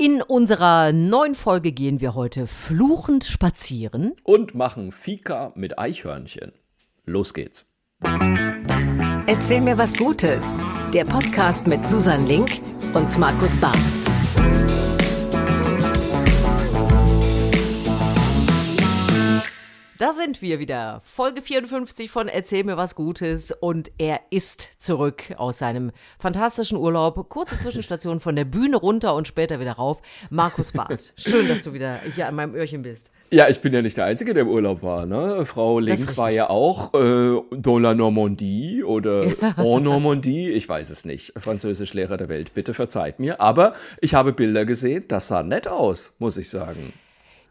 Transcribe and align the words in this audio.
In 0.00 0.22
unserer 0.22 0.92
neuen 0.92 1.34
Folge 1.34 1.72
gehen 1.72 2.00
wir 2.00 2.14
heute 2.14 2.46
fluchend 2.46 3.22
spazieren. 3.24 4.14
Und 4.22 4.54
machen 4.54 4.92
Fika 4.92 5.52
mit 5.56 5.78
Eichhörnchen. 5.78 6.52
Los 7.04 7.34
geht's. 7.34 7.66
Erzähl 9.26 9.60
mir 9.60 9.76
was 9.76 9.98
Gutes. 9.98 10.58
Der 10.94 11.04
Podcast 11.04 11.66
mit 11.66 11.86
Susan 11.86 12.26
Link 12.26 12.62
und 12.94 13.18
Markus 13.18 13.58
Barth. 13.58 13.99
Da 20.00 20.14
sind 20.14 20.40
wir 20.40 20.60
wieder. 20.60 21.02
Folge 21.04 21.42
54 21.42 22.10
von 22.10 22.26
Erzähl 22.26 22.64
mir 22.64 22.78
was 22.78 22.94
Gutes. 22.94 23.52
Und 23.52 23.90
er 23.98 24.20
ist 24.30 24.82
zurück 24.82 25.24
aus 25.36 25.58
seinem 25.58 25.92
fantastischen 26.18 26.78
Urlaub. 26.78 27.28
Kurze 27.28 27.58
Zwischenstation 27.58 28.18
von 28.18 28.34
der 28.34 28.46
Bühne 28.46 28.78
runter 28.78 29.14
und 29.14 29.28
später 29.28 29.60
wieder 29.60 29.72
rauf. 29.72 30.00
Markus 30.30 30.72
Barth. 30.72 31.12
Schön, 31.18 31.48
dass 31.48 31.64
du 31.64 31.74
wieder 31.74 32.00
hier 32.14 32.28
an 32.28 32.34
meinem 32.34 32.54
Öhrchen 32.54 32.80
bist. 32.80 33.10
Ja, 33.30 33.50
ich 33.50 33.60
bin 33.60 33.74
ja 33.74 33.82
nicht 33.82 33.98
der 33.98 34.06
Einzige, 34.06 34.32
der 34.32 34.44
im 34.44 34.48
Urlaub 34.48 34.82
war. 34.82 35.04
Ne? 35.04 35.44
Frau 35.44 35.80
Link 35.80 36.16
war 36.16 36.30
ja 36.30 36.48
auch 36.48 36.94
äh, 36.94 37.38
dans 37.50 37.82
la 37.82 37.92
Normandie 37.92 38.82
oder 38.82 39.24
en 39.58 39.82
Normandie. 39.82 40.48
Ich 40.48 40.66
weiß 40.66 40.88
es 40.88 41.04
nicht. 41.04 41.34
Französischlehrer 41.36 42.16
der 42.16 42.30
Welt, 42.30 42.54
bitte 42.54 42.72
verzeiht 42.72 43.18
mir. 43.18 43.42
Aber 43.42 43.74
ich 44.00 44.14
habe 44.14 44.32
Bilder 44.32 44.64
gesehen, 44.64 45.04
das 45.08 45.28
sah 45.28 45.42
nett 45.42 45.68
aus, 45.68 46.14
muss 46.18 46.38
ich 46.38 46.48
sagen. 46.48 46.94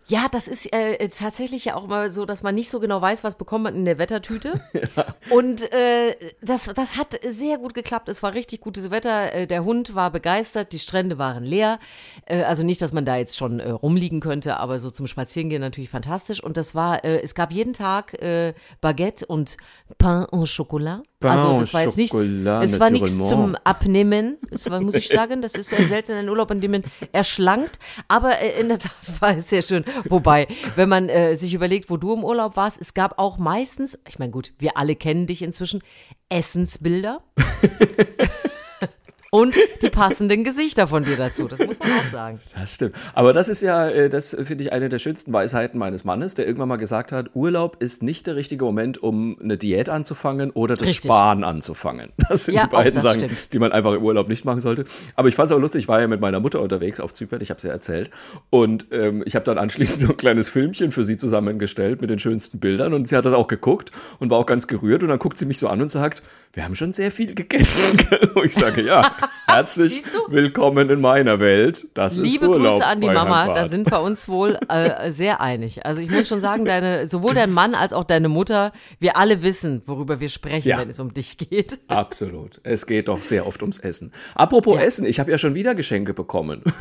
Ja, 0.09 0.27
das 0.27 0.48
ist 0.48 0.73
äh, 0.73 1.08
tatsächlich 1.09 1.66
ja 1.66 1.76
auch 1.76 1.86
mal 1.86 2.09
so, 2.09 2.26
dass 2.26 2.41
man 2.41 2.55
nicht 2.55 2.72
so 2.72 2.80
genau 2.80 2.99
weiß, 2.99 3.23
was 3.23 3.36
bekommt 3.36 3.66
man 3.66 3.76
in 3.76 3.86
der 3.86 3.99
Wettertüte. 3.99 4.59
ja. 4.73 5.05
Und 5.30 5.72
äh, 5.72 6.16
das, 6.41 6.66
das 6.66 6.98
hat 6.98 7.20
sehr 7.27 7.59
gut 7.59 7.76
geklappt. 7.76 8.09
Es 8.09 8.23
war 8.23 8.34
richtig 8.34 8.62
gutes 8.62 8.90
Wetter. 8.90 9.34
Äh, 9.34 9.45
der 9.45 9.63
Hund 9.63 9.94
war 9.94 10.09
begeistert, 10.09 10.72
die 10.72 10.80
Strände 10.80 11.20
waren 11.20 11.44
leer. 11.44 11.77
Äh, 12.26 12.41
also 12.41 12.66
nicht, 12.66 12.82
dass 12.82 12.91
man 12.91 13.05
da 13.05 13.18
jetzt 13.18 13.38
schon 13.38 13.59
äh, 13.59 13.70
rumliegen 13.70 14.20
könnte, 14.20 14.58
aber 14.58 14.80
so 14.80 14.90
zum 14.90 15.05
Spazierengehen 15.05 15.62
natürlich 15.62 15.91
fantastisch. 15.91 16.44
Und 16.44 16.57
das 16.57 16.73
war, 16.73 17.04
äh, 17.05 17.21
es 17.21 17.35
gab 17.35 17.51
jeden 17.51 17.73
Tag 17.73 18.20
äh, 18.20 18.55
Baguette 18.82 19.27
und 19.27 19.57
Pain 19.99 20.26
au 20.32 20.44
Chocolat. 20.46 21.04
Also 21.21 21.59
das 21.59 21.73
war 21.73 21.84
jetzt 21.84 21.98
nichts, 21.98 22.15
es 22.15 22.79
war 22.79 22.89
nichts 22.89 23.17
zum 23.17 23.55
Abnehmen. 23.63 24.37
Es 24.51 24.70
war, 24.70 24.79
muss 24.79 24.95
ich 24.95 25.07
sagen, 25.09 25.41
das 25.41 25.53
ist 25.55 25.70
selten 25.70 26.13
ein 26.13 26.29
Urlaub, 26.29 26.49
in 26.51 26.61
dem 26.61 26.71
man 26.71 26.84
erschlankt. 27.11 27.77
Aber 28.07 28.39
äh, 28.39 28.61
in 28.61 28.70
der 28.70 28.79
Tat 28.79 28.91
war 29.20 29.35
es 29.35 29.49
sehr 29.49 29.61
schön. 29.61 29.84
Wobei, 30.07 30.48
wenn 30.76 30.87
man 30.87 31.09
äh, 31.09 31.35
sich 31.35 31.53
überlegt, 31.53 31.89
wo 31.89 31.98
du 31.98 32.13
im 32.13 32.23
Urlaub 32.23 32.55
warst, 32.55 32.79
es 32.79 32.93
gab 32.93 33.20
auch 33.20 33.37
meistens, 33.37 33.99
ich 34.07 34.17
meine 34.17 34.31
gut, 34.31 34.53
wir 34.59 34.77
alle 34.77 34.95
kennen 34.95 35.27
dich 35.27 35.41
inzwischen, 35.41 35.81
Essensbilder. 36.29 37.21
und 39.32 39.55
die 39.82 39.90
passenden 39.90 40.44
Gesichter 40.44 40.88
von 40.88 41.04
dir 41.04 41.16
dazu. 41.16 41.48
Das 41.48 41.60
muss 41.60 41.80
man 41.80 41.90
auch 41.91 42.12
sagen. 42.12 42.40
Das 42.55 42.74
stimmt. 42.74 42.96
Aber 43.13 43.34
das 43.34 43.48
ist 43.48 43.62
ja, 43.62 43.90
äh, 43.90 44.10
das 44.10 44.35
finde 44.44 44.63
ich 44.63 44.74
eine 44.74 44.90
der 44.90 44.99
schönsten 44.99 45.32
Weisheiten 45.32 45.80
meines 45.80 46.04
Mannes, 46.04 46.34
der 46.34 46.48
irgendwann 46.48 46.70
mal 46.70 46.77
gesagt 46.77 47.12
hat, 47.12 47.32
Urlaub 47.35 47.77
ist 47.80 48.04
nicht 48.04 48.27
der 48.27 48.35
richtige 48.35 48.66
Moment, 48.66 49.02
um 49.02 49.38
eine 49.41 49.57
Diät 49.57 49.90
anzufangen 49.90 50.52
oder 50.52 50.76
das 50.76 50.88
Richtig. 50.88 51.10
Sparen 51.10 51.44
anzufangen. 51.44 52.12
Das 52.30 52.46
sind 52.46 52.54
ja, 52.54 52.68
die 52.68 52.76
beiden 52.76 53.02
Sachen, 53.02 53.22
stimmt. 53.22 53.54
die 53.54 53.60
man 53.60 53.72
einfach 53.72 53.94
im 53.94 54.04
Urlaub 54.04 54.30
nicht 54.30 54.46
machen 54.46 54.62
sollte. 54.62 54.85
Aber 55.16 55.30
ich 55.30 55.35
fand 55.35 55.50
es 55.50 55.55
auch 55.55 55.60
lustig, 55.60 55.84
ich 55.84 55.88
war 55.88 56.00
ja 56.00 56.07
mit 56.07 56.22
meiner 56.22 56.40
Mutter 56.40 56.62
unterwegs 56.62 57.00
auf 57.00 57.12
Zypern, 57.12 57.41
ich 57.41 57.50
habe 57.50 57.57
es 57.57 57.63
ja 57.63 57.72
erzählt. 57.72 58.12
Und 58.52 58.85
ähm, 58.91 59.24
ich 59.26 59.34
habe 59.34 59.46
dann 59.46 59.57
anschließend 59.57 60.00
so 60.02 60.10
ein 60.10 60.18
kleines 60.18 60.48
Filmchen 60.48 60.91
für 60.91 61.04
sie 61.04 61.18
zusammengestellt 61.18 62.02
mit 62.02 62.12
den 62.12 62.20
schönsten 62.20 62.60
Bildern 62.60 62.94
und 62.94 63.07
sie 63.07 63.16
hat 63.16 63.26
das 63.26 63.34
auch 63.34 63.48
geguckt 63.48 63.91
und 64.19 64.30
war 64.30 64.38
auch 64.38 64.46
ganz 64.46 64.68
gerührt. 64.68 65.02
Und 65.02 65.09
dann 65.09 65.18
guckt 65.18 65.40
sie 65.40 65.46
mich 65.46 65.57
so 65.57 65.68
an 65.68 65.81
und 65.81 65.90
sagt, 65.90 66.22
wir 66.53 66.63
haben 66.63 66.75
schon 66.75 66.94
sehr 66.94 67.12
viel 67.12 67.35
gegessen. 67.35 67.84
und 68.35 68.46
ich 68.46 68.56
sage, 68.56 68.81
ja, 68.81 69.16
herzlich 69.47 70.03
willkommen 70.28 70.89
in 70.89 71.01
meiner 71.01 71.39
Welt. 71.39 71.88
Das 71.94 72.17
Liebe 72.17 72.45
ist 72.45 72.51
Urlaub 72.51 72.73
Grüße 72.73 72.85
an 72.85 73.01
die 73.01 73.07
Mama, 73.07 73.53
da 73.53 73.66
sind 73.66 73.89
wir 73.91 74.01
uns 74.01 74.28
wohl 74.28 74.57
äh, 74.67 75.11
sehr 75.11 75.41
einig. 75.41 75.85
Also 75.85 76.01
ich 76.01 76.09
muss 76.09 76.28
schon 76.28 76.41
sagen, 76.41 76.66
deine, 76.66 77.07
sowohl 77.07 77.34
dein 77.34 77.51
Mann 77.51 77.75
als 77.75 77.94
auch 77.94 78.03
deine 78.03 78.29
Mutter, 78.29 78.72
wir 79.00 79.17
alle 79.17 79.41
wissen, 79.41 79.81
worüber 79.85 80.19
wir 80.19 80.29
sprechen, 80.29 80.69
ja. 80.69 80.79
wenn 80.79 80.89
es 80.89 80.99
um 80.99 81.13
dich 81.13 81.38
geht. 81.38 81.79
Absolut. 81.88 82.59
Es 82.63 82.85
geht 82.85 83.07
doch 83.07 83.21
sehr 83.21 83.47
oft 83.47 83.61
ums 83.61 83.79
Essen. 83.79 84.13
Apropos 84.35 84.75
ja. 84.75 84.81
Essen, 84.81 85.05
ich 85.05 85.19
habe 85.19 85.31
ja 85.31 85.38
schon 85.38 85.55
wieder 85.55 85.75
Geschenke 85.75 86.13
bekommen. 86.13 86.63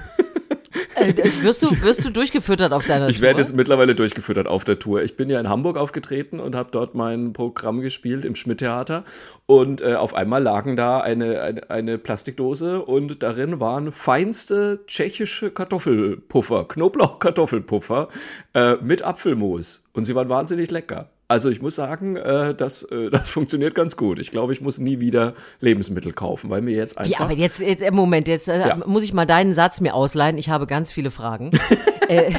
Äh, 0.98 1.42
wirst, 1.42 1.62
du, 1.62 1.82
wirst 1.82 2.04
du 2.04 2.10
durchgefüttert 2.10 2.72
auf 2.72 2.86
deiner 2.86 3.08
ich 3.08 3.16
Tour? 3.16 3.16
Ich 3.16 3.22
werde 3.22 3.40
jetzt 3.40 3.54
mittlerweile 3.54 3.94
durchgefüttert 3.94 4.46
auf 4.46 4.64
der 4.64 4.78
Tour. 4.78 5.02
Ich 5.02 5.16
bin 5.16 5.30
ja 5.30 5.40
in 5.40 5.48
Hamburg 5.48 5.76
aufgetreten 5.76 6.40
und 6.40 6.54
habe 6.54 6.70
dort 6.72 6.94
mein 6.94 7.32
Programm 7.32 7.80
gespielt 7.80 8.24
im 8.24 8.34
Schmidt-Theater. 8.34 9.04
Und 9.46 9.80
äh, 9.80 9.94
auf 9.94 10.14
einmal 10.14 10.42
lagen 10.42 10.76
da 10.76 11.00
eine, 11.00 11.40
eine, 11.40 11.70
eine, 11.70 11.98
Plastikdose 11.98 12.82
und 12.82 13.22
darin 13.22 13.60
waren 13.60 13.92
feinste 13.92 14.80
tschechische 14.86 15.50
Kartoffelpuffer, 15.50 16.66
Knoblauch-Kartoffelpuffer 16.68 18.08
äh, 18.54 18.74
mit 18.76 19.02
Apfelmus. 19.02 19.84
Und 19.92 20.04
sie 20.04 20.14
waren 20.14 20.28
wahnsinnig 20.28 20.70
lecker. 20.70 21.10
Also 21.30 21.50
ich 21.50 21.60
muss 21.60 21.74
sagen, 21.74 22.16
äh, 22.16 22.54
das, 22.54 22.82
äh, 22.84 23.10
das 23.12 23.28
funktioniert 23.28 23.74
ganz 23.74 23.96
gut. 23.96 24.18
Ich 24.18 24.30
glaube, 24.30 24.54
ich 24.54 24.62
muss 24.62 24.78
nie 24.78 24.98
wieder 24.98 25.34
Lebensmittel 25.60 26.12
kaufen, 26.14 26.48
weil 26.48 26.62
mir 26.62 26.74
jetzt 26.74 26.96
einfach. 26.96 27.10
Ja, 27.10 27.20
aber 27.20 27.34
jetzt, 27.34 27.60
jetzt 27.60 27.82
im 27.82 27.94
Moment, 27.94 28.26
jetzt 28.28 28.48
äh, 28.48 28.66
ja. 28.66 28.76
muss 28.86 29.04
ich 29.04 29.12
mal 29.12 29.26
deinen 29.26 29.52
Satz 29.52 29.80
mir 29.82 29.94
ausleihen. 29.94 30.38
Ich 30.38 30.48
habe 30.48 30.66
ganz 30.66 30.90
viele 30.90 31.10
Fragen. 31.10 31.50
äh, 32.08 32.32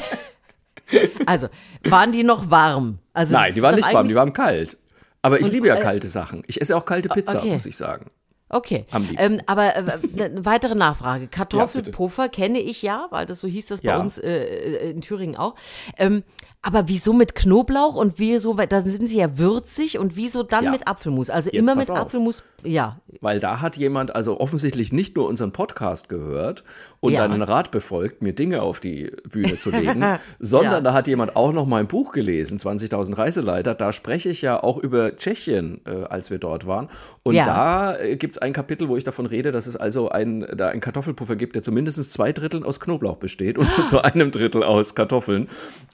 also, 1.27 1.49
waren 1.83 2.11
die 2.11 2.23
noch 2.23 2.49
warm? 2.49 2.97
Also, 3.13 3.33
Nein, 3.33 3.53
die 3.53 3.61
waren 3.61 3.75
nicht 3.75 3.93
warm, 3.93 4.07
die 4.07 4.15
waren 4.15 4.33
kalt. 4.33 4.77
Aber 5.21 5.39
ich 5.39 5.45
und, 5.45 5.51
liebe 5.51 5.67
ja 5.67 5.75
äh, 5.75 5.81
kalte 5.81 6.07
Sachen. 6.07 6.43
Ich 6.47 6.59
esse 6.59 6.75
auch 6.75 6.85
kalte 6.85 7.09
Pizza, 7.09 7.39
okay. 7.39 7.53
muss 7.53 7.67
ich 7.67 7.77
sagen. 7.77 8.09
Okay. 8.51 8.85
Ähm, 9.17 9.41
aber 9.45 9.75
äh, 9.75 9.83
eine 10.17 10.45
weitere 10.45 10.73
Nachfrage. 10.73 11.27
Kartoffelpuffer 11.31 12.23
ja, 12.23 12.29
kenne 12.29 12.59
ich 12.59 12.81
ja, 12.81 13.05
weil 13.11 13.27
das 13.27 13.39
so 13.39 13.47
hieß 13.47 13.67
das 13.67 13.81
bei 13.81 13.89
ja. 13.89 13.99
uns 13.99 14.17
äh, 14.17 14.29
äh 14.29 14.89
in 14.89 15.01
Thüringen 15.01 15.35
auch. 15.35 15.53
Ähm, 15.97 16.23
aber 16.61 16.89
wieso 16.89 17.13
mit 17.13 17.35
Knoblauch 17.35 17.95
und 17.95 18.19
wieso, 18.19 18.53
da 18.53 18.81
sind 18.81 19.07
sie 19.07 19.17
ja 19.17 19.37
würzig 19.37 19.97
und 19.97 20.17
wieso 20.17 20.43
dann 20.43 20.65
ja. 20.65 20.71
mit 20.71 20.89
Apfelmus? 20.89 21.29
Also 21.29 21.49
Jetzt 21.49 21.61
immer 21.61 21.75
mit 21.75 21.89
auf. 21.89 21.97
Apfelmus, 21.97 22.43
ja. 22.63 22.99
Weil 23.21 23.39
da 23.39 23.61
hat 23.61 23.77
jemand 23.77 24.13
also 24.13 24.41
offensichtlich 24.41 24.91
nicht 24.91 25.15
nur 25.15 25.27
unseren 25.27 25.53
Podcast 25.53 26.09
gehört 26.09 26.65
und 26.99 27.13
ja. 27.13 27.23
einen 27.23 27.41
Rat 27.41 27.71
befolgt, 27.71 28.21
mir 28.21 28.33
Dinge 28.33 28.61
auf 28.61 28.81
die 28.81 29.09
Bühne 29.29 29.57
zu 29.57 29.71
legen, 29.71 30.03
sondern 30.39 30.73
ja. 30.73 30.81
da 30.81 30.93
hat 30.93 31.07
jemand 31.07 31.37
auch 31.37 31.53
noch 31.53 31.65
mein 31.65 31.87
Buch 31.87 32.11
gelesen, 32.11 32.57
20.000 32.57 33.17
Reiseleiter. 33.17 33.73
Da 33.73 33.93
spreche 33.93 34.27
ich 34.27 34.41
ja 34.41 34.61
auch 34.61 34.77
über 34.77 35.15
Tschechien, 35.15 35.79
äh, 35.85 36.03
als 36.09 36.29
wir 36.29 36.39
dort 36.39 36.67
waren. 36.67 36.89
Und 37.23 37.35
da 37.35 37.97
äh, 37.97 38.17
gibt 38.17 38.35
es 38.35 38.37
ein 38.41 38.53
Kapitel, 38.53 38.89
wo 38.89 38.97
ich 38.97 39.03
davon 39.03 39.25
rede, 39.27 39.51
dass 39.51 39.67
es 39.67 39.77
also 39.77 40.09
ein, 40.09 40.45
da 40.57 40.69
einen 40.69 40.81
Kartoffelpuffer 40.81 41.35
gibt, 41.35 41.55
der 41.55 41.61
zumindest 41.61 42.11
zwei 42.11 42.33
Drittel 42.33 42.65
aus 42.65 42.79
Knoblauch 42.79 43.17
besteht 43.17 43.57
und 43.57 43.69
zu 43.85 44.03
einem 44.03 44.31
Drittel 44.31 44.63
aus 44.63 44.95
Kartoffeln. 44.95 45.47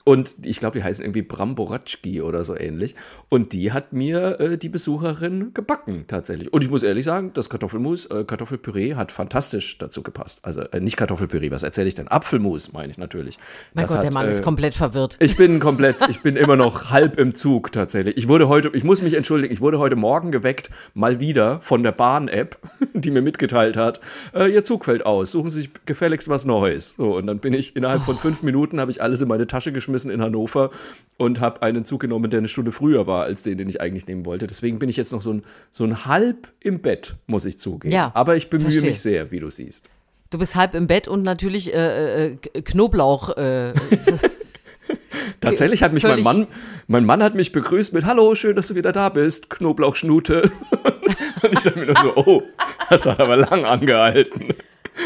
Und 0.03 0.35
ich 0.43 0.54
glaube, 0.59 0.77
die 0.77 0.83
heißen 0.83 1.03
irgendwie 1.03 1.21
Bramboratschki 1.21 2.21
oder 2.21 2.43
so 2.43 2.57
ähnlich. 2.57 2.95
Und 3.29 3.53
die 3.53 3.71
hat 3.71 3.93
mir 3.93 4.39
äh, 4.39 4.57
die 4.57 4.69
Besucherin 4.69 5.53
gebacken, 5.53 6.05
tatsächlich. 6.07 6.51
Und 6.53 6.63
ich 6.63 6.69
muss 6.69 6.83
ehrlich 6.83 7.05
sagen, 7.05 7.31
das 7.33 7.49
Kartoffelmus, 7.49 8.05
äh, 8.07 8.23
Kartoffelpüree 8.23 8.95
hat 8.95 9.11
fantastisch 9.11 9.77
dazu 9.77 10.03
gepasst. 10.03 10.39
Also 10.43 10.61
äh, 10.61 10.79
nicht 10.79 10.97
Kartoffelpüree, 10.97 11.51
was 11.51 11.63
erzähle 11.63 11.87
ich 11.87 11.95
denn? 11.95 12.07
Apfelmus, 12.07 12.73
meine 12.73 12.91
ich 12.91 12.97
natürlich. 12.97 13.37
Mein 13.73 13.83
das 13.83 13.91
Gott, 13.91 13.97
hat, 13.97 14.03
der 14.05 14.13
Mann 14.13 14.27
ist 14.27 14.39
äh, 14.39 14.43
komplett 14.43 14.75
verwirrt. 14.75 15.17
Ich 15.19 15.37
bin 15.37 15.59
komplett, 15.59 16.07
ich 16.09 16.21
bin 16.21 16.35
immer 16.35 16.55
noch 16.55 16.91
halb 16.91 17.19
im 17.19 17.35
Zug, 17.35 17.71
tatsächlich. 17.71 18.17
Ich 18.17 18.27
wurde 18.27 18.47
heute, 18.47 18.71
ich 18.73 18.83
muss 18.83 19.01
mich 19.01 19.13
entschuldigen, 19.13 19.53
ich 19.53 19.61
wurde 19.61 19.79
heute 19.79 19.95
Morgen 19.95 20.31
geweckt, 20.31 20.69
mal 20.93 21.19
wieder 21.19 21.59
von 21.61 21.83
der 21.83 21.91
Bahn-App, 21.91 22.57
die 22.93 23.11
mir 23.11 23.21
mitgeteilt 23.21 23.77
hat, 23.77 23.99
äh, 24.33 24.51
Ihr 24.51 24.63
Zug 24.63 24.85
fällt 24.85 25.05
aus, 25.05 25.31
suchen 25.31 25.49
Sie 25.49 25.61
sich 25.61 25.69
gefälligst 25.85 26.29
was 26.29 26.45
Neues. 26.45 26.95
So, 26.95 27.17
und 27.17 27.27
dann 27.27 27.39
bin 27.39 27.53
ich 27.53 27.75
innerhalb 27.75 28.01
oh. 28.01 28.05
von 28.05 28.17
fünf 28.17 28.43
Minuten, 28.43 28.79
habe 28.79 28.91
ich 28.91 29.01
alles 29.01 29.21
in 29.21 29.27
meine 29.27 29.47
Tasche 29.47 29.71
geschmissen 29.71 30.11
in 30.11 30.21
Hannover 30.21 30.44
Hannover 30.45 30.69
und 31.17 31.39
habe 31.39 31.61
einen 31.61 31.85
Zug 31.85 32.01
genommen, 32.01 32.29
der 32.29 32.39
eine 32.39 32.47
Stunde 32.47 32.71
früher 32.71 33.07
war 33.07 33.23
als 33.23 33.43
den, 33.43 33.57
den 33.57 33.69
ich 33.69 33.79
eigentlich 33.79 34.07
nehmen 34.07 34.25
wollte. 34.25 34.47
Deswegen 34.47 34.79
bin 34.79 34.89
ich 34.89 34.97
jetzt 34.97 35.11
noch 35.11 35.21
so 35.21 35.31
ein, 35.31 35.43
so 35.71 35.85
ein 35.85 36.05
halb 36.05 36.49
im 36.59 36.81
Bett, 36.81 37.15
muss 37.25 37.45
ich 37.45 37.57
zugeben. 37.57 37.93
Ja, 37.93 38.11
Aber 38.13 38.35
ich 38.35 38.49
bemühe 38.49 38.71
verstehe. 38.71 38.89
mich 38.89 39.01
sehr, 39.01 39.31
wie 39.31 39.39
du 39.39 39.49
siehst. 39.49 39.89
Du 40.29 40.37
bist 40.37 40.55
halb 40.55 40.73
im 40.73 40.87
Bett 40.87 41.07
und 41.07 41.23
natürlich 41.23 41.73
äh, 41.73 42.33
äh, 42.33 42.35
Knoblauch. 42.61 43.37
Äh, 43.37 43.73
Tatsächlich 45.41 45.83
hat 45.83 45.93
mich 45.93 46.03
mein 46.03 46.21
Mann, 46.21 46.47
mein 46.87 47.05
Mann 47.05 47.23
hat 47.23 47.35
mich 47.35 47.51
begrüßt 47.51 47.93
mit 47.93 48.05
Hallo, 48.05 48.35
schön, 48.35 48.55
dass 48.55 48.67
du 48.67 48.75
wieder 48.75 48.91
da 48.91 49.09
bist, 49.09 49.49
Knoblauchschnute. 49.49 50.51
und 51.41 51.53
ich 51.53 51.59
dachte 51.59 51.79
mir 51.79 51.85
nur 51.85 51.95
so, 51.97 52.13
oh, 52.15 52.43
das 52.89 53.05
hat 53.05 53.19
aber 53.19 53.37
lang 53.37 53.63
angehalten. 53.63 54.53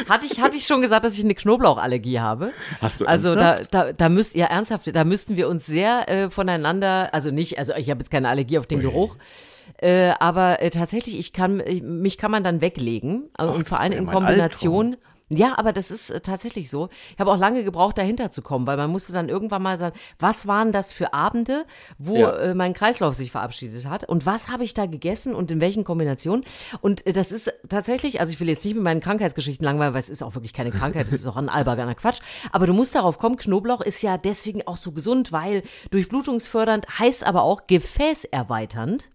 Hatte 0.07 0.25
ich, 0.25 0.39
hatte 0.39 0.57
ich 0.57 0.65
schon 0.65 0.81
gesagt, 0.81 1.05
dass 1.05 1.17
ich 1.17 1.23
eine 1.23 1.35
Knoblauchallergie 1.35 2.19
habe? 2.19 2.51
Hast 2.81 3.01
du 3.01 3.05
Also 3.05 3.35
da, 3.35 3.59
da, 3.71 3.93
da 3.93 4.09
müsst 4.09 4.35
ja 4.35 4.45
ernsthaft, 4.47 4.93
da 4.93 5.03
müssten 5.03 5.35
wir 5.35 5.47
uns 5.49 5.65
sehr 5.65 6.07
äh, 6.09 6.29
voneinander, 6.29 7.13
also 7.13 7.31
nicht, 7.31 7.57
also 7.57 7.73
ich 7.73 7.89
habe 7.89 7.99
jetzt 7.99 8.11
keine 8.11 8.29
Allergie 8.29 8.59
auf 8.59 8.67
den 8.67 8.81
Geruch. 8.81 9.15
Äh, 9.81 10.13
aber 10.19 10.61
äh, 10.61 10.69
tatsächlich, 10.71 11.17
ich 11.17 11.31
kann, 11.31 11.61
ich, 11.65 11.81
mich 11.81 12.17
kann 12.17 12.31
man 12.31 12.43
dann 12.43 12.59
weglegen. 12.61 13.29
Also, 13.33 13.53
und 13.53 13.67
vor 13.67 13.79
allem 13.79 13.93
in 13.93 14.05
Kombination 14.07 14.97
Ja, 15.29 15.57
aber 15.57 15.73
das 15.73 15.91
ist 15.91 16.09
äh, 16.09 16.21
tatsächlich 16.21 16.69
so. 16.71 16.89
Ich 17.13 17.19
habe 17.19 17.31
auch 17.31 17.37
lange 17.37 17.63
gebraucht, 17.63 17.97
dahinter 17.99 18.31
zu 18.31 18.41
kommen, 18.41 18.65
weil 18.65 18.77
man 18.77 18.89
musste 18.89 19.13
dann 19.13 19.29
irgendwann 19.29 19.61
mal 19.61 19.77
sagen, 19.77 19.95
was 20.17 20.47
waren 20.47 20.71
das 20.71 20.91
für 20.91 21.13
Abende, 21.13 21.65
wo 21.99 22.15
Ja. 22.17 22.35
äh, 22.37 22.53
mein 22.55 22.73
Kreislauf 22.73 23.13
sich 23.13 23.31
verabschiedet 23.31 23.85
hat 23.87 24.03
und 24.09 24.25
was 24.25 24.49
habe 24.49 24.63
ich 24.63 24.73
da 24.73 24.87
gegessen 24.87 25.35
und 25.35 25.51
in 25.51 25.61
welchen 25.61 25.83
Kombinationen. 25.83 26.43
Und 26.81 27.05
äh, 27.05 27.13
das 27.13 27.31
ist 27.31 27.53
tatsächlich, 27.69 28.19
also 28.19 28.33
ich 28.33 28.39
will 28.39 28.49
jetzt 28.49 28.65
nicht 28.65 28.73
mit 28.73 28.83
meinen 28.83 29.01
Krankheitsgeschichten 29.01 29.63
langweilen, 29.63 29.93
weil 29.93 29.99
es 29.99 30.09
ist 30.09 30.23
auch 30.23 30.33
wirklich 30.33 30.53
keine 30.53 30.71
Krankheit, 30.71 31.05
es 31.07 31.13
ist 31.13 31.27
auch 31.27 31.37
ein 31.37 31.49
alberner 31.49 31.93
Quatsch. 31.95 32.21
Aber 32.51 32.65
du 32.65 32.73
musst 32.73 32.95
darauf 32.95 33.19
kommen, 33.19 33.37
Knoblauch 33.37 33.81
ist 33.81 34.01
ja 34.01 34.17
deswegen 34.17 34.65
auch 34.65 34.77
so 34.77 34.91
gesund, 34.91 35.31
weil 35.31 35.61
durchblutungsfördernd 35.91 36.87
heißt 36.99 37.23
aber 37.23 37.43
auch 37.43 37.67
gefäßerweiternd. 37.67 39.09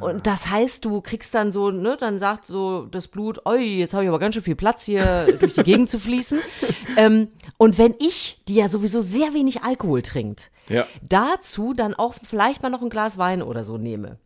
Und 0.00 0.26
das 0.26 0.48
heißt, 0.48 0.84
du 0.84 1.00
kriegst 1.00 1.34
dann 1.34 1.52
so, 1.52 1.70
ne, 1.70 1.96
dann 1.98 2.18
sagt 2.18 2.44
so 2.44 2.86
das 2.86 3.08
Blut, 3.08 3.44
oi, 3.46 3.60
jetzt 3.78 3.92
habe 3.94 4.04
ich 4.04 4.08
aber 4.08 4.18
ganz 4.18 4.34
schön 4.34 4.44
viel 4.44 4.54
Platz 4.56 4.84
hier 4.84 5.26
durch 5.40 5.54
die 5.54 5.62
Gegend 5.62 5.90
zu 5.90 5.98
fließen. 5.98 6.40
Ähm, 6.98 7.28
und 7.56 7.78
wenn 7.78 7.94
ich, 7.98 8.42
die 8.48 8.54
ja 8.56 8.68
sowieso 8.68 9.00
sehr 9.00 9.32
wenig 9.32 9.62
Alkohol 9.62 10.02
trinkt, 10.02 10.50
Ja. 10.68 10.86
dazu 11.00 11.72
dann 11.72 11.94
auch 11.94 12.14
vielleicht 12.28 12.62
mal 12.62 12.68
noch 12.68 12.82
ein 12.82 12.90
Glas 12.90 13.16
Wein 13.16 13.40
oder 13.42 13.64
so 13.64 13.78
nehme, 13.78 14.18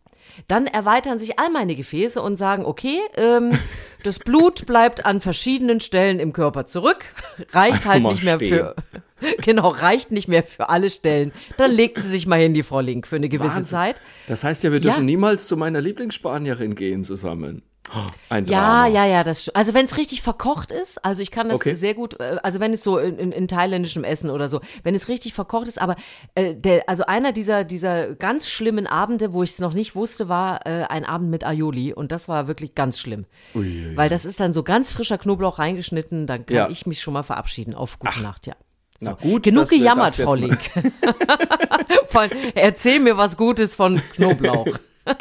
dann 0.48 0.66
erweitern 0.66 1.20
sich 1.20 1.38
all 1.38 1.50
meine 1.50 1.76
Gefäße 1.76 2.20
und 2.20 2.38
sagen, 2.38 2.64
okay, 2.64 2.98
ähm, 3.16 3.52
das 4.02 4.18
Blut 4.18 4.66
bleibt 4.66 5.06
an 5.06 5.20
verschiedenen 5.20 5.78
Stellen 5.80 6.18
im 6.18 6.32
Körper 6.32 6.66
zurück, 6.66 7.04
reicht 7.52 7.74
Einfach 7.74 7.90
halt 7.92 8.02
nicht 8.02 8.24
mehr 8.24 8.34
stehen. 8.36 8.48
für, 8.48 8.74
genau, 9.42 9.68
reicht 9.68 10.10
nicht 10.12 10.28
mehr 10.28 10.42
für 10.42 10.68
alle 10.68 10.90
Stellen. 10.90 11.32
Dann 11.58 11.70
legt 11.70 11.98
sie 11.98 12.08
sich 12.08 12.26
mal 12.26 12.38
hin, 12.40 12.54
die 12.54 12.62
Frau 12.62 12.80
Link, 12.80 13.06
für 13.06 13.16
eine 13.16 13.28
gewisse 13.28 13.56
Wahnsinn. 13.56 13.64
Zeit. 13.64 14.00
Das 14.28 14.44
heißt 14.44 14.62
ja, 14.64 14.72
wir 14.72 14.80
dürfen 14.80 15.00
Ja. 15.00 15.04
niemals 15.04 15.46
zu 15.48 15.56
meiner 15.56 15.80
Lieblingsspanierin 15.80 16.74
gehen 16.74 17.04
zusammen. 17.04 17.62
Oh, 17.94 17.98
Ein 18.30 18.46
Ja, 18.46 18.82
Drama. 18.82 18.86
ja, 18.88 19.06
ja, 19.06 19.22
das, 19.22 19.48
also 19.50 19.72
wenn 19.72 19.84
es 19.84 19.96
richtig 19.96 20.20
verkocht 20.20 20.72
ist, 20.72 21.04
also 21.04 21.22
ich 21.22 21.30
kann 21.30 21.48
das 21.48 21.58
Okay. 21.60 21.74
sehr 21.74 21.94
gut, 21.94 22.18
äh, 22.18 22.38
also 22.42 22.58
wenn 22.58 22.72
es 22.72 22.82
so 22.82 22.98
in, 22.98 23.16
in, 23.16 23.30
in 23.30 23.46
thailändischem 23.46 24.02
Essen 24.02 24.28
oder 24.28 24.48
so, 24.48 24.60
wenn 24.82 24.96
es 24.96 25.06
richtig 25.06 25.34
verkocht 25.34 25.68
ist, 25.68 25.80
aber 25.80 25.94
äh, 26.34 26.56
der, 26.56 26.88
also 26.88 27.06
einer 27.06 27.30
dieser, 27.30 27.62
dieser 27.62 28.16
ganz 28.16 28.50
schlimmen 28.50 28.88
Abende, 28.88 29.32
wo 29.32 29.44
ich 29.44 29.50
es 29.50 29.58
noch 29.60 29.72
nicht 29.72 29.94
wusste, 29.94 30.28
war 30.28 30.66
äh, 30.66 30.82
ein 30.88 31.04
Abend 31.04 31.30
mit 31.30 31.46
Aioli 31.46 31.92
und 31.94 32.10
das 32.10 32.26
war 32.28 32.48
wirklich 32.48 32.74
ganz 32.74 32.98
schlimm. 32.98 33.24
Weil 33.54 34.08
das 34.08 34.24
ist 34.24 34.40
dann 34.40 34.52
so 34.52 34.64
ganz 34.64 34.90
frischer 34.90 35.16
Knoblauch 35.16 35.60
reingeschnitten, 35.60 36.26
dann 36.26 36.44
kann 36.44 36.56
Ja. 36.56 36.68
ich 36.68 36.86
mich 36.86 37.00
schon 37.00 37.14
mal 37.14 37.22
verabschieden. 37.22 37.72
Auf 37.76 38.00
gute 38.00 38.20
Nacht, 38.20 38.48
ja. 38.48 38.54
Na 39.00 39.12
gut, 39.12 39.42
Genug 39.44 39.68
gejammert, 39.68 40.14
Frau 40.14 40.34
Link. 40.34 40.58
Von, 42.08 42.30
erzähl 42.54 43.00
mir 43.00 43.16
was 43.16 43.36
Gutes 43.36 43.74
von 43.74 44.00
Knoblauch. 44.14 44.66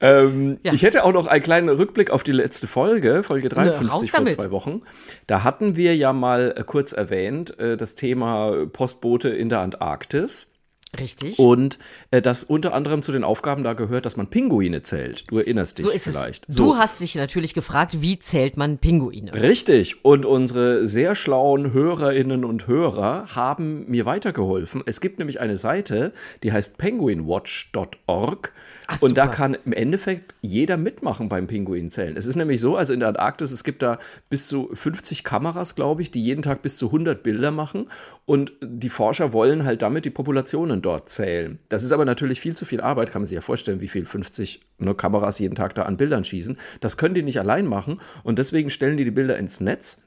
Ähm, 0.00 0.58
Ja. 0.62 0.72
Ich 0.74 0.82
hätte 0.82 1.04
auch 1.04 1.12
noch 1.12 1.26
einen 1.28 1.42
kleinen 1.42 1.68
Rückblick 1.70 2.10
auf 2.10 2.22
die 2.24 2.32
letzte 2.32 2.66
Folge, 2.66 3.22
Folge 3.22 3.48
53 3.48 3.90
raus 3.90 4.10
vor 4.10 4.26
zwei 4.26 4.50
Wochen. 4.50 4.80
Da 5.26 5.44
hatten 5.44 5.76
wir 5.76 5.96
ja 5.96 6.12
mal 6.12 6.52
äh, 6.56 6.64
kurz 6.64 6.92
erwähnt, 6.92 7.58
äh, 7.58 7.76
das 7.78 7.94
Thema 7.94 8.66
Postbote 8.70 9.30
in 9.30 9.48
der 9.48 9.60
Antarktis. 9.60 10.50
Richtig. 10.98 11.38
Und 11.38 11.78
äh, 12.10 12.22
das 12.22 12.44
unter 12.44 12.74
anderem 12.74 13.02
zu 13.02 13.12
den 13.12 13.24
Aufgaben 13.24 13.64
da 13.64 13.72
gehört, 13.72 14.06
dass 14.06 14.16
man 14.16 14.28
Pinguine 14.28 14.82
zählt. 14.82 15.24
Du 15.30 15.38
erinnerst 15.38 15.78
dich 15.78 15.86
so 15.86 15.90
ist 15.90 16.04
vielleicht. 16.04 16.48
es. 16.48 16.56
Du 16.56 16.76
hast 16.76 17.00
dich 17.00 17.14
natürlich 17.14 17.54
gefragt, 17.54 18.00
wie 18.00 18.18
zählt 18.18 18.56
man 18.56 18.78
Pinguine? 18.78 19.32
Richtig. 19.34 20.04
Und 20.04 20.26
unsere 20.26 20.86
sehr 20.86 21.14
schlauen 21.14 21.72
Hörerinnen 21.72 22.44
und 22.44 22.66
Hörer 22.66 23.34
haben 23.34 23.88
mir 23.88 24.06
weitergeholfen. 24.06 24.82
Es 24.86 25.00
gibt 25.00 25.18
nämlich 25.18 25.40
eine 25.40 25.56
Seite, 25.56 26.12
die 26.42 26.52
heißt 26.52 26.78
penguinwatch.org. 26.78 28.52
Ach, 28.86 29.00
und 29.00 29.16
da 29.16 29.24
super. 29.24 29.36
kann 29.36 29.56
im 29.64 29.72
Endeffekt 29.72 30.34
jeder 30.42 30.76
mitmachen 30.76 31.28
beim 31.30 31.46
Pinguinzählen. 31.46 32.16
Es 32.16 32.26
ist 32.26 32.36
nämlich 32.36 32.60
so, 32.60 32.76
also 32.76 32.92
in 32.92 33.00
der 33.00 33.08
Antarktis, 33.08 33.50
es 33.50 33.64
gibt 33.64 33.82
da 33.82 33.98
bis 34.28 34.46
zu 34.46 34.68
50 34.74 35.24
Kameras, 35.24 35.74
glaube 35.74 36.02
ich, 36.02 36.10
die 36.10 36.22
jeden 36.22 36.42
Tag 36.42 36.60
bis 36.60 36.76
zu 36.76 36.86
100 36.86 37.22
Bilder 37.22 37.50
machen. 37.50 37.88
Und 38.26 38.52
die 38.62 38.90
Forscher 38.90 39.32
wollen 39.32 39.64
halt 39.64 39.80
damit 39.80 40.04
die 40.04 40.10
Populationen 40.10 40.82
dort 40.82 41.08
zählen. 41.08 41.58
Das 41.70 41.82
ist 41.82 41.92
aber 41.92 42.04
natürlich 42.04 42.40
viel 42.40 42.56
zu 42.56 42.66
viel 42.66 42.82
Arbeit, 42.82 43.10
kann 43.10 43.22
man 43.22 43.26
sich 43.26 43.36
ja 43.36 43.40
vorstellen, 43.40 43.80
wie 43.80 43.88
viel 43.88 44.04
50 44.04 44.60
ne, 44.78 44.94
Kameras 44.94 45.38
jeden 45.38 45.54
Tag 45.54 45.74
da 45.74 45.82
an 45.82 45.96
Bildern 45.96 46.24
schießen. 46.24 46.58
Das 46.80 46.98
können 46.98 47.14
die 47.14 47.22
nicht 47.22 47.40
allein 47.40 47.66
machen. 47.66 48.00
Und 48.22 48.38
deswegen 48.38 48.68
stellen 48.68 48.98
die 48.98 49.04
die 49.04 49.10
Bilder 49.10 49.38
ins 49.38 49.60
Netz. 49.60 50.02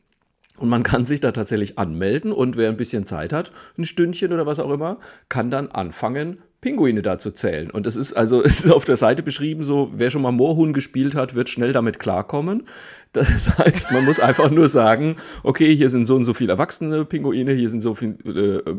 Und 0.57 0.69
man 0.69 0.83
kann 0.83 1.05
sich 1.05 1.19
da 1.19 1.31
tatsächlich 1.31 1.77
anmelden 1.77 2.31
und 2.31 2.57
wer 2.57 2.69
ein 2.69 2.77
bisschen 2.77 3.05
Zeit 3.05 3.31
hat, 3.31 3.51
ein 3.77 3.85
Stündchen 3.85 4.33
oder 4.33 4.47
was 4.47 4.59
auch 4.59 4.71
immer, 4.71 4.97
kann 5.29 5.51
dann 5.51 5.67
anfangen, 5.67 6.39
Pinguine 6.61 7.01
da 7.01 7.19
zu 7.19 7.31
zählen. 7.31 7.69
Und 7.69 7.87
es 7.87 7.95
ist 7.95 8.13
also 8.13 8.43
es 8.45 8.65
ist 8.65 8.71
auf 8.71 8.85
der 8.85 8.95
Seite 8.95 9.23
beschrieben, 9.23 9.63
so 9.63 9.91
wer 9.93 10.09
schon 10.09 10.21
mal 10.21 10.31
Moorhuhn 10.31 10.73
gespielt 10.73 11.15
hat, 11.15 11.35
wird 11.35 11.49
schnell 11.49 11.73
damit 11.73 11.99
klarkommen. 11.99 12.63
Das 13.13 13.57
heißt, 13.57 13.91
man 13.91 14.05
muss 14.05 14.19
einfach 14.19 14.51
nur 14.51 14.67
sagen, 14.67 15.17
okay, 15.43 15.75
hier 15.75 15.89
sind 15.89 16.05
so 16.05 16.15
und 16.15 16.23
so 16.23 16.33
viele 16.33 16.53
erwachsene 16.53 17.05
Pinguine, 17.05 17.53
hier 17.53 17.69
sind 17.69 17.79
so 17.79 17.95
viele 17.95 18.63
äh, 18.65 18.75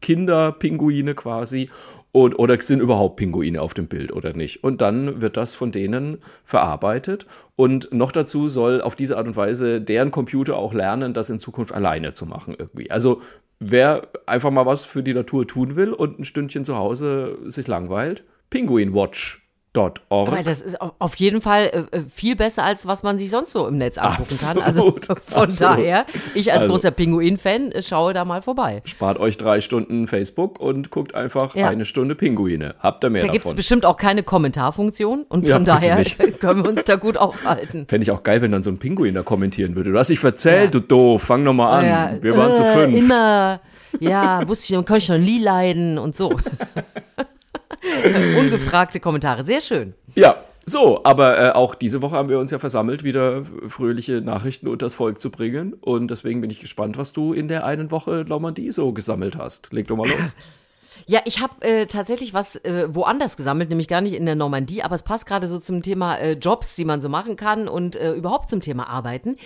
Kinderpinguine 0.00 1.14
quasi. 1.14 1.68
Und, 2.14 2.38
oder 2.38 2.60
sind 2.60 2.80
überhaupt 2.80 3.16
Pinguine 3.16 3.62
auf 3.62 3.72
dem 3.72 3.86
Bild 3.86 4.12
oder 4.12 4.34
nicht? 4.34 4.62
Und 4.62 4.82
dann 4.82 5.22
wird 5.22 5.38
das 5.38 5.54
von 5.54 5.72
denen 5.72 6.18
verarbeitet. 6.44 7.24
Und 7.56 7.90
noch 7.90 8.12
dazu 8.12 8.48
soll 8.48 8.82
auf 8.82 8.96
diese 8.96 9.16
Art 9.16 9.26
und 9.26 9.36
Weise 9.36 9.80
deren 9.80 10.10
Computer 10.10 10.56
auch 10.56 10.74
lernen, 10.74 11.14
das 11.14 11.30
in 11.30 11.38
Zukunft 11.38 11.72
alleine 11.72 12.12
zu 12.12 12.26
machen 12.26 12.54
irgendwie. 12.58 12.90
Also 12.90 13.22
wer 13.70 14.08
einfach 14.26 14.50
mal 14.50 14.66
was 14.66 14.84
für 14.84 15.02
die 15.02 15.14
Natur 15.14 15.46
tun 15.46 15.76
will 15.76 15.92
und 15.92 16.18
ein 16.18 16.24
Stündchen 16.24 16.64
zu 16.64 16.76
Hause 16.76 17.38
sich 17.46 17.68
langweilt, 17.68 18.24
penguinwatch.org. 18.50 19.41
Aber 19.74 20.42
das 20.42 20.60
ist 20.60 20.80
au- 20.82 20.92
auf 20.98 21.14
jeden 21.16 21.40
Fall 21.40 21.86
äh, 21.92 21.96
äh, 21.96 22.00
viel 22.02 22.36
besser, 22.36 22.62
als 22.62 22.86
was 22.86 23.02
man 23.02 23.16
sich 23.16 23.30
sonst 23.30 23.52
so 23.52 23.66
im 23.66 23.78
Netz 23.78 23.96
angucken 23.96 24.36
kann. 24.38 24.60
Also 24.60 24.88
Absolut, 24.88 25.06
von 25.24 25.42
absolut. 25.44 25.60
daher, 25.60 26.06
ich 26.34 26.52
als 26.52 26.62
Also. 26.64 26.74
großer 26.74 26.90
Pinguin-Fan 26.90 27.72
äh, 27.72 27.82
schaue 27.82 28.12
da 28.12 28.26
mal 28.26 28.42
vorbei. 28.42 28.82
Spart 28.84 29.18
euch 29.18 29.38
drei 29.38 29.62
Stunden 29.62 30.06
Facebook 30.08 30.60
und 30.60 30.90
guckt 30.90 31.14
einfach 31.14 31.54
Ja. 31.54 31.68
eine 31.68 31.86
Stunde 31.86 32.14
Pinguine. 32.14 32.74
Habt 32.80 33.02
ihr 33.02 33.08
mehr 33.10 33.22
Da 33.22 33.28
gibt 33.28 33.38
es 33.38 33.42
davon? 33.44 33.56
bestimmt 33.56 33.86
auch 33.86 33.96
keine 33.96 34.22
Kommentarfunktion 34.22 35.24
und 35.28 35.46
Ja, 35.46 35.54
von 35.56 35.64
bitte 35.64 35.78
daher 35.80 36.04
können 36.40 36.64
wir 36.64 36.70
uns 36.70 36.84
da 36.84 36.96
gut 36.96 37.16
aufhalten. 37.16 37.86
Fände 37.88 38.02
ich 38.02 38.10
auch 38.10 38.22
geil, 38.22 38.42
wenn 38.42 38.52
dann 38.52 38.62
so 38.62 38.70
ein 38.70 38.78
Pinguin 38.78 39.14
da 39.14 39.22
kommentieren 39.22 39.74
würde. 39.74 39.90
Du 39.92 39.98
hast 39.98 40.08
dich 40.08 40.18
verzählt, 40.20 40.74
Ja. 40.74 40.80
du 40.80 40.86
doof, 40.86 41.22
fang 41.22 41.44
noch 41.44 41.54
mal 41.54 41.78
an. 41.78 41.86
Ja, 41.86 42.12
Wir 42.20 42.36
waren 42.36 42.54
zu 42.54 42.62
äh, 42.62 42.72
fünf. 42.74 42.94
Immer, 42.98 43.60
ja, 44.00 44.46
wusste 44.46 44.64
ich, 44.72 44.78
noch, 44.78 44.84
konnte 44.84 44.98
ich 45.02 45.08
noch 45.08 45.16
nie 45.18 45.38
leiden 45.38 45.96
und 45.98 46.14
so. 46.14 46.38
Ungefragte 48.38 49.00
Kommentare, 49.00 49.44
sehr 49.44 49.60
schön. 49.60 49.94
Ja, 50.14 50.36
so, 50.64 51.02
aber 51.04 51.38
äh, 51.38 51.50
auch 51.50 51.74
diese 51.74 52.02
Woche 52.02 52.16
haben 52.16 52.28
wir 52.28 52.38
uns 52.38 52.50
ja 52.50 52.58
versammelt, 52.58 53.02
wieder 53.02 53.44
fröhliche 53.66 54.20
Nachrichten 54.20 54.68
unters 54.68 54.94
Volk 54.94 55.20
zu 55.20 55.30
bringen. 55.30 55.74
Und 55.74 56.08
deswegen 56.10 56.40
bin 56.40 56.50
ich 56.50 56.60
gespannt, 56.60 56.96
was 56.96 57.12
du 57.12 57.32
in 57.32 57.48
der 57.48 57.64
einen 57.64 57.90
Woche 57.90 58.24
Normandie 58.26 58.70
so 58.70 58.92
gesammelt 58.92 59.36
hast. 59.36 59.72
Leg 59.72 59.88
doch 59.88 59.96
mal 59.96 60.08
los. 60.08 60.36
Ja, 61.06 61.20
ich 61.24 61.40
habe 61.40 61.62
äh, 61.62 61.86
tatsächlich 61.86 62.34
was 62.34 62.56
äh, 62.56 62.88
woanders 62.94 63.36
gesammelt, 63.36 63.68
nämlich 63.68 63.88
gar 63.88 64.00
nicht 64.00 64.14
in 64.14 64.26
der 64.26 64.34
Normandie, 64.34 64.82
aber 64.82 64.94
es 64.94 65.02
passt 65.02 65.26
gerade 65.26 65.48
so 65.48 65.58
zum 65.58 65.82
Thema 65.82 66.16
äh, 66.16 66.32
Jobs, 66.32 66.74
die 66.74 66.84
man 66.84 67.00
so 67.00 67.08
machen 67.08 67.36
kann 67.36 67.68
und 67.68 67.96
äh, 67.96 68.12
überhaupt 68.12 68.50
zum 68.50 68.60
Thema 68.60 68.88
Arbeiten. 68.88 69.36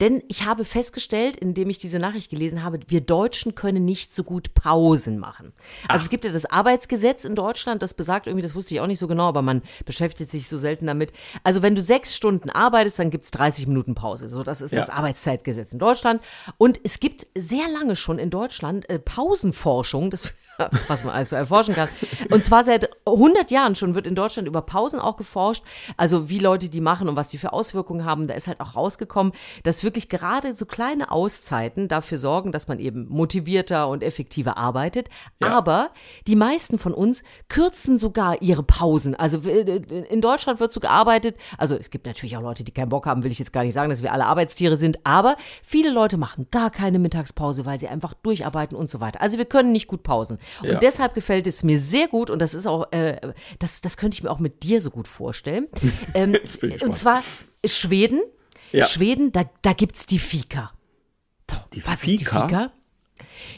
Denn 0.00 0.22
ich 0.28 0.44
habe 0.44 0.64
festgestellt, 0.64 1.36
indem 1.36 1.70
ich 1.70 1.78
diese 1.78 1.98
Nachricht 1.98 2.30
gelesen 2.30 2.62
habe, 2.62 2.80
wir 2.88 3.00
Deutschen 3.00 3.54
können 3.54 3.84
nicht 3.84 4.14
so 4.14 4.24
gut 4.24 4.54
Pausen 4.54 5.18
machen. 5.18 5.52
Also 5.88 6.04
es 6.04 6.10
gibt 6.10 6.24
ja 6.24 6.32
das 6.32 6.46
Arbeitsgesetz 6.46 7.24
in 7.24 7.34
Deutschland, 7.34 7.82
das 7.82 7.94
besagt 7.94 8.26
irgendwie, 8.26 8.42
das 8.42 8.54
wusste 8.54 8.74
ich 8.74 8.80
auch 8.80 8.86
nicht 8.86 8.98
so 8.98 9.06
genau, 9.06 9.26
aber 9.28 9.42
man 9.42 9.62
beschäftigt 9.84 10.30
sich 10.30 10.48
so 10.48 10.58
selten 10.58 10.86
damit. 10.86 11.12
Also 11.44 11.62
wenn 11.62 11.74
du 11.74 11.82
sechs 11.82 12.16
Stunden 12.16 12.50
arbeitest, 12.50 12.98
dann 12.98 13.10
gibt's 13.10 13.30
30 13.30 13.66
Minuten 13.66 13.94
Pause. 13.94 14.28
So, 14.28 14.42
das 14.42 14.60
ist 14.60 14.72
Ja. 14.72 14.80
das 14.80 14.90
Arbeitszeitgesetz 14.90 15.72
in 15.72 15.78
Deutschland. 15.78 16.20
Und 16.58 16.80
es 16.84 17.00
gibt 17.00 17.26
sehr 17.36 17.68
lange 17.72 17.96
schon 17.96 18.18
in 18.18 18.30
Deutschland 18.30 18.88
äh, 18.88 18.98
Pausenforschung, 18.98 20.10
das 20.10 20.34
was 20.88 21.04
man 21.04 21.14
alles 21.14 21.30
so 21.30 21.36
erforschen 21.36 21.74
kann. 21.74 21.88
Und 22.30 22.44
zwar 22.44 22.64
seit 22.64 22.90
100 23.06 23.50
Jahren 23.50 23.74
schon 23.74 23.94
wird 23.94 24.06
in 24.06 24.14
Deutschland 24.14 24.48
über 24.48 24.62
Pausen 24.62 25.00
auch 25.00 25.16
geforscht, 25.16 25.62
also 25.96 26.28
wie 26.28 26.38
Leute 26.38 26.68
die 26.68 26.80
machen 26.80 27.08
und 27.08 27.16
was 27.16 27.28
die 27.28 27.38
für 27.38 27.52
Auswirkungen 27.52 28.04
haben. 28.04 28.26
Da 28.26 28.34
ist 28.34 28.48
halt 28.48 28.60
auch 28.60 28.74
rausgekommen, 28.74 29.32
dass 29.62 29.84
wirklich 29.84 30.08
gerade 30.08 30.54
so 30.54 30.66
kleine 30.66 31.10
Auszeiten 31.10 31.88
dafür 31.88 32.18
sorgen, 32.18 32.52
dass 32.52 32.68
man 32.68 32.78
eben 32.78 33.06
motivierter 33.08 33.88
und 33.88 34.02
effektiver 34.02 34.56
arbeitet. 34.56 35.08
Aber 35.40 35.90
die 36.26 36.36
meisten 36.36 36.78
von 36.78 36.94
uns 36.94 37.22
kürzen 37.48 37.98
sogar 37.98 38.40
ihre 38.42 38.62
Pausen. 38.62 39.14
Also 39.14 39.48
äh, 39.48 39.80
in 40.08 40.20
Deutschland 40.20 40.60
wird 40.60 40.72
so 40.72 40.80
gearbeitet, 40.80 41.36
also 41.58 41.76
es 41.76 41.90
gibt 41.90 42.06
natürlich 42.06 42.36
auch 42.36 42.42
Leute, 42.42 42.64
die 42.64 42.72
keinen 42.72 42.88
Bock 42.88 43.06
haben, 43.06 43.24
will 43.24 43.32
ich 43.32 43.38
jetzt 43.38 43.52
gar 43.52 43.64
nicht 43.64 43.74
sagen, 43.74 43.90
dass 43.90 44.02
wir 44.02 44.12
alle 44.12 44.26
Arbeitstiere 44.26 44.76
sind, 44.76 45.04
aber 45.04 45.36
viele 45.62 45.90
Leute 45.90 46.16
machen 46.16 46.48
gar 46.50 46.70
keine 46.70 46.98
Mittagspause, 46.98 47.64
weil 47.66 47.78
sie 47.78 47.88
einfach 47.88 48.14
durcharbeiten 48.14 48.76
und 48.76 48.90
so 48.90 49.00
weiter. 49.00 49.20
Also 49.20 49.38
wir 49.38 49.44
können 49.44 49.72
nicht 49.72 49.86
gut 49.86 50.02
pausen. 50.02 50.38
Und 50.62 50.68
Ja. 50.68 50.78
deshalb 50.78 51.14
gefällt 51.14 51.46
es 51.46 51.62
mir 51.62 51.78
sehr 51.80 52.08
gut 52.08 52.30
und 52.30 52.38
das 52.40 52.54
ist 52.54 52.66
auch, 52.66 52.90
äh, 52.92 53.32
das, 53.58 53.80
das 53.80 53.96
könnte 53.96 54.14
ich 54.16 54.22
mir 54.22 54.30
auch 54.30 54.38
mit 54.38 54.62
dir 54.62 54.80
so 54.80 54.90
gut 54.90 55.08
vorstellen. 55.08 55.66
Ähm, 56.14 56.32
Jetzt 56.34 56.60
bin 56.60 56.70
ich 56.72 56.82
und 56.82 56.96
zwar 56.96 57.22
Schweden. 57.64 58.22
Ja. 58.72 58.86
Schweden, 58.86 59.32
da, 59.32 59.44
da 59.62 59.72
gibt's 59.72 60.06
die 60.06 60.18
Fika. 60.18 60.72
So, 61.50 61.56
Die 61.72 61.84
was 61.86 62.00
Fika? 62.00 62.12
ist 62.12 62.20
die 62.20 62.24
Fika? 62.24 62.72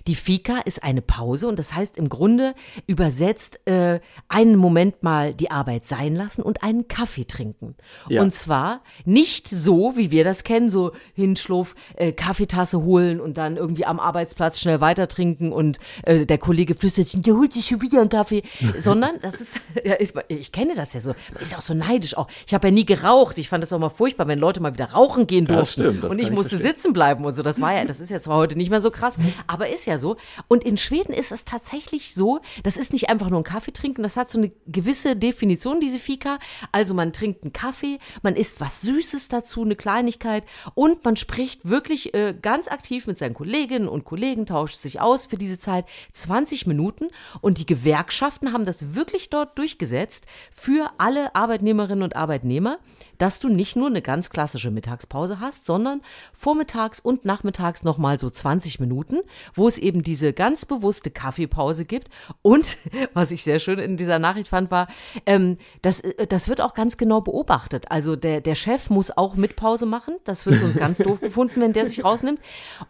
Die 0.07 0.14
Fika 0.14 0.59
ist 0.64 0.83
eine 0.83 1.02
Pause 1.02 1.49
und 1.49 1.59
das 1.59 1.75
heißt 1.75 1.99
im 1.99 2.09
Grunde 2.09 2.54
übersetzt 2.87 3.61
äh, 3.66 4.00
einen 4.28 4.57
Moment 4.57 5.02
mal 5.02 5.35
die 5.35 5.50
Arbeit 5.50 5.85
sein 5.85 6.14
lassen 6.14 6.42
und 6.42 6.62
einen 6.62 6.88
Kaffee 6.88 7.25
trinken. 7.25 7.75
Ja. 8.09 8.23
Und 8.23 8.35
zwar 8.35 8.83
nicht 9.04 9.49
so, 9.49 9.97
wie 9.97 10.11
wir 10.11 10.25
das 10.25 10.45
kennen, 10.45 10.71
so 10.71 10.92
Hinschluff, 11.14 11.75
äh, 11.97 12.12
Kaffeetasse 12.12 12.83
holen 12.83 13.21
und 13.21 13.37
dann 13.37 13.57
irgendwie 13.57 13.85
am 13.85 14.00
Arbeitsplatz 14.00 14.61
schnell 14.61 14.80
weiter 14.80 15.09
trinken 15.09 15.52
und 15.52 15.78
äh, 16.04 16.26
der 16.26 16.38
Kollege 16.38 16.75
flüstert, 16.75 17.26
der 17.26 17.35
holt 17.35 17.52
sich 17.52 17.66
schon 17.66 17.83
wieder 17.83 18.00
einen 18.00 18.11
Kaffee, 18.11 18.42
sondern 18.78 19.21
das 19.21 19.40
ist, 19.40 19.61
ja, 19.85 19.95
ist 19.95 20.14
ich 20.28 20.52
kenne 20.52 20.75
das 20.75 20.95
ja 20.95 21.00
so, 21.00 21.14
man 21.33 21.42
ist 21.42 21.52
ja 21.52 21.59
auch 21.59 21.62
so 21.62 21.75
neidisch 21.75 22.16
auch. 22.16 22.28
Ich 22.47 22.54
habe 22.54 22.68
ja 22.68 22.75
nie 22.75 22.85
geraucht, 22.85 23.38
ich 23.38 23.49
fand 23.49 23.62
das 23.62 23.73
auch 23.73 23.78
mal 23.78 23.88
furchtbar, 23.88 24.28
wenn 24.28 24.38
Leute 24.38 24.61
mal 24.61 24.73
wieder 24.73 24.92
rauchen 24.92 25.26
gehen 25.26 25.45
durften. 25.45 25.59
Das 25.59 25.73
stimmt, 25.73 26.04
das 26.04 26.12
und 26.12 26.18
ich 26.18 26.28
ich 26.28 26.35
musste 26.35 26.57
verstehen. 26.57 26.75
sitzen 26.75 26.92
bleiben 26.92 27.25
und 27.25 27.35
so. 27.35 27.42
Das 27.42 27.61
war 27.61 27.75
ja, 27.75 27.85
das 27.85 28.00
ist 28.00 28.11
ja 28.11 28.21
zwar 28.21 28.37
heute 28.37 28.57
nicht 28.57 28.71
mehr 28.71 28.80
so 28.80 28.90
krass, 28.90 29.16
aber 29.47 29.68
ist 29.68 29.78
ja 29.87 29.99
so. 29.99 30.17
Und 30.49 30.65
in 30.65 30.77
Schweden 30.77 31.13
ist 31.13 31.33
es 31.33 31.45
tatsächlich 31.45 32.15
so, 32.15 32.41
das 32.63 32.77
ist 32.77 32.93
nicht 32.93 33.09
einfach 33.09 33.31
nur 33.31 33.41
ein 33.41 33.45
Kaffee 33.45 33.73
trinken, 33.73 34.03
das 34.03 34.17
hat 34.17 34.31
so 34.31 34.39
eine 34.39 34.53
gewisse 34.67 35.17
Definition, 35.17 35.81
diese 35.81 35.99
Fika. 35.99 36.39
Also 36.73 36.95
man 36.95 37.13
trinkt 37.13 37.43
einen 37.43 37.53
Kaffee, 37.53 37.99
man 38.23 38.37
isst 38.37 38.61
was 38.61 38.81
Süßes 38.83 39.29
dazu, 39.29 39.63
eine 39.63 39.77
Kleinigkeit 39.77 40.45
und 40.75 41.05
man 41.05 41.17
spricht 41.17 41.69
wirklich 41.69 42.15
äh, 42.15 42.35
ganz 42.41 42.69
aktiv 42.69 43.07
mit 43.07 43.19
seinen 43.19 43.35
Kolleginnen 43.35 43.89
und 43.89 44.05
Kollegen, 44.05 44.47
tauscht 44.47 44.81
sich 44.81 45.01
aus 45.01 45.27
für 45.27 45.37
diese 45.37 45.59
Zeit 45.59 45.87
20 46.13 46.67
Minuten 46.67 47.09
und 47.41 47.59
die 47.59 47.67
Gewerkschaften 47.67 48.53
haben 48.53 48.65
das 48.65 48.95
wirklich 48.95 49.31
dort 49.31 49.59
durchgesetzt 49.59 50.25
für 50.51 50.91
alle 50.99 51.35
Arbeitnehmerinnen 51.35 52.03
und 52.03 52.17
Arbeitnehmer, 52.17 52.79
dass 53.19 53.41
du 53.41 53.49
nicht 53.49 53.77
nur 53.77 53.89
eine 53.89 54.03
ganz 54.03 54.31
klassische 54.31 54.71
Mittagspause 54.71 55.41
hast, 55.41 55.67
sondern 55.67 56.01
vormittags 56.33 57.01
und 57.01 57.25
nachmittags 57.25 57.83
nochmal 57.83 58.19
so 58.19 58.31
20 58.31 58.81
Minuten, 58.81 59.19
wo 59.55 59.69
es 59.69 59.79
eben 59.79 60.03
diese 60.03 60.33
ganz 60.33 60.65
bewusste 60.65 61.11
Kaffeepause 61.11 61.85
gibt. 61.85 62.09
Und 62.43 62.79
was 63.15 63.31
ich 63.31 63.43
sehr 63.43 63.59
schön 63.59 63.79
in 63.79 63.97
dieser 63.97 64.19
Nachricht 64.19 64.49
fand, 64.49 64.71
war, 64.71 64.89
ähm, 65.27 65.59
das, 65.83 66.01
äh, 66.01 66.27
das 66.27 66.49
wird 66.49 66.61
auch 66.61 66.75
ganz 66.75 66.97
genau 66.97 67.21
beobachtet. 67.21 67.91
Also 67.91 68.17
der, 68.17 68.41
der 68.41 68.55
Chef 68.55 68.91
muss 68.91 69.17
auch 69.17 69.35
Mitpause 69.35 69.87
machen. 69.87 70.17
Das 70.25 70.47
wird 70.47 70.61
sonst 70.61 70.79
ganz 70.79 70.99
doof 70.99 71.21
gefunden, 71.21 71.61
wenn 71.61 71.73
der 71.73 71.87
sich 71.87 72.05
rausnimmt. 72.05 72.41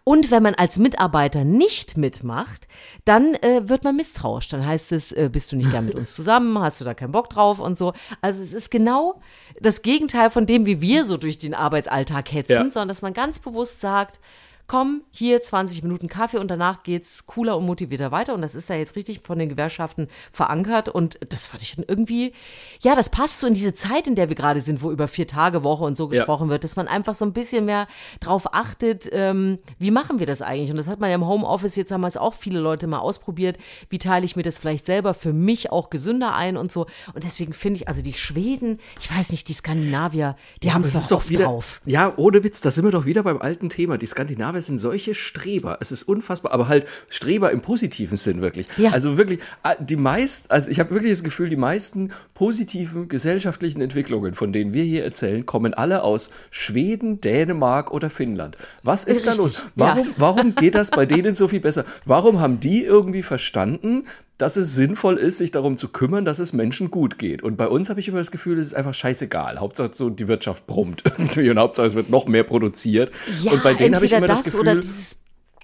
Und 0.04 0.30
wenn 0.30 0.42
man 0.42 0.54
als 0.54 0.78
Mitarbeiter 0.78 1.44
nicht 1.44 1.96
mitmacht, 1.96 2.68
dann 3.04 3.34
äh, 3.34 3.68
wird 3.68 3.84
man 3.84 3.96
misstrauisch. 3.96 4.48
Dann 4.48 4.66
heißt 4.66 4.92
es, 4.92 5.12
äh, 5.12 5.30
bist 5.32 5.52
du 5.52 5.56
nicht 5.56 5.70
gern 5.70 5.86
mit 5.86 5.94
uns 5.94 6.14
zusammen, 6.14 6.58
hast 6.58 6.80
du 6.80 6.84
da 6.84 6.94
keinen 6.94 7.12
Bock 7.12 7.30
drauf 7.30 7.58
und 7.58 7.78
so. 7.78 7.92
Also 8.20 8.42
es 8.42 8.52
ist 8.52 8.70
genau 8.70 9.20
das 9.60 9.82
Gegenteil 9.82 10.17
von 10.30 10.46
dem, 10.46 10.66
wie 10.66 10.80
wir 10.80 11.04
so 11.04 11.16
durch 11.16 11.38
den 11.38 11.54
Arbeitsalltag 11.54 12.32
hetzen, 12.32 12.52
Ja. 12.52 12.70
sondern 12.70 12.88
dass 12.88 13.02
man 13.02 13.14
ganz 13.14 13.38
bewusst 13.38 13.80
sagt, 13.80 14.20
komm, 14.68 15.02
hier 15.10 15.42
20 15.42 15.82
Minuten 15.82 16.08
Kaffee 16.08 16.38
und 16.38 16.48
danach 16.50 16.84
geht's 16.84 17.26
cooler 17.26 17.56
und 17.56 17.66
motivierter 17.66 18.12
weiter. 18.12 18.34
Und 18.34 18.42
das 18.42 18.54
ist 18.54 18.70
da 18.70 18.74
jetzt 18.74 18.94
richtig 18.94 19.22
von 19.24 19.38
den 19.38 19.48
Gewerkschaften 19.48 20.06
verankert. 20.30 20.88
Und 20.88 21.18
das 21.28 21.46
fand 21.46 21.62
ich 21.62 21.74
dann 21.74 21.84
irgendwie, 21.88 22.32
ja, 22.80 22.94
das 22.94 23.08
passt 23.10 23.40
so 23.40 23.46
in 23.46 23.54
diese 23.54 23.74
Zeit, 23.74 24.06
in 24.06 24.14
der 24.14 24.28
wir 24.28 24.36
gerade 24.36 24.60
sind, 24.60 24.82
wo 24.82 24.92
über 24.92 25.08
vier 25.08 25.26
Tage 25.26 25.64
Woche 25.64 25.82
und 25.84 25.96
so 25.96 26.04
Ja. 26.04 26.10
gesprochen 26.10 26.48
wird, 26.50 26.62
dass 26.64 26.76
man 26.76 26.86
einfach 26.86 27.14
so 27.16 27.24
ein 27.24 27.32
bisschen 27.32 27.64
mehr 27.64 27.88
drauf 28.20 28.54
achtet, 28.54 29.08
ähm, 29.10 29.58
wie 29.78 29.90
machen 29.90 30.18
wir 30.20 30.26
das 30.26 30.42
eigentlich? 30.42 30.70
Und 30.70 30.76
das 30.76 30.86
hat 30.86 31.00
man 31.00 31.08
ja 31.08 31.16
im 31.16 31.26
Homeoffice 31.26 31.74
jetzt 31.76 31.90
haben 31.90 32.04
es 32.04 32.16
auch 32.18 32.34
viele 32.34 32.60
Leute 32.60 32.86
mal 32.86 32.98
ausprobiert. 32.98 33.56
Wie 33.88 33.98
teile 33.98 34.24
ich 34.26 34.36
mir 34.36 34.42
das 34.42 34.58
vielleicht 34.58 34.84
selber 34.86 35.14
für 35.14 35.32
mich 35.32 35.72
auch 35.72 35.88
gesünder 35.90 36.34
ein 36.34 36.58
und 36.58 36.70
so. 36.72 36.86
Und 37.14 37.24
deswegen 37.24 37.54
finde 37.54 37.78
ich, 37.80 37.88
also 37.88 38.02
die 38.02 38.12
Schweden, 38.12 38.78
ich 39.00 39.10
weiß 39.10 39.30
nicht, 39.30 39.48
die 39.48 39.54
Skandinavier, 39.54 40.36
die 40.62 40.72
haben 40.72 40.82
es 40.82 40.92
doch, 41.08 41.22
doch 41.22 41.30
wieder, 41.30 41.46
drauf. 41.46 41.80
ja, 41.86 42.12
ohne 42.18 42.44
Witz, 42.44 42.60
da 42.60 42.70
sind 42.70 42.84
wir 42.84 42.90
doch 42.92 43.06
wieder 43.06 43.22
beim 43.22 43.38
alten 43.40 43.70
Thema. 43.70 43.96
Die 43.96 44.06
Skandinavier 44.06 44.57
sind 44.60 44.78
solche 44.78 45.14
Streber. 45.14 45.78
Es 45.80 45.92
ist 45.92 46.02
unfassbar, 46.04 46.52
aber 46.52 46.68
halt 46.68 46.86
Streber 47.08 47.50
im 47.50 47.60
positiven 47.60 48.16
Sinn 48.16 48.40
wirklich. 48.40 48.66
Ja. 48.76 48.90
Also 48.92 49.18
wirklich, 49.18 49.40
ah, 49.62 49.74
die 49.74 49.96
meisten, 49.96 50.50
also 50.50 50.70
ich 50.70 50.80
habe 50.80 50.90
wirklich 50.90 51.12
das 51.12 51.22
Gefühl, 51.22 51.48
die 51.48 51.56
meisten 51.56 52.12
positiven 52.34 53.08
gesellschaftlichen 53.08 53.80
Entwicklungen, 53.80 54.34
von 54.34 54.52
denen 54.52 54.72
wir 54.72 54.84
hier 54.84 55.04
erzählen, 55.04 55.46
kommen 55.46 55.74
alle 55.74 56.02
aus 56.02 56.30
Schweden, 56.50 57.20
Dänemark 57.20 57.92
oder 57.92 58.10
Finnland. 58.10 58.56
Was 58.82 59.04
ist 59.04 59.26
da 59.26 59.34
los? 59.34 59.56
Richtig, 59.56 59.72
Warum, 59.76 60.06
ja. 60.06 60.14
warum 60.16 60.54
geht 60.54 60.74
das 60.74 60.90
bei 60.90 61.06
denen 61.06 61.34
so 61.34 61.48
viel 61.48 61.60
besser? 61.60 61.84
Warum 62.04 62.40
haben 62.40 62.60
die 62.60 62.84
irgendwie 62.84 63.22
verstanden, 63.22 64.04
dass 64.38 64.56
es 64.56 64.74
sinnvoll 64.74 65.18
ist, 65.18 65.38
sich 65.38 65.50
darum 65.50 65.76
zu 65.76 65.88
kümmern, 65.88 66.24
dass 66.24 66.38
es 66.38 66.52
Menschen 66.52 66.90
gut 66.90 67.18
geht? 67.18 67.42
Und 67.42 67.56
bei 67.56 67.68
uns 67.68 67.90
habe 67.90 68.00
ich 68.00 68.08
immer 68.08 68.18
das 68.18 68.30
Gefühl, 68.30 68.58
es 68.58 68.68
ist 68.68 68.74
einfach 68.74 68.94
scheißegal. 68.94 69.58
Hauptsache 69.58 69.90
so 69.92 70.10
die 70.10 70.28
Wirtschaft 70.28 70.66
brummt 70.66 71.02
irgendwie 71.18 71.50
und 71.50 71.58
Hauptsache 71.58 71.86
es 71.86 71.94
wird 71.94 72.08
noch 72.08 72.26
mehr 72.26 72.44
produziert. 72.44 73.12
Ja, 73.42 73.52
und 73.52 73.62
bei 73.62 73.74
denen 73.74 73.94
habe 73.94 74.06
ich 74.06 74.12
immer 74.12 74.26
das, 74.26 74.38
das 74.38 74.44
Gefühl, 74.46 74.60
oder 74.60 74.76
dieses, 74.76 75.16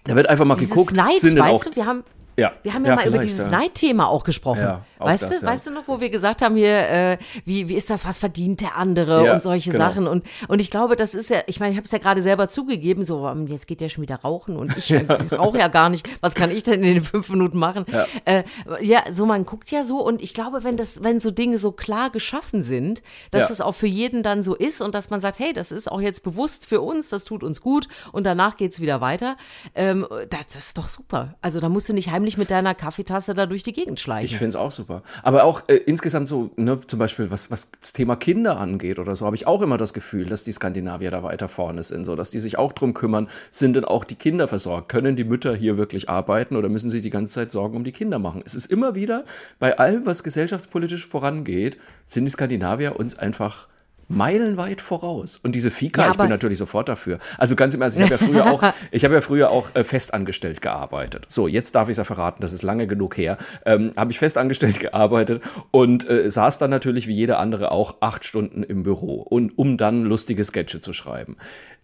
da 0.05 0.17
wird 0.17 0.29
einfach 0.29 0.45
mal 0.45 0.57
geguckt, 0.57 0.95
Neid, 0.95 1.19
sind 1.19 1.37
denn 1.37 1.45
weißt 1.45 1.55
auch 1.55 1.65
du, 1.65 1.77
wir 1.77 1.87
haben 1.87 2.05
ja, 2.37 2.53
Wir 2.63 2.75
haben 2.75 2.85
ja, 2.85 2.95
mal 2.95 3.07
über 3.07 3.19
dieses 3.19 3.45
ja. 3.47 3.51
Neidthema 3.51 4.07
auch 4.07 4.25
gesprochen. 4.25 4.61
Ja, 4.61 4.85
auch 4.99 5.07
weißt 5.07 5.23
das, 5.23 5.41
du, 5.41 5.47
ja. 5.47 5.53
weißt 5.53 5.67
du 5.67 5.71
noch, 5.71 5.87
wo 5.87 6.01
wir 6.01 6.11
gesagt 6.11 6.43
haben 6.43 6.57
hier, 6.57 6.79
äh, 6.89 7.19
wie, 7.45 7.69
wie 7.69 7.75
ist 7.75 7.91
das, 7.91 8.07
was 8.07 8.19
verdient 8.19 8.61
der 8.61 8.77
andere 8.77 9.25
Ja, 9.27 9.35
und 9.35 9.43
solche 9.43 9.71
genau. 9.71 9.85
Sachen. 9.85 10.07
Und, 10.07 10.25
und 10.49 10.61
ich 10.61 10.71
glaube, 10.71 10.97
das 10.97 11.15
ist 11.15 11.31
ja, 11.31 11.41
ich 11.47 11.61
meine, 11.61 11.73
ich 11.73 11.77
habe 11.77 11.85
es 11.87 11.93
ja 11.93 11.99
gerade 11.99 12.23
selber 12.23 12.49
zugegeben, 12.49 13.05
so, 13.05 13.29
ähm, 13.29 13.47
jetzt 13.47 13.67
geht 13.67 13.81
der 13.81 13.89
schon 13.89 14.03
wieder 14.03 14.17
rauchen 14.17 14.57
und 14.57 14.77
ich 14.77 14.91
äh, 14.91 15.05
rauche 15.35 15.59
ja 15.59 15.69
gar 15.69 15.89
nicht. 15.89 16.09
Was 16.21 16.35
kann 16.35 16.51
ich 16.51 16.63
denn 16.63 16.83
in 16.83 16.95
den 16.95 17.05
fünf 17.05 17.29
Minuten 17.29 17.59
machen? 17.59 17.85
Ja. 17.91 18.07
Äh, 18.25 18.45
ja, 18.81 19.03
so 19.11 19.27
man 19.27 19.45
guckt 19.45 19.71
ja 19.71 19.85
so 19.85 20.01
und 20.05 20.23
ich 20.23 20.35
glaube, 20.35 20.65
wenn 20.65 20.77
das, 20.77 21.03
wenn 21.03 21.21
so 21.21 21.31
Dinge 21.31 21.59
so 21.59 21.73
klar 21.73 22.11
geschaffen 22.11 22.63
sind, 22.63 23.03
dass 23.31 23.49
Ja. 23.49 23.55
es 23.55 23.61
auch 23.61 23.75
für 23.75 23.87
jeden 23.87 24.23
dann 24.23 24.43
so 24.43 24.55
ist 24.55 24.81
und 24.81 24.95
dass 24.95 25.11
man 25.11 25.21
sagt, 25.21 25.39
hey, 25.39 25.53
das 25.53 25.71
ist 25.73 25.91
auch 25.91 26.01
jetzt 26.01 26.23
bewusst 26.23 26.67
für 26.67 26.81
uns, 26.81 27.09
das 27.09 27.25
tut 27.25 27.43
uns 27.43 27.61
gut 27.61 27.89
und 28.13 28.25
danach 28.25 28.57
geht's 28.57 28.81
wieder 28.81 29.01
weiter. 29.01 29.37
Ähm, 29.75 30.07
das, 30.31 30.47
das 30.53 30.67
ist 30.67 30.79
doch 30.79 30.89
super. 30.89 31.35
Also 31.41 31.61
da 31.61 31.69
musst 31.69 31.89
du 31.89 31.93
nicht 31.93 32.11
heimlich 32.25 32.39
mit 32.39 32.51
deiner 32.51 32.75
Kaffeetasse 32.75 33.35
da 33.35 33.45
durch 33.45 33.63
die 33.63 33.75
Gegend 33.75 34.01
schleichen. 34.01 34.25
Ich 34.25 34.39
finde 34.39 34.51
es 34.51 34.57
auch 34.57 34.71
super. 34.71 35.03
Aber 35.23 35.45
auch 35.45 35.63
äh, 35.69 35.75
insgesamt 35.75 36.27
so, 36.27 36.51
ne, 36.57 36.81
zum 36.87 36.99
Beispiel, 36.99 37.31
was, 37.31 37.51
was 37.51 37.71
das 37.79 37.93
Thema 37.93 38.17
Kinder 38.17 38.59
angeht 38.59 38.99
oder 38.99 39.15
so, 39.15 39.27
habe 39.27 39.37
ich 39.37 39.47
auch 39.47 39.61
immer 39.61 39.77
das 39.77 39.93
Gefühl, 39.93 40.25
dass 40.25 40.43
die 40.43 40.53
Skandinavier 40.53 41.11
da 41.11 41.23
weiter 41.23 41.49
vorne 41.49 41.83
sind, 41.83 42.07
so 42.07 42.17
dass 42.17 42.31
die 42.31 42.39
sich 42.39 42.57
auch 42.57 42.73
drum 42.73 42.95
kümmern, 42.95 43.29
sind 43.51 43.77
denn 43.77 43.85
auch 43.85 44.05
die 44.05 44.15
Kinder 44.15 44.49
versorgt? 44.49 44.89
Können 44.89 45.17
die 45.17 45.25
Mütter 45.25 45.55
hier 45.55 45.77
wirklich 45.77 46.09
arbeiten 46.09 46.57
oder 46.57 46.71
müssen 46.71 46.89
sie 46.89 47.03
die 47.03 47.11
ganze 47.11 47.35
Zeit 47.35 47.51
Sorgen 47.51 47.77
um 47.77 47.85
die 47.85 47.93
Kinder 47.93 48.19
machen? 48.19 48.43
Es 48.47 48.55
ist 48.55 48.67
immer 48.67 48.95
wieder, 48.95 49.25
bei 49.59 49.79
allem, 49.79 50.07
was 50.07 50.23
gesellschaftspolitisch 50.23 51.07
vorangeht, 51.07 51.77
sind 52.07 52.25
die 52.25 52.31
Skandinavier 52.31 52.99
uns 52.99 53.19
einfach 53.19 53.69
meilenweit 54.09 54.81
voraus. 54.81 55.39
Und 55.43 55.55
diese 55.55 55.71
Fika, 55.71 56.05
Ja, 56.05 56.11
ich 56.11 56.17
bin 56.17 56.29
natürlich 56.29 56.59
sofort 56.59 56.89
dafür. 56.89 57.19
Also 57.39 57.57
ganz 57.57 57.75
im 57.75 57.83
Ernst, 57.83 57.97
ich 57.97 58.03
habe 58.03 58.13
ja 58.13 58.19
früher 58.19 58.47
auch, 58.53 58.63
ich 58.91 59.05
habe 59.05 59.15
ja 59.15 59.21
früher 59.21 59.51
auch 59.51 59.75
äh, 59.75 59.85
festangestellt 59.85 60.61
gearbeitet. 60.61 61.27
So, 61.29 61.49
jetzt 61.49 61.75
darf 61.75 61.89
ich 61.89 61.93
es 61.93 61.99
ja 61.99 62.05
verraten, 62.05 62.41
das 62.41 62.53
ist 62.53 62.63
lange 62.63 62.87
genug 62.87 63.17
her. 63.17 63.39
Ähm, 63.65 63.93
habe 63.97 64.13
ich 64.13 64.19
festangestellt 64.19 64.81
gearbeitet 64.81 65.41
und 65.71 66.09
äh, 66.09 66.31
saß 66.31 66.59
dann 66.59 66.71
natürlich 66.71 67.07
wie 67.07 67.15
jeder 67.15 67.39
andere 67.39 67.71
auch 67.71 67.97
acht 68.01 68.25
Stunden 68.25 68.63
im 68.63 68.83
Büro 68.83 69.23
und 69.23 69.57
um 69.59 69.77
dann 69.77 70.05
lustige 70.05 70.45
Sketche 70.45 70.81
zu 70.81 70.93
schreiben. 70.93 71.37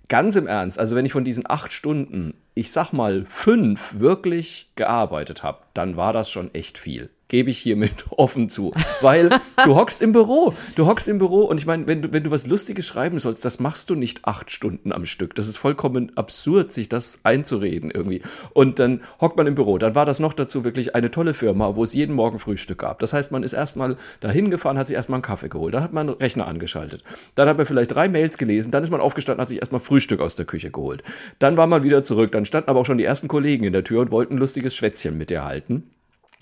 Ganz 0.09 0.35
im 0.35 0.49
Ernst, 0.49 0.79
also 0.81 0.97
wenn 0.97 1.07
ich 1.07 1.12
von 1.12 1.25
diesen 1.25 1.49
acht 1.49 1.73
Stunden, 1.73 2.35
ich 2.55 2.73
sag 2.73 2.93
mal 2.93 3.25
fünf 3.27 4.00
wirklich 4.00 4.73
gearbeitet 4.75 5.45
habe, 5.45 5.61
dann 5.73 5.97
war 5.97 6.12
das 6.12 6.29
schon 6.29 6.53
echt 6.53 6.79
viel. 6.79 7.11
Gebe 7.31 7.51
ich 7.51 7.59
hiermit 7.59 8.07
offen 8.11 8.49
zu. 8.49 8.75
Weil 9.01 9.31
du 9.65 9.77
hockst 9.77 10.03
im 10.03 10.11
Büro. 10.11 10.53
Du 10.75 10.87
hockst 10.87 11.07
im 11.07 11.19
Büro 11.19 11.45
und 11.45 11.61
ich 11.61 11.65
meine, 11.65 11.87
wenn 11.87 12.03
du, 12.03 12.13
wenn 12.13 12.25
du 12.25 12.33
was 12.33 12.49
Lustiges 12.49 12.89
schreiben 12.89 13.21
sollst, 13.21 13.45
das 13.45 13.61
machst 13.61 13.89
du 13.89 13.95
nicht 13.95 14.25
acht 14.25 14.51
Stunden 14.51 14.93
am 14.93 15.07
Stück. 15.07 15.37
Das 15.37 15.47
ist 15.47 15.57
vollkommen 15.57 16.11
absurd, 16.17 16.73
sich 16.73 16.89
das 16.89 17.21
einzureden 17.23 17.93
irgendwie. 17.93 18.23
Und 18.53 18.81
dann 18.81 19.03
hockt 19.21 19.37
man 19.37 19.47
im 19.47 19.55
Büro. 19.55 19.79
Dann 19.79 19.95
war 19.95 20.05
das 20.05 20.19
noch 20.19 20.33
dazu 20.33 20.65
wirklich 20.65 20.97
eine 20.97 21.13
tolle 21.13 21.33
Firma, 21.33 21.77
wo 21.77 21.85
es 21.85 21.95
jeden 21.95 22.17
Morgen 22.17 22.41
Frühstück 22.41 22.79
gab. 22.79 22.99
Das 22.99 23.13
heißt, 23.13 23.31
man 23.31 23.45
ist 23.45 23.53
erstmal 23.53 23.97
dahin 24.19 24.51
gefahren, 24.51 24.77
hat 24.77 24.89
sich 24.89 24.97
erstmal 24.97 25.19
einen 25.19 25.23
Kaffee 25.23 25.49
geholt. 25.49 25.73
Dann 25.73 25.85
hat 25.85 25.93
man 25.93 26.09
einen 26.09 26.19
Rechner 26.19 26.49
angeschaltet. 26.49 27.05
Dann 27.37 27.49
hat 27.49 27.59
man 27.59 27.67
vielleicht 27.67 27.95
drei 27.95 28.09
Mails 28.09 28.39
gelesen. 28.39 28.73
Dann 28.73 28.83
ist 28.83 28.91
man 28.91 29.01
aufgestanden, 29.01 29.41
hat 29.41 29.51
sich 29.51 29.61
erstmal 29.61 29.81
Frühstück 29.81 30.21
aus 30.21 30.35
der 30.35 30.47
Küche 30.47 30.73
geholt. 30.73 31.05
Dann 31.39 31.57
war 31.57 31.69
man 31.69 31.85
wieder 31.85 32.03
zurück. 32.03 32.33
Dann 32.33 32.45
standen 32.45 32.71
aber 32.71 32.81
auch 32.81 32.87
schon 32.87 32.99
die 32.99 33.05
ersten 33.05 33.29
Kollegen 33.29 33.63
in 33.63 33.73
der 33.73 33.85
Tür 33.85 34.01
und 34.01 34.11
wollten 34.11 34.35
ein 34.35 34.39
lustiges 34.39 34.75
Schwätzchen 34.75 35.17
mit 35.17 35.31
dir 35.31 35.45
halten. 35.45 35.85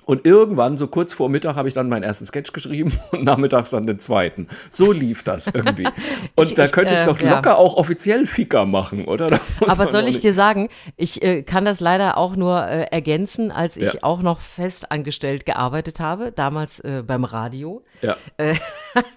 Und 0.08 0.24
irgendwann, 0.24 0.78
so 0.78 0.86
kurz 0.86 1.12
vor 1.12 1.28
Mittag, 1.28 1.54
habe 1.54 1.68
ich 1.68 1.74
dann 1.74 1.90
meinen 1.90 2.02
ersten 2.02 2.24
Sketch 2.24 2.54
geschrieben 2.54 2.98
und 3.12 3.24
nachmittags 3.24 3.68
dann 3.68 3.86
den 3.86 3.98
zweiten. 4.00 4.48
So 4.70 4.90
lief 4.90 5.22
das 5.22 5.48
irgendwie. 5.48 5.86
Und 6.34 6.46
Ich- 6.46 6.54
da 6.54 6.64
ich, 6.64 6.72
könnte 6.72 6.94
ich 6.94 7.00
äh, 7.00 7.04
doch 7.04 7.20
ja. 7.20 7.34
locker 7.36 7.58
auch 7.58 7.76
offiziell 7.76 8.24
Fika 8.24 8.64
machen, 8.64 9.04
oder? 9.04 9.38
Aber 9.68 9.86
soll 9.86 10.08
ich 10.08 10.20
dir 10.20 10.32
sagen, 10.32 10.70
ich 10.96 11.22
äh, 11.22 11.42
kann 11.42 11.66
das 11.66 11.80
leider 11.80 12.16
auch 12.16 12.36
nur 12.36 12.66
äh, 12.66 12.84
ergänzen, 12.84 13.50
als 13.52 13.76
ich 13.76 13.92
Ja. 13.92 14.02
auch 14.02 14.22
noch 14.22 14.40
fest 14.40 14.90
angestellt 14.90 15.44
gearbeitet 15.44 16.00
habe, 16.00 16.32
damals 16.32 16.80
äh, 16.80 17.02
beim 17.06 17.24
Radio, 17.24 17.84
Ja. 18.00 18.16
äh, 18.38 18.54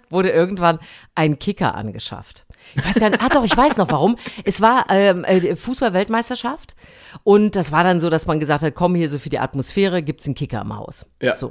wurde 0.10 0.30
irgendwann 0.32 0.78
ein 1.16 1.40
Kicker 1.40 1.74
angeschafft. 1.76 2.46
Ich 2.76 2.86
weiß 2.86 2.96
gar 3.00 3.10
nicht, 3.10 3.22
ah 3.22 3.30
doch, 3.30 3.44
ich 3.44 3.56
weiß 3.56 3.78
noch 3.78 3.90
warum. 3.92 4.18
Es 4.46 4.62
war 4.62 4.86
ähm, 4.90 5.24
äh, 5.26 5.56
Fußball-Weltmeisterschaft 5.56 6.76
und 7.24 7.56
das 7.56 7.72
war 7.72 7.84
dann 7.84 8.00
so, 8.00 8.10
dass 8.10 8.26
man 8.28 8.40
gesagt 8.40 8.64
hat, 8.64 8.76
komm 8.76 8.96
hier 8.96 9.10
so 9.10 9.20
für 9.20 9.30
die 9.30 9.40
Atmosphäre, 9.40 10.02
gibt's 10.02 10.26
einen 10.26 10.36
Kicker 10.36 10.62
im 10.62 10.76
Haus. 10.76 11.06
Ja. 11.22 11.36
So. 11.36 11.48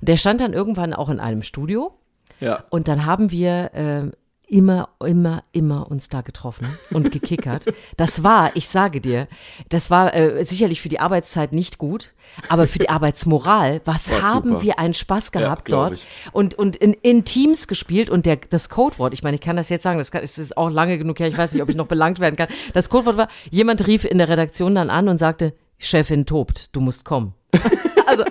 Und 0.00 0.08
der 0.08 0.16
stand 0.16 0.40
dann 0.40 0.52
irgendwann 0.52 0.94
auch 0.94 1.08
in 1.08 1.20
einem 1.20 1.42
Studio 1.42 1.92
Ja. 2.40 2.64
und 2.70 2.88
dann 2.88 3.06
haben 3.06 3.30
wir, 3.30 3.70
ähm, 3.74 4.12
immer, 4.52 4.90
immer, 5.04 5.42
immer 5.52 5.90
uns 5.90 6.10
da 6.10 6.20
getroffen 6.20 6.66
und 6.90 7.10
gekickert. 7.10 7.64
Das 7.96 8.22
war, 8.22 8.50
ich 8.54 8.68
sage 8.68 9.00
dir, 9.00 9.26
das 9.70 9.90
war 9.90 10.14
äh, 10.14 10.44
sicherlich 10.44 10.82
für 10.82 10.90
die 10.90 11.00
Arbeitszeit 11.00 11.52
nicht 11.52 11.78
gut, 11.78 12.12
aber 12.50 12.68
für 12.68 12.78
die 12.78 12.88
Arbeitsmoral, 12.90 13.80
was 13.86 14.10
War 14.10 14.22
haben 14.22 14.50
super. 14.50 14.62
wir 14.62 14.78
einen 14.78 14.92
Spaß 14.92 15.32
gehabt 15.32 15.64
glaub 15.64 15.88
dort 15.88 15.92
ich. 15.94 16.06
und, 16.32 16.54
und 16.54 16.76
in, 16.76 16.92
in 16.92 17.24
Teams 17.24 17.66
gespielt 17.66 18.10
und 18.10 18.26
der, 18.26 18.36
das 18.36 18.68
Codewort, 18.68 19.14
ich 19.14 19.22
meine, 19.22 19.36
ich 19.36 19.40
kann 19.40 19.56
das 19.56 19.70
jetzt 19.70 19.84
sagen, 19.84 19.98
das 19.98 20.10
kann, 20.10 20.22
ist 20.22 20.36
jetzt 20.36 20.56
auch 20.58 20.68
lange 20.68 20.98
genug 20.98 21.18
her, 21.18 21.28
ich 21.28 21.38
weiß 21.38 21.54
nicht, 21.54 21.62
ob 21.62 21.70
ich 21.70 21.76
noch 21.76 21.88
belangt 21.88 22.20
werden 22.20 22.36
kann. 22.36 22.48
Das 22.74 22.90
Codewort 22.90 23.16
war, 23.16 23.28
jemand 23.50 23.86
rief 23.86 24.04
in 24.04 24.18
der 24.18 24.28
Redaktion 24.28 24.74
dann 24.74 24.90
an 24.90 25.08
und 25.08 25.16
sagte, 25.16 25.54
Chefin 25.78 26.26
tobt, 26.26 26.68
du 26.76 26.80
musst 26.80 27.06
kommen. 27.06 27.34
also, 28.06 28.24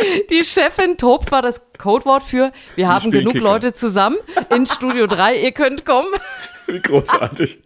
die 0.30 0.42
Chefin 0.44 0.96
tobt 0.96 1.30
war 1.32 1.42
das 1.42 1.66
Codewort 1.78 2.22
für, 2.22 2.52
wir 2.74 2.88
haben 2.88 3.10
genug. 3.10 3.34
Leute 3.34 3.74
zusammen 3.74 4.16
in 4.54 4.66
Studio 4.66 5.06
3, 5.06 5.36
ihr 5.36 5.52
könnt 5.52 5.84
kommen. 5.84 6.08
Wie 6.66 6.80
großartig. 6.80 7.60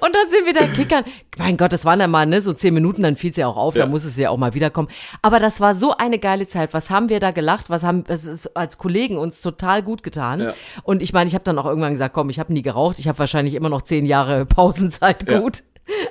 Und 0.00 0.14
dann 0.14 0.28
sind 0.28 0.44
wir 0.44 0.52
da 0.52 0.66
kickern. 0.66 1.04
Mein 1.38 1.56
Gott, 1.56 1.72
das 1.72 1.86
waren 1.86 1.98
dann 1.98 2.10
mal 2.10 2.26
ne, 2.26 2.42
so 2.42 2.52
zehn 2.52 2.74
Minuten, 2.74 3.02
dann 3.02 3.16
fiel 3.16 3.30
es 3.30 3.38
ja 3.38 3.46
auch 3.46 3.56
auf, 3.56 3.74
Ja. 3.74 3.84
da 3.84 3.88
muss 3.90 4.04
es 4.04 4.14
ja 4.18 4.28
auch 4.28 4.36
mal 4.36 4.52
wiederkommen. 4.52 4.88
Aber 5.22 5.38
das 5.38 5.58
war 5.58 5.74
so 5.74 5.96
eine 5.96 6.18
geile 6.18 6.46
Zeit. 6.46 6.74
Was 6.74 6.90
haben 6.90 7.08
wir 7.08 7.18
da 7.18 7.30
gelacht? 7.30 7.70
Was 7.70 7.82
haben 7.82 8.04
das 8.04 8.24
ist 8.26 8.54
als 8.56 8.76
Kollegen 8.76 9.16
uns 9.16 9.40
total 9.40 9.82
gut 9.82 10.02
getan? 10.02 10.40
Ja. 10.40 10.54
Und 10.82 11.00
ich 11.00 11.14
meine, 11.14 11.28
ich 11.28 11.34
habe 11.34 11.44
dann 11.44 11.58
auch 11.58 11.64
irgendwann 11.64 11.92
gesagt, 11.92 12.14
komm, 12.14 12.28
ich 12.28 12.38
habe 12.38 12.52
nie 12.52 12.60
geraucht, 12.60 12.98
ich 12.98 13.08
habe 13.08 13.18
wahrscheinlich 13.18 13.54
immer 13.54 13.70
noch 13.70 13.80
zehn 13.82 14.04
Jahre 14.04 14.44
Pausenzeit 14.44 15.26
Ja. 15.30 15.38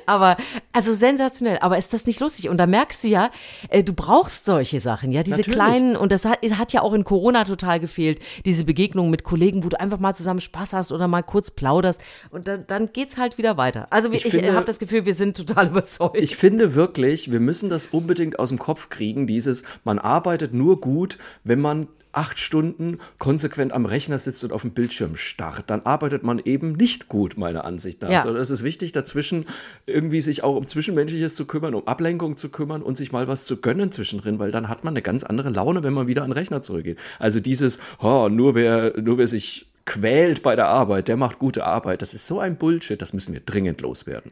Aber 0.05 0.37
also 0.71 0.93
sensationell. 0.93 1.57
Aber 1.61 1.77
ist 1.77 1.93
das 1.93 2.05
nicht 2.05 2.19
lustig? 2.19 2.49
Und 2.49 2.57
da 2.57 2.67
merkst 2.67 3.03
du 3.03 3.07
ja, 3.07 3.31
äh, 3.69 3.83
du 3.83 3.93
brauchst 3.93 4.45
solche 4.45 4.79
Sachen, 4.79 5.11
ja, 5.11 5.23
diese 5.23 5.37
Natürlich. 5.37 5.55
kleinen. 5.59 5.95
Und 5.95 6.11
das 6.11 6.25
hat, 6.25 6.39
hat 6.43 6.73
ja 6.73 6.81
auch 6.81 6.93
in 6.93 7.03
Corona 7.03 7.43
total 7.45 7.79
gefehlt, 7.79 8.19
diese 8.45 8.65
Begegnungen 8.65 9.09
mit 9.11 9.23
Kollegen, 9.23 9.63
wo 9.63 9.69
du 9.69 9.79
einfach 9.79 9.99
mal 9.99 10.13
zusammen 10.15 10.41
Spaß 10.41 10.73
hast 10.73 10.91
oder 10.91 11.07
mal 11.07 11.23
kurz 11.23 11.51
plauderst. 11.51 11.99
Und 12.29 12.47
dann, 12.47 12.65
dann 12.67 12.91
geht's 12.93 13.17
halt 13.17 13.37
wieder 13.37 13.57
weiter. 13.57 13.87
Also 13.89 14.09
Ich 14.11 14.19
ich, 14.19 14.25
ich 14.25 14.31
finde- 14.33 14.53
habe 14.53 14.65
das 14.65 14.79
Gefühl, 14.79 15.05
wir 15.05 15.13
sind 15.13 15.37
total 15.37 15.67
überzeugt. 15.71 16.17
Ich 16.17 16.35
finde 16.35 16.75
wirklich, 16.75 17.31
wir 17.31 17.39
müssen 17.39 17.69
das 17.69 17.87
unbedingt 17.87 18.39
aus 18.39 18.49
dem 18.49 18.59
Kopf 18.59 18.89
kriegen, 18.89 19.27
dieses, 19.27 19.63
man 19.83 19.99
arbeitet 19.99 20.53
nur 20.53 20.79
gut, 20.81 21.17
wenn 21.43 21.59
man 21.61 21.87
acht 22.13 22.39
Stunden 22.39 22.99
konsequent 23.19 23.73
am 23.73 23.85
Rechner 23.85 24.17
sitzt 24.17 24.43
und 24.43 24.53
auf 24.53 24.61
dem 24.61 24.71
Bildschirm 24.71 25.15
starrt, 25.15 25.69
dann 25.69 25.81
arbeitet 25.81 26.23
man 26.23 26.39
eben 26.39 26.73
nicht 26.73 27.09
gut, 27.09 27.37
meiner 27.37 27.65
Ansicht 27.65 28.01
nach. 28.01 28.09
Ja. 28.09 28.21
Sondern 28.21 28.41
es 28.41 28.49
ist 28.49 28.63
wichtig, 28.63 28.91
dazwischen 28.91 29.45
irgendwie 29.85 30.21
sich 30.21 30.43
auch 30.43 30.55
um 30.55 30.67
Zwischenmenschliches 30.67 31.35
zu 31.35 31.45
kümmern, 31.45 31.75
um 31.75 31.87
Ablenkung 31.87 32.37
zu 32.37 32.49
kümmern 32.49 32.81
und 32.81 32.97
sich 32.97 33.11
mal 33.11 33.27
was 33.27 33.45
zu 33.45 33.59
gönnen 33.59 33.91
zwischendrin, 33.91 34.39
weil 34.39 34.51
dann 34.51 34.69
hat 34.69 34.83
man 34.83 34.93
eine 34.93 35.01
ganz 35.01 35.23
andere 35.23 35.49
Laune, 35.49 35.83
wenn 35.83 35.93
man 35.93 36.07
wieder 36.07 36.23
an 36.23 36.29
den 36.29 36.37
Rechner 36.37 36.61
zurückgeht. 36.61 36.97
Also 37.19 37.39
dieses, 37.39 37.79
oh, 37.99 38.29
nur 38.29 38.55
wer, 38.55 38.99
nur 39.01 39.17
wer 39.17 39.27
sich 39.27 39.67
quält 39.85 40.43
bei 40.43 40.55
der 40.55 40.67
Arbeit, 40.67 41.07
der 41.07 41.17
macht 41.17 41.39
gute 41.39 41.65
Arbeit. 41.65 42.01
Das 42.01 42.13
ist 42.13 42.27
so 42.27 42.39
ein 42.39 42.57
Bullshit, 42.57 43.01
das 43.01 43.13
müssen 43.13 43.33
wir 43.33 43.41
dringend 43.41 43.81
loswerden. 43.81 44.31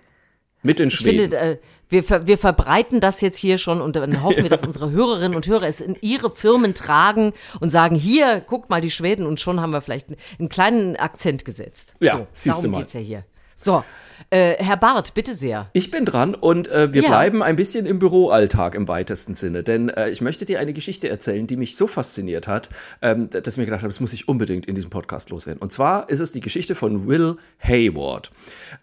Mit 0.64 0.80
Ich 0.80 0.94
Schweden. 0.94 1.32
finde, 1.32 1.38
äh, 1.38 1.58
wir, 1.90 2.04
ver 2.04 2.26
wir 2.28 2.38
verbreiten 2.38 3.00
das 3.00 3.22
jetzt 3.22 3.38
hier 3.38 3.58
schon 3.58 3.82
und 3.82 3.96
dann 3.96 4.24
hoffen 4.24 4.44
wir, 4.44 4.50
dass 4.50 4.64
unsere 4.68 4.92
Hörerinnen 4.92 5.36
und 5.36 5.48
Hörer 5.48 5.68
es 5.68 5.82
in 5.82 5.98
ihre 6.02 6.32
Firmen 6.32 6.74
tragen 6.74 7.34
und 7.60 7.70
sagen, 7.70 7.96
hier, 7.96 8.42
guckt 8.42 8.70
mal 8.70 8.82
die 8.82 8.92
Schweden 8.92 9.26
und 9.26 9.40
schon 9.40 9.60
haben 9.60 9.72
wir 9.72 9.82
vielleicht 9.82 10.08
einen, 10.10 10.18
einen 10.40 10.50
kleinen 10.50 10.96
Akzent 10.96 11.46
gesetzt. 11.46 11.96
Ja, 12.00 12.18
so, 12.18 12.28
siehst 12.32 12.58
du 12.60 12.62
darum 12.62 12.72
mal. 12.72 12.78
geht's 12.80 12.94
ja 12.94 13.00
hier. 13.00 13.26
So, 13.56 13.84
äh, 14.30 14.56
Herr 14.64 14.78
Barth, 14.78 15.14
bitte 15.14 15.34
sehr. 15.34 15.70
Ich 15.74 15.92
bin 15.92 16.06
dran 16.06 16.36
und 16.36 16.68
äh, 16.68 16.94
wir 16.94 17.02
Ja. 17.04 17.10
bleiben 17.10 17.42
ein 17.44 17.56
bisschen 17.56 17.86
im 17.86 18.00
Büroalltag 18.00 18.76
im 18.76 18.88
weitesten 18.88 19.36
Sinne, 19.36 19.64
denn 19.64 19.90
äh, 19.90 20.10
ich 20.10 20.22
möchte 20.22 20.46
dir 20.46 20.60
eine 20.60 20.74
Geschichte 20.74 21.10
erzählen, 21.10 21.48
die 21.48 21.58
mich 21.58 21.76
so 21.76 21.88
fasziniert 21.88 22.48
hat, 22.48 22.70
ähm, 23.02 23.30
dass 23.30 23.48
ich 23.54 23.58
mir 23.58 23.66
gedacht 23.66 23.82
habe, 23.82 23.90
das 23.90 24.00
muss 24.00 24.14
ich 24.14 24.28
unbedingt 24.28 24.66
in 24.66 24.76
diesem 24.76 24.90
Podcast 24.90 25.30
loswerden. 25.30 25.62
Und 25.62 25.74
zwar 25.74 26.10
ist 26.10 26.20
es 26.20 26.32
die 26.32 26.40
Geschichte 26.42 26.76
von 26.76 27.08
Will 27.08 27.38
Hayward. 27.60 28.32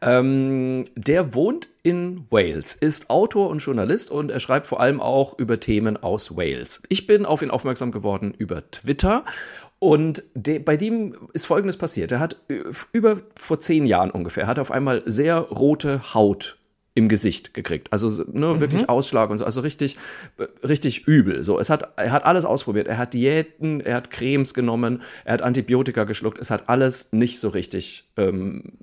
Ähm, 0.03 0.85
der 0.97 1.35
wohnt 1.35 1.69
in 1.83 2.27
Wales, 2.31 2.75
ist 2.75 3.09
Autor 3.09 3.49
und 3.49 3.61
Journalist 3.61 4.11
und 4.11 4.31
er 4.31 4.41
schreibt 4.41 4.67
vor 4.67 4.81
allem 4.81 5.01
auch 5.01 5.39
über 5.39 5.59
Themen 5.61 5.97
aus 5.97 6.37
Wales. 6.37 6.83
Ich 6.89 7.07
bin 7.07 7.25
auf 7.25 7.41
ihn 7.41 7.51
aufmerksam 7.51 7.93
geworden 7.93 8.35
über 8.37 8.69
Twitter 8.71 9.25
und 9.79 10.25
de, 10.35 10.59
bei 10.59 10.77
dem 10.77 11.15
ist 11.33 11.47
Folgendes 11.47 11.77
passiert. 11.77 12.13
Er 12.13 12.21
hat 12.21 12.37
äh, 12.49 12.63
über 12.93 13.19
vor 13.37 13.61
zehn 13.61 13.87
Jahren 13.87 14.11
ungefähr, 14.11 14.47
hat 14.47 14.59
auf 14.59 14.71
einmal 14.71 15.03
sehr 15.07 15.39
rote 15.39 16.15
Haut 16.15 16.59
im 16.95 17.09
Gesicht 17.09 17.55
gekriegt. 17.55 17.93
Also 17.93 18.09
so, 18.09 18.25
ne, 18.27 18.59
wirklich 18.59 18.89
Ausschlag 18.89 19.31
und 19.31 19.37
so, 19.37 19.45
also 19.45 19.61
richtig, 19.61 19.97
äh, 20.37 20.47
richtig 20.67 21.07
übel. 21.07 21.45
So, 21.45 21.61
es 21.61 21.71
hat, 21.71 21.93
er 21.97 22.11
hat 22.11 22.25
alles 22.25 22.45
ausprobiert. 22.45 22.89
Er 22.89 22.99
hat 22.99 23.15
Diäten, 23.15 23.81
er 23.81 23.95
hat 23.95 24.11
Cremes 24.11 24.53
genommen, 24.53 25.03
er 25.25 25.35
hat 25.35 25.43
Antibiotika 25.43 26.03
geschluckt. 26.03 26.39
Es 26.39 26.51
hat 26.51 26.69
alles 26.69 27.13
nicht 27.13 27.39
so 27.39 27.51
richtig 27.51 28.11
ähm, 28.17 28.79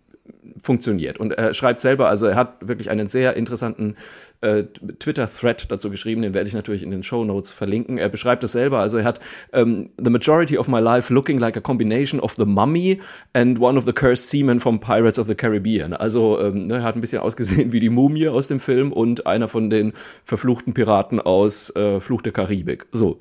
funktioniert. 0.62 1.20
Und 1.20 1.34
er 1.34 1.54
schreibt 1.54 1.82
selber, 1.82 2.10
also 2.10 2.26
er 2.26 2.36
hat 2.36 2.68
wirklich 2.68 2.90
einen 2.90 3.08
sehr 3.08 3.36
interessanten 3.36 3.96
äh, 4.42 4.64
Twitter-Thread 5.00 5.70
dazu 5.70 5.90
geschrieben, 5.90 6.22
den 6.22 6.34
werde 6.34 6.48
ich 6.48 6.54
natürlich 6.54 6.84
in 6.84 6.92
den 6.92 7.04
Show 7.04 7.24
Notes 7.24 7.52
verlinken. 7.52 7.98
Er 7.98 8.10
beschreibt 8.10 8.44
es 8.44 8.52
selber, 8.52 8.80
also 8.80 8.98
er 8.98 9.04
hat 9.04 9.20
ähm, 9.54 9.90
The 10.02 10.10
majority 10.10 10.58
of 10.58 10.68
my 10.68 10.80
life 10.80 11.14
looking 11.14 11.40
like 11.40 11.58
a 11.58 11.62
combination 11.62 12.20
of 12.20 12.36
the 12.36 12.46
mummy 12.46 13.02
and 13.34 13.60
one 13.60 13.78
of 13.78 13.86
the 13.86 13.94
cursed 13.94 14.30
seamen 14.30 14.60
from 14.60 14.80
Pirates 14.80 15.20
of 15.20 15.28
the 15.28 15.36
Caribbean. 15.36 15.94
Also 15.94 16.40
ähm, 16.40 16.68
ne, 16.68 16.76
er 16.76 16.84
hat 16.84 16.96
ein 16.96 17.02
bisschen 17.02 17.22
ausgesehen 17.22 17.74
wie 17.74 17.80
die 17.80 17.90
Mumie 17.90 18.28
aus 18.28 18.48
dem 18.48 18.60
Film 18.60 18.92
und 18.92 19.28
einer 19.28 19.48
von 19.48 19.70
den 19.70 19.94
verfluchten 20.24 20.74
Piraten 20.74 21.20
aus 21.20 21.76
äh, 21.76 22.00
Fluch 22.00 22.22
der 22.22 22.32
Karibik. 22.32 22.86
So. 22.92 23.20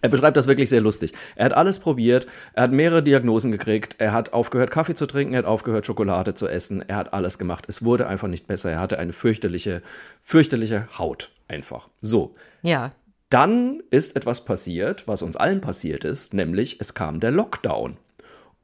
Er 0.00 0.08
beschreibt 0.08 0.36
das 0.36 0.46
wirklich 0.46 0.68
sehr 0.68 0.80
lustig. 0.80 1.12
Er 1.34 1.46
hat 1.46 1.52
alles 1.52 1.78
probiert, 1.78 2.26
er 2.54 2.64
hat 2.64 2.72
mehrere 2.72 3.02
Diagnosen 3.02 3.50
gekriegt, 3.50 3.96
er 3.98 4.12
hat 4.12 4.32
aufgehört, 4.32 4.70
Kaffee 4.70 4.94
zu 4.94 5.06
trinken, 5.06 5.34
er 5.34 5.38
hat 5.38 5.46
aufgehört, 5.46 5.86
Schokolade 5.86 6.34
zu 6.34 6.48
essen, 6.48 6.82
er 6.86 6.96
hat 6.96 7.12
alles 7.12 7.38
gemacht. 7.38 7.64
Es 7.68 7.84
wurde 7.84 8.06
einfach 8.06 8.28
nicht 8.28 8.46
besser. 8.46 8.70
Er 8.70 8.80
hatte 8.80 8.98
eine 8.98 9.12
fürchterliche, 9.12 9.82
fürchterliche 10.20 10.88
Haut 10.98 11.30
einfach. 11.48 11.88
So. 12.00 12.32
Ja. 12.62 12.92
Dann 13.30 13.82
ist 13.90 14.14
etwas 14.14 14.44
passiert, 14.44 15.08
was 15.08 15.22
uns 15.22 15.36
allen 15.36 15.60
passiert 15.60 16.04
ist, 16.04 16.34
nämlich 16.34 16.80
es 16.80 16.94
kam 16.94 17.18
der 17.18 17.30
Lockdown. 17.30 17.96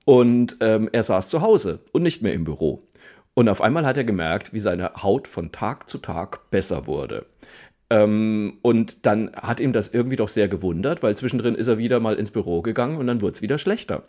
Und 0.05 0.57
ähm, 0.61 0.89
er 0.93 1.03
saß 1.03 1.29
zu 1.29 1.41
Hause 1.43 1.81
und 1.93 2.03
nicht 2.03 2.23
mehr 2.23 2.35
im 2.35 2.45
Büro. 2.45 2.83
Und 3.35 3.49
auf 3.49 3.61
einmal 3.61 3.87
hat 3.87 3.97
er 3.97 4.05
gemerkt, 4.05 4.53
wie 4.53 4.59
seine 4.59 4.93
Haut 5.03 5.29
von 5.29 5.53
Tag 5.53 5.89
zu 5.89 5.99
Tag 5.99 6.51
besser 6.51 6.87
wurde. 6.87 7.25
Ähm, 7.91 8.59
und 8.63 9.07
dann 9.07 9.33
hat 9.35 9.61
ihm 9.61 9.73
das 9.73 9.89
irgendwie 9.95 10.17
doch 10.17 10.29
sehr 10.29 10.49
gewundert, 10.49 11.03
weil 11.03 11.17
zwischendrin 11.17 11.55
ist 11.55 11.69
er 11.69 11.79
wieder 11.79 12.01
mal 12.01 12.17
ins 12.17 12.31
Büro 12.31 12.63
gegangen 12.63 12.97
und 12.97 13.07
dann 13.07 13.23
wurde 13.23 13.35
es 13.35 13.43
wieder 13.43 13.59
schlechter. 13.59 14.05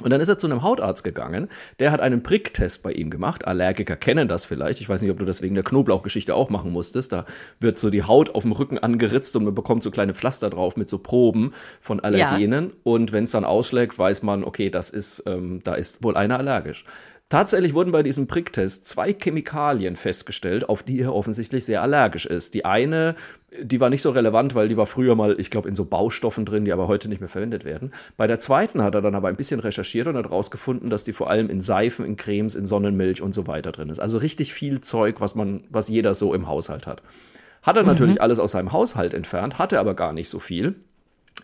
Und 0.00 0.10
dann 0.10 0.20
ist 0.20 0.28
er 0.28 0.38
zu 0.38 0.46
einem 0.46 0.62
Hautarzt 0.62 1.02
gegangen, 1.02 1.48
der 1.80 1.90
hat 1.90 2.00
einen 2.00 2.22
Pricktest 2.22 2.82
bei 2.84 2.92
ihm 2.92 3.10
gemacht. 3.10 3.46
Allergiker 3.46 3.96
kennen 3.96 4.28
das 4.28 4.44
vielleicht. 4.44 4.80
Ich 4.80 4.88
weiß 4.88 5.02
nicht, 5.02 5.10
ob 5.10 5.18
du 5.18 5.24
das 5.24 5.42
wegen 5.42 5.56
der 5.56 5.64
Knoblauchgeschichte 5.64 6.34
auch 6.34 6.50
machen 6.50 6.70
musstest. 6.70 7.12
Da 7.12 7.24
wird 7.58 7.80
so 7.80 7.90
die 7.90 8.04
Haut 8.04 8.34
auf 8.34 8.44
dem 8.44 8.52
Rücken 8.52 8.78
angeritzt 8.78 9.34
und 9.34 9.44
man 9.44 9.54
bekommt 9.56 9.82
so 9.82 9.90
kleine 9.90 10.14
Pflaster 10.14 10.50
drauf 10.50 10.76
mit 10.76 10.88
so 10.88 10.98
Proben 10.98 11.52
von 11.80 11.98
Allergenen. 11.98 12.72
Und 12.84 13.12
wenn 13.12 13.24
es 13.24 13.32
dann 13.32 13.44
ausschlägt, 13.44 13.98
weiß 13.98 14.22
man, 14.22 14.44
okay, 14.44 14.70
das 14.70 14.90
ist, 14.90 15.24
ähm, 15.26 15.60
da 15.64 15.74
ist 15.74 16.04
wohl 16.04 16.16
einer 16.16 16.38
allergisch. 16.38 16.84
Tatsächlich 17.30 17.74
wurden 17.74 17.92
bei 17.92 18.02
diesem 18.02 18.26
Pricktest 18.26 18.86
zwei 18.86 19.12
Chemikalien 19.12 19.96
festgestellt, 19.96 20.66
auf 20.66 20.82
die 20.82 21.00
er 21.00 21.14
offensichtlich 21.14 21.66
sehr 21.66 21.82
allergisch 21.82 22.24
ist. 22.24 22.54
Die 22.54 22.64
eine, 22.64 23.16
die 23.60 23.80
war 23.80 23.90
nicht 23.90 24.00
so 24.00 24.12
relevant, 24.12 24.54
weil 24.54 24.68
die 24.68 24.78
war 24.78 24.86
früher 24.86 25.14
mal, 25.14 25.38
ich 25.38 25.50
glaube, 25.50 25.68
in 25.68 25.74
so 25.74 25.84
Baustoffen 25.84 26.46
drin, 26.46 26.64
die 26.64 26.72
aber 26.72 26.88
heute 26.88 27.10
nicht 27.10 27.20
mehr 27.20 27.28
verwendet 27.28 27.66
werden. 27.66 27.92
Bei 28.16 28.26
der 28.26 28.38
zweiten 28.38 28.82
hat 28.82 28.94
er 28.94 29.02
dann 29.02 29.14
aber 29.14 29.28
ein 29.28 29.36
bisschen 29.36 29.60
recherchiert 29.60 30.08
und 30.08 30.16
hat 30.16 30.30
rausgefunden, 30.30 30.88
dass 30.88 31.04
die 31.04 31.12
vor 31.12 31.28
allem 31.28 31.50
in 31.50 31.60
Seifen, 31.60 32.06
in 32.06 32.16
Cremes, 32.16 32.54
in 32.54 32.64
Sonnenmilch 32.64 33.20
und 33.20 33.34
so 33.34 33.46
weiter 33.46 33.72
drin 33.72 33.90
ist. 33.90 33.98
Also 33.98 34.16
richtig 34.16 34.54
viel 34.54 34.80
Zeug, 34.80 35.20
was 35.20 35.34
man, 35.34 35.64
was 35.68 35.88
jeder 35.88 36.14
so 36.14 36.32
im 36.32 36.48
Haushalt 36.48 36.86
hat. 36.86 37.02
Hat 37.60 37.76
er 37.76 37.82
natürlich 37.82 38.22
alles 38.22 38.38
aus 38.38 38.52
seinem 38.52 38.72
Haushalt 38.72 39.12
entfernt, 39.12 39.58
hatte 39.58 39.78
aber 39.80 39.92
gar 39.92 40.14
nicht 40.14 40.30
so 40.30 40.38
viel 40.38 40.76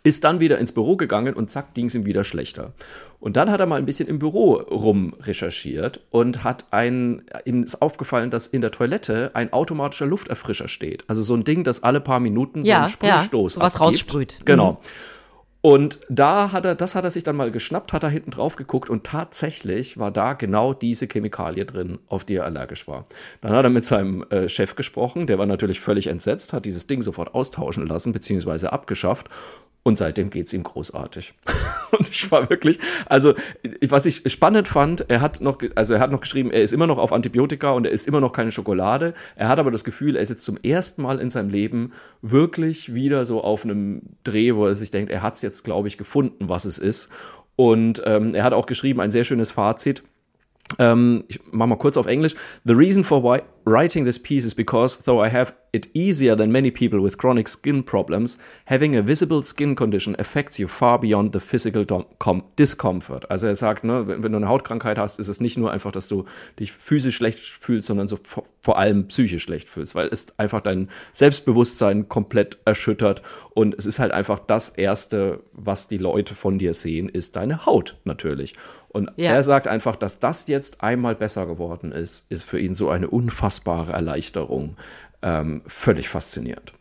ist 0.03 0.25
dann 0.25 0.41
wieder 0.41 0.59
ins 0.59 0.73
Büro 0.73 0.97
gegangen 0.97 1.35
und 1.35 1.51
zack, 1.51 1.75
ging 1.75 1.87
es 1.87 1.95
ihm 1.95 2.05
wieder 2.05 2.25
schlechter. 2.25 2.73
Und 3.21 3.37
dann 3.39 3.51
hat 3.51 3.61
er 3.61 3.67
mal 3.67 3.77
ein 3.77 3.87
bisschen 3.87 4.09
im 4.09 4.19
Büro 4.19 4.55
rum 4.55 5.15
recherchiert 5.21 6.01
und 6.11 6.45
hat 6.45 6.67
ein, 6.73 7.23
ihm 7.47 7.63
ist 7.63 7.81
aufgefallen, 7.81 8.31
dass 8.31 8.47
in 8.47 8.61
der 8.61 8.71
Toilette 8.71 9.31
ein 9.35 9.53
automatischer 9.53 10.05
Lufterfrischer 10.07 10.69
steht. 10.69 11.05
Also 11.09 11.23
so 11.23 11.35
ein 11.35 11.45
Ding, 11.45 11.65
das 11.65 11.83
alle 11.83 12.01
paar 12.01 12.21
Minuten 12.21 12.65
so 12.65 12.69
Ja, 12.69 12.81
einen 12.81 12.89
Sprühstoß 12.89 13.55
ja, 13.57 13.63
abgibt. 13.63 13.81
raussprüht. 13.81 14.37
Mhm. 14.41 14.45
Genau. 14.45 14.81
Und 15.63 16.01
da 16.11 16.53
hat 16.53 16.67
er, 16.67 16.75
das 16.75 16.95
hat 16.95 17.05
er 17.05 17.11
sich 17.11 17.25
dann 17.25 17.37
mal 17.37 17.51
geschnappt, 17.51 17.95
hat 17.95 18.03
er 18.03 18.11
hinten 18.11 18.31
drauf 18.31 18.57
geguckt 18.57 18.91
und 18.91 19.05
tatsächlich 19.05 19.97
war 19.97 20.11
da 20.11 20.35
genau 20.35 20.75
diese 20.75 21.07
Chemikalie 21.07 21.65
drin, 21.65 21.99
auf 22.07 22.25
die 22.25 22.35
er 22.35 22.45
allergisch 22.45 22.87
war. 22.87 23.07
Dann 23.41 23.53
hat 23.53 23.65
er 23.65 23.71
mit 23.71 23.87
seinem 23.87 24.25
äh, 24.29 24.51
Chef 24.51 24.75
gesprochen, 24.75 25.27
der 25.27 25.39
war 25.39 25.47
natürlich 25.47 25.81
völlig 25.81 26.09
entsetzt, 26.09 26.53
hat 26.53 26.67
dieses 26.67 26.87
Ding 26.87 27.01
sofort 27.01 27.35
austauschen 27.35 27.87
lassen, 27.87 28.13
beziehungsweise 28.13 28.75
abgeschafft. 28.75 29.29
Und 29.87 29.99
seitdem 29.99 30.31
geht's 30.31 30.55
ihm 30.55 30.63
großartig. 30.63 31.35
und 31.99 32.09
ich 32.09 32.31
war 32.33 32.49
wirklich, 32.49 32.79
also 33.05 33.35
was 33.87 34.07
ich 34.07 34.23
spannend 34.33 34.67
fand, 34.67 35.05
er 35.11 35.21
hat 35.21 35.43
noch, 35.43 35.59
also 35.75 35.93
er 35.93 36.01
hat 36.01 36.11
noch 36.11 36.23
geschrieben, 36.23 36.51
er 36.51 36.63
ist 36.63 36.73
immer 36.73 36.87
noch 36.87 36.97
auf 36.97 37.13
Antibiotika 37.13 37.71
und 37.73 37.85
er 37.85 37.93
isst 37.93 38.09
immer 38.09 38.21
noch 38.21 38.33
keine 38.33 38.51
Schokolade. 38.51 39.13
Er 39.37 39.49
hat 39.49 39.59
aber 39.59 39.71
das 39.71 39.85
Gefühl, 39.85 40.17
er 40.17 40.23
ist 40.23 40.31
jetzt 40.31 40.45
zum 40.45 40.57
ersten 40.57 41.03
Mal 41.03 41.21
in 41.21 41.29
seinem 41.29 41.51
Leben 41.51 41.93
wirklich 42.23 42.95
wieder 42.95 43.27
so 43.27 43.45
auf 43.45 43.65
einem 43.65 44.01
Dreh, 44.25 44.55
wo 44.55 44.67
er 44.67 44.75
sich 44.75 44.91
denkt, 44.91 45.13
er 45.13 45.21
hat's 45.21 45.43
jetzt, 45.43 45.65
glaube 45.65 45.89
ich, 45.89 45.99
gefunden, 45.99 46.49
was 46.49 46.65
es 46.65 46.79
ist. 46.79 47.11
Und 47.57 48.03
ähm, 48.07 48.35
er 48.35 48.43
hat 48.43 48.55
auch 48.55 48.67
geschrieben, 48.67 49.03
ein 49.03 49.11
sehr 49.11 49.25
schönes 49.25 49.51
Fazit. 49.51 50.03
Ähm, 50.79 51.25
ich 51.29 51.41
mache 51.51 51.69
mal 51.69 51.77
kurz 51.77 51.97
auf 51.97 52.07
Englisch. 52.07 52.35
The 52.65 52.75
reason 52.75 53.05
for 53.05 53.23
why 53.23 53.43
writing 53.65 54.05
this 54.05 54.19
piece 54.19 54.45
is 54.45 54.55
because, 54.55 55.05
though 55.05 55.25
I 55.25 55.29
have 55.29 55.55
it 55.73 55.89
easier 55.95 56.37
than 56.37 56.53
many 56.53 56.71
people 56.71 57.03
with 57.03 57.19
chronic 57.19 57.49
skin 57.49 57.83
problems, 57.83 58.39
having 58.67 58.95
a 58.95 59.03
visible 59.03 59.43
skin 59.43 59.75
condition 59.75 60.15
affects 60.19 60.59
you 60.59 60.69
far 60.69 61.01
beyond 61.01 61.33
the 61.33 61.41
physical 61.41 61.85
discomfort. 62.57 63.29
Also 63.31 63.47
er 63.47 63.55
sagt, 63.55 63.83
ne, 63.85 64.07
wenn, 64.07 64.23
wenn, 64.23 64.33
du 64.33 64.37
eine 64.37 64.49
Hautkrankheit 64.49 64.99
hast, 64.99 65.19
ist 65.19 65.29
es 65.29 65.41
nicht 65.41 65.57
nur 65.57 65.73
einfach, 65.73 65.93
dass 65.93 66.09
du 66.09 66.25
dich 66.61 66.73
physisch 66.73 67.17
schlecht 67.17 67.39
fühlst, 67.41 67.89
sondern 67.89 68.07
so 68.07 68.19
vor, 68.23 68.45
vor 68.61 68.79
allem 68.79 69.09
psychisch 69.09 69.43
schlecht 69.43 69.69
fühlst, 69.69 69.95
weil 69.95 70.09
es 70.09 70.39
einfach 70.39 70.61
dein 70.61 70.91
Selbstbewusstsein 71.13 72.09
komplett 72.09 72.59
erschüttert 72.65 73.23
und 73.51 73.75
es 73.77 73.87
ist 73.87 73.99
halt 73.99 74.13
einfach 74.13 74.39
das 74.39 74.69
Erste, 74.69 75.43
was 75.53 75.89
die 75.89 75.99
Leute 75.99 76.35
von 76.35 76.59
dir 76.59 76.75
sehen, 76.75 77.09
ist 77.09 77.37
deine 77.37 77.67
Haut 77.67 77.97
natürlich. 78.05 78.55
Und 78.95 79.11
ja. 79.17 79.33
er 79.33 79.43
sagt 79.43 79.67
einfach, 79.67 79.97
dass 79.97 80.21
das 80.21 80.47
jetzt 80.47 80.81
einmal 80.81 81.17
besser 81.17 81.47
geworden 81.47 81.91
ist, 81.91 82.31
ist 82.31 82.45
für 82.45 82.61
ihn 82.61 82.77
so 82.77 82.91
eine 82.91 83.11
unfassbare 83.11 83.93
Erleichterung. 83.93 84.77
Ähm, 85.21 85.63
völlig 85.67 86.09
faszinierend. 86.09 86.75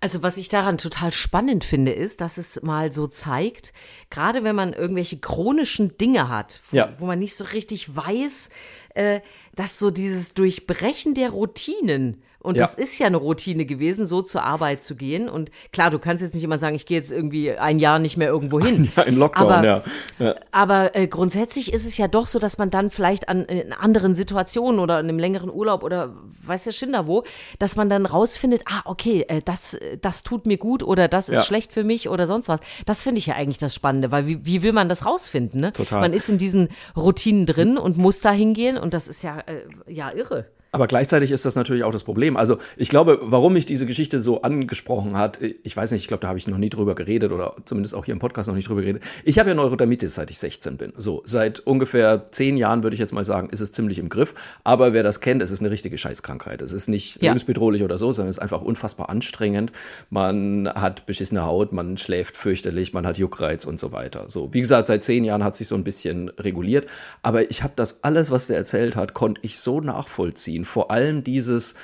Also 0.00 0.22
was 0.22 0.38
ich 0.38 0.48
daran 0.48 0.78
total 0.78 1.12
spannend 1.12 1.62
finde, 1.62 1.92
ist, 1.92 2.22
dass 2.22 2.38
es 2.38 2.62
mal 2.62 2.90
so 2.90 3.06
zeigt, 3.06 3.74
gerade 4.08 4.44
wenn 4.44 4.56
man 4.56 4.72
irgendwelche 4.72 5.18
chronischen 5.18 5.98
Dinge 5.98 6.30
hat, 6.30 6.62
wo, 6.70 6.76
ja. 6.78 6.88
wo 6.96 7.04
man 7.04 7.18
nicht 7.18 7.36
so 7.36 7.44
richtig 7.44 7.94
weiß, 7.94 8.48
äh, 8.94 9.20
dass 9.54 9.78
so 9.78 9.90
dieses 9.90 10.34
Durchbrechen 10.34 11.14
der 11.14 11.30
Routinen 11.30 12.22
und 12.42 12.56
ja. 12.56 12.62
das 12.62 12.74
ist 12.74 12.98
ja 12.98 13.06
eine 13.06 13.18
Routine 13.18 13.66
gewesen, 13.66 14.06
so 14.06 14.22
zur 14.22 14.42
Arbeit 14.42 14.82
zu 14.82 14.96
gehen. 14.96 15.28
Und 15.28 15.50
klar, 15.72 15.90
du 15.90 15.98
kannst 15.98 16.22
jetzt 16.22 16.34
nicht 16.34 16.42
immer 16.42 16.56
sagen, 16.56 16.74
ich 16.74 16.86
gehe 16.86 16.96
jetzt 16.96 17.12
irgendwie 17.12 17.52
ein 17.52 17.78
Jahr 17.78 17.98
nicht 17.98 18.16
mehr 18.16 18.28
irgendwo 18.28 18.60
hin. 18.60 18.90
Ja, 18.96 19.02
in 19.02 19.16
Lockdown, 19.16 19.52
aber, 19.52 19.64
ja. 19.64 19.82
ja. 20.18 20.34
Aber 20.50 20.96
äh, 20.96 21.06
grundsätzlich 21.06 21.72
ist 21.72 21.84
es 21.84 21.98
ja 21.98 22.08
doch 22.08 22.26
so, 22.26 22.38
dass 22.38 22.56
man 22.56 22.70
dann 22.70 22.90
vielleicht 22.90 23.28
an 23.28 23.44
in 23.44 23.72
anderen 23.72 24.14
Situationen 24.14 24.80
oder 24.80 24.98
in 24.98 25.08
einem 25.08 25.18
längeren 25.18 25.50
Urlaub 25.50 25.82
oder 25.82 26.14
weiß 26.42 26.64
der 26.64 26.72
Schinder 26.72 27.06
wo, 27.06 27.24
dass 27.58 27.76
man 27.76 27.88
dann 27.88 28.06
rausfindet, 28.06 28.62
ah, 28.66 28.80
okay, 28.86 29.26
äh, 29.28 29.42
das, 29.44 29.78
das 30.00 30.22
tut 30.22 30.46
mir 30.46 30.56
gut 30.56 30.82
oder 30.82 31.08
das 31.08 31.28
ist 31.28 31.36
ja. 31.36 31.42
schlecht 31.42 31.72
für 31.72 31.84
mich 31.84 32.08
oder 32.08 32.26
sonst 32.26 32.48
was. 32.48 32.60
Das 32.86 33.02
finde 33.02 33.18
ich 33.18 33.26
ja 33.26 33.34
eigentlich 33.34 33.58
das 33.58 33.74
Spannende, 33.74 34.10
weil 34.10 34.26
wie, 34.26 34.44
wie 34.46 34.62
will 34.62 34.72
man 34.72 34.88
das 34.88 35.04
rausfinden? 35.04 35.60
Ne? 35.60 35.72
Total. 35.72 36.00
Man 36.00 36.12
ist 36.14 36.28
in 36.28 36.38
diesen 36.38 36.68
Routinen 36.96 37.44
drin 37.44 37.76
und 37.76 37.98
muss 37.98 38.20
da 38.20 38.32
hingehen 38.32 38.78
und 38.90 38.94
das 38.94 39.06
ist 39.06 39.22
ja, 39.22 39.38
äh, 39.46 39.68
ja 39.86 40.10
irre. 40.10 40.46
Aber 40.72 40.86
gleichzeitig 40.86 41.32
ist 41.32 41.44
das 41.44 41.56
natürlich 41.56 41.84
auch 41.84 41.90
das 41.90 42.04
Problem. 42.04 42.36
Also 42.36 42.58
ich 42.76 42.88
glaube, 42.88 43.18
warum 43.22 43.54
mich 43.54 43.66
diese 43.66 43.86
Geschichte 43.86 44.20
so 44.20 44.42
angesprochen 44.42 45.16
hat, 45.16 45.40
ich 45.40 45.76
weiß 45.76 45.90
nicht, 45.90 46.02
ich 46.02 46.08
glaube, 46.08 46.20
da 46.20 46.28
habe 46.28 46.38
ich 46.38 46.46
noch 46.46 46.58
nie 46.58 46.70
drüber 46.70 46.94
geredet 46.94 47.32
oder 47.32 47.56
zumindest 47.64 47.94
auch 47.94 48.04
hier 48.04 48.12
im 48.12 48.20
Podcast 48.20 48.48
noch 48.48 48.54
nicht 48.54 48.68
drüber 48.68 48.82
geredet. 48.82 49.02
Ich 49.24 49.38
habe 49.38 49.48
ja 49.48 49.54
Neurodermitis, 49.54 50.14
seit 50.14 50.30
ich 50.30 50.38
16 50.38 50.76
bin. 50.76 50.92
So, 50.96 51.22
seit 51.24 51.60
ungefähr 51.60 52.30
zehn 52.30 52.56
Jahren 52.56 52.82
würde 52.84 52.94
ich 52.94 53.00
jetzt 53.00 53.12
mal 53.12 53.24
sagen, 53.24 53.50
ist 53.50 53.60
es 53.60 53.72
ziemlich 53.72 53.98
im 53.98 54.08
Griff. 54.08 54.34
Aber 54.62 54.92
wer 54.92 55.02
das 55.02 55.20
kennt, 55.20 55.42
es 55.42 55.50
ist 55.50 55.60
eine 55.60 55.70
richtige 55.70 55.98
Scheißkrankheit. 55.98 56.62
Es 56.62 56.72
ist 56.72 56.88
nicht 56.88 57.20
ja. 57.20 57.30
lebensbedrohlich 57.30 57.82
oder 57.82 57.98
so, 57.98 58.12
sondern 58.12 58.30
es 58.30 58.36
ist 58.36 58.42
einfach 58.42 58.62
unfassbar 58.62 59.10
anstrengend. 59.10 59.72
Man 60.08 60.68
hat 60.68 61.06
beschissene 61.06 61.44
Haut, 61.44 61.72
man 61.72 61.96
schläft 61.96 62.36
fürchterlich, 62.36 62.92
man 62.92 63.06
hat 63.06 63.18
Juckreiz 63.18 63.64
und 63.64 63.80
so 63.80 63.90
weiter. 63.90 64.26
So, 64.28 64.52
wie 64.54 64.60
gesagt, 64.60 64.86
seit 64.86 65.02
zehn 65.02 65.24
Jahren 65.24 65.42
hat 65.42 65.56
sich 65.56 65.66
so 65.66 65.74
ein 65.74 65.84
bisschen 65.84 66.28
reguliert. 66.28 66.86
Aber 67.22 67.50
ich 67.50 67.64
habe 67.64 67.72
das 67.74 68.04
alles, 68.04 68.30
was 68.30 68.46
der 68.46 68.56
erzählt 68.56 68.94
hat, 68.94 69.14
konnte 69.14 69.40
ich 69.42 69.58
so 69.58 69.80
nachvollziehen 69.80 70.59
nachvollziehen. 70.60 70.64
Vor 70.64 70.90
allem 70.90 71.24
dieses, 71.24 71.74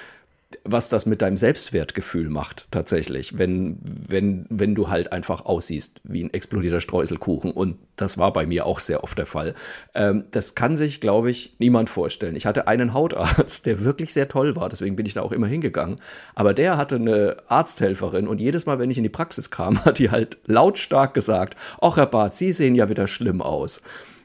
was 0.64 0.88
das 0.88 1.06
mit 1.06 1.22
deinem 1.22 1.36
Selbstwertgefühl 1.36 2.30
macht, 2.30 2.68
tatsächlich, 2.70 3.36
wenn, 3.36 3.78
wenn, 4.08 4.46
wenn 4.48 4.76
du 4.76 4.88
halt 4.88 5.12
einfach 5.12 5.44
aussiehst 5.44 6.00
wie 6.04 6.22
ein 6.22 6.32
explodierter 6.32 6.78
Streuselkuchen. 6.78 7.50
Und 7.50 7.78
das 7.96 8.16
war 8.16 8.32
bei 8.32 8.46
mir 8.46 8.64
auch 8.64 8.78
sehr 8.78 9.02
oft 9.02 9.18
der 9.18 9.26
Fall. 9.26 9.54
Ähm, 9.94 10.24
das 10.30 10.54
kann 10.54 10.76
sich, 10.76 11.00
glaube 11.00 11.32
ich, 11.32 11.56
niemand 11.58 11.90
vorstellen. 11.90 12.36
Ich 12.36 12.46
hatte 12.46 12.68
einen 12.68 12.94
Hautarzt, 12.94 13.66
der 13.66 13.82
wirklich 13.84 14.12
sehr 14.12 14.28
toll 14.28 14.54
war, 14.54 14.68
deswegen 14.68 14.94
bin 14.94 15.04
ich 15.04 15.14
da 15.14 15.22
auch 15.22 15.32
immer 15.32 15.48
hingegangen. 15.48 15.96
Aber 16.36 16.54
der 16.54 16.76
hatte 16.76 16.94
eine 16.94 17.38
Arzthelferin 17.48 18.28
und 18.28 18.40
jedes 18.40 18.66
Mal, 18.66 18.78
wenn 18.78 18.90
ich 18.90 18.98
in 18.98 19.04
die 19.04 19.10
Praxis 19.10 19.50
kam, 19.50 19.84
hat 19.84 19.98
die 19.98 20.10
halt 20.10 20.38
lautstark 20.46 21.12
gesagt: 21.12 21.58
Ach, 21.80 21.96
Herr 21.96 22.06
Barth, 22.06 22.36
Sie 22.36 22.52
sehen 22.52 22.76
ja 22.76 22.88
wieder 22.88 23.08
schlimm 23.08 23.42
aus. 23.42 23.82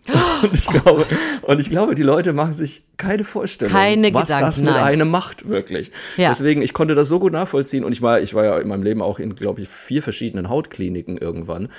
Und 0.41 0.53
ich, 0.53 0.65
glaube, 0.65 1.05
und 1.43 1.59
ich 1.59 1.69
glaube, 1.69 1.93
die 1.93 2.01
Leute 2.01 2.33
machen 2.33 2.53
sich 2.53 2.83
keine 2.97 3.23
Vorstellung, 3.23 3.71
keine 3.71 4.11
was 4.11 4.29
Gedanken, 4.29 4.45
das 4.45 4.61
mit 4.61 4.73
nein. 4.73 4.83
einem 4.83 5.09
macht, 5.09 5.47
wirklich. 5.47 5.91
Ja. 6.17 6.29
Deswegen, 6.29 6.63
ich 6.63 6.73
konnte 6.73 6.95
das 6.95 7.07
so 7.07 7.19
gut 7.19 7.31
nachvollziehen 7.33 7.83
und 7.83 7.91
ich 7.91 8.01
war, 8.01 8.19
ich 8.19 8.33
war 8.33 8.43
ja 8.43 8.57
in 8.57 8.67
meinem 8.67 8.81
Leben 8.81 9.03
auch 9.03 9.19
in, 9.19 9.35
glaube 9.35 9.61
ich, 9.61 9.69
vier 9.69 10.01
verschiedenen 10.01 10.49
Hautkliniken 10.49 11.17
irgendwann. 11.17 11.69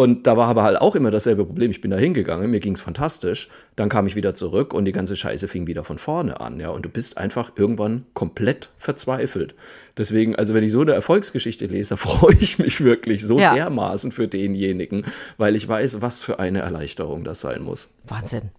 Und 0.00 0.26
da 0.26 0.34
war 0.34 0.48
aber 0.48 0.62
halt 0.62 0.80
auch 0.80 0.94
immer 0.94 1.10
dasselbe 1.10 1.44
Problem. 1.44 1.70
Ich 1.70 1.82
bin 1.82 1.90
da 1.90 1.98
hingegangen, 1.98 2.50
mir 2.50 2.60
ging 2.60 2.72
es 2.72 2.80
fantastisch. 2.80 3.50
Dann 3.76 3.90
kam 3.90 4.06
ich 4.06 4.16
wieder 4.16 4.34
zurück 4.34 4.72
und 4.72 4.86
die 4.86 4.92
ganze 4.92 5.14
Scheiße 5.14 5.46
fing 5.46 5.66
wieder 5.66 5.84
von 5.84 5.98
vorne 5.98 6.40
an. 6.40 6.58
Ja, 6.58 6.70
und 6.70 6.86
du 6.86 6.88
bist 6.88 7.18
einfach 7.18 7.52
irgendwann 7.56 8.06
komplett 8.14 8.70
verzweifelt. 8.78 9.54
Deswegen, 9.98 10.36
also 10.36 10.54
wenn 10.54 10.64
ich 10.64 10.72
so 10.72 10.80
eine 10.80 10.92
Erfolgsgeschichte 10.92 11.66
lese, 11.66 11.96
freue 11.98 12.34
ich 12.40 12.58
mich 12.58 12.80
wirklich 12.82 13.26
so 13.26 13.38
ja. 13.38 13.52
dermaßen 13.52 14.10
für 14.10 14.26
denjenigen, 14.26 15.04
weil 15.36 15.54
ich 15.54 15.68
weiß, 15.68 16.00
was 16.00 16.22
für 16.22 16.38
eine 16.38 16.60
Erleichterung 16.60 17.22
das 17.22 17.42
sein 17.42 17.62
muss. 17.62 17.90
Wahnsinn. 18.04 18.52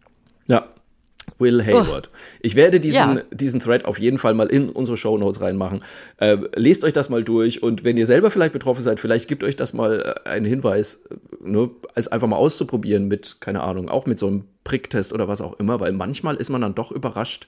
Ja. 0.46 0.70
Will 1.38 1.66
Hayward. 1.66 2.10
Oh. 2.12 2.18
Ich 2.42 2.56
werde 2.56 2.80
diesen, 2.80 3.18
ja. 3.18 3.24
diesen 3.32 3.60
Thread 3.60 3.86
auf 3.86 4.00
jeden 4.00 4.18
Fall 4.18 4.34
mal 4.34 4.48
in 4.48 4.70
unsere 4.70 4.98
Show 4.98 5.18
Notes 5.18 5.42
reinmachen. 5.42 5.84
Äh, 6.18 6.38
lest 6.56 6.84
euch 6.84 6.94
das 6.94 7.10
mal 7.10 7.24
durch 7.24 7.64
und 7.64 7.84
wenn 7.84 7.98
ihr 7.98 8.06
selber 8.06 8.32
vielleicht 8.32 8.54
betroffen 8.54 8.82
seid, 8.82 9.00
vielleicht 9.00 9.28
gibt 9.28 9.44
euch 9.44 9.56
das 9.56 9.74
mal 9.74 10.16
äh, 10.26 10.30
einen 10.30 10.46
Hinweis, 10.46 11.04
ne, 11.44 11.70
es 11.96 12.08
einfach 12.08 12.28
mal 12.28 12.38
auszuprobieren 12.38 13.08
mit, 13.08 13.38
keine 13.40 13.62
Ahnung, 13.62 13.90
auch 13.90 14.06
mit 14.06 14.20
so 14.20 14.28
einem 14.28 14.44
Pricktest 14.64 15.14
oder 15.14 15.28
was 15.28 15.42
auch 15.42 15.60
immer, 15.60 15.80
weil 15.80 15.92
manchmal 15.92 16.36
ist 16.36 16.50
man 16.50 16.62
dann 16.62 16.76
doch 16.76 16.92
überrascht, 16.92 17.48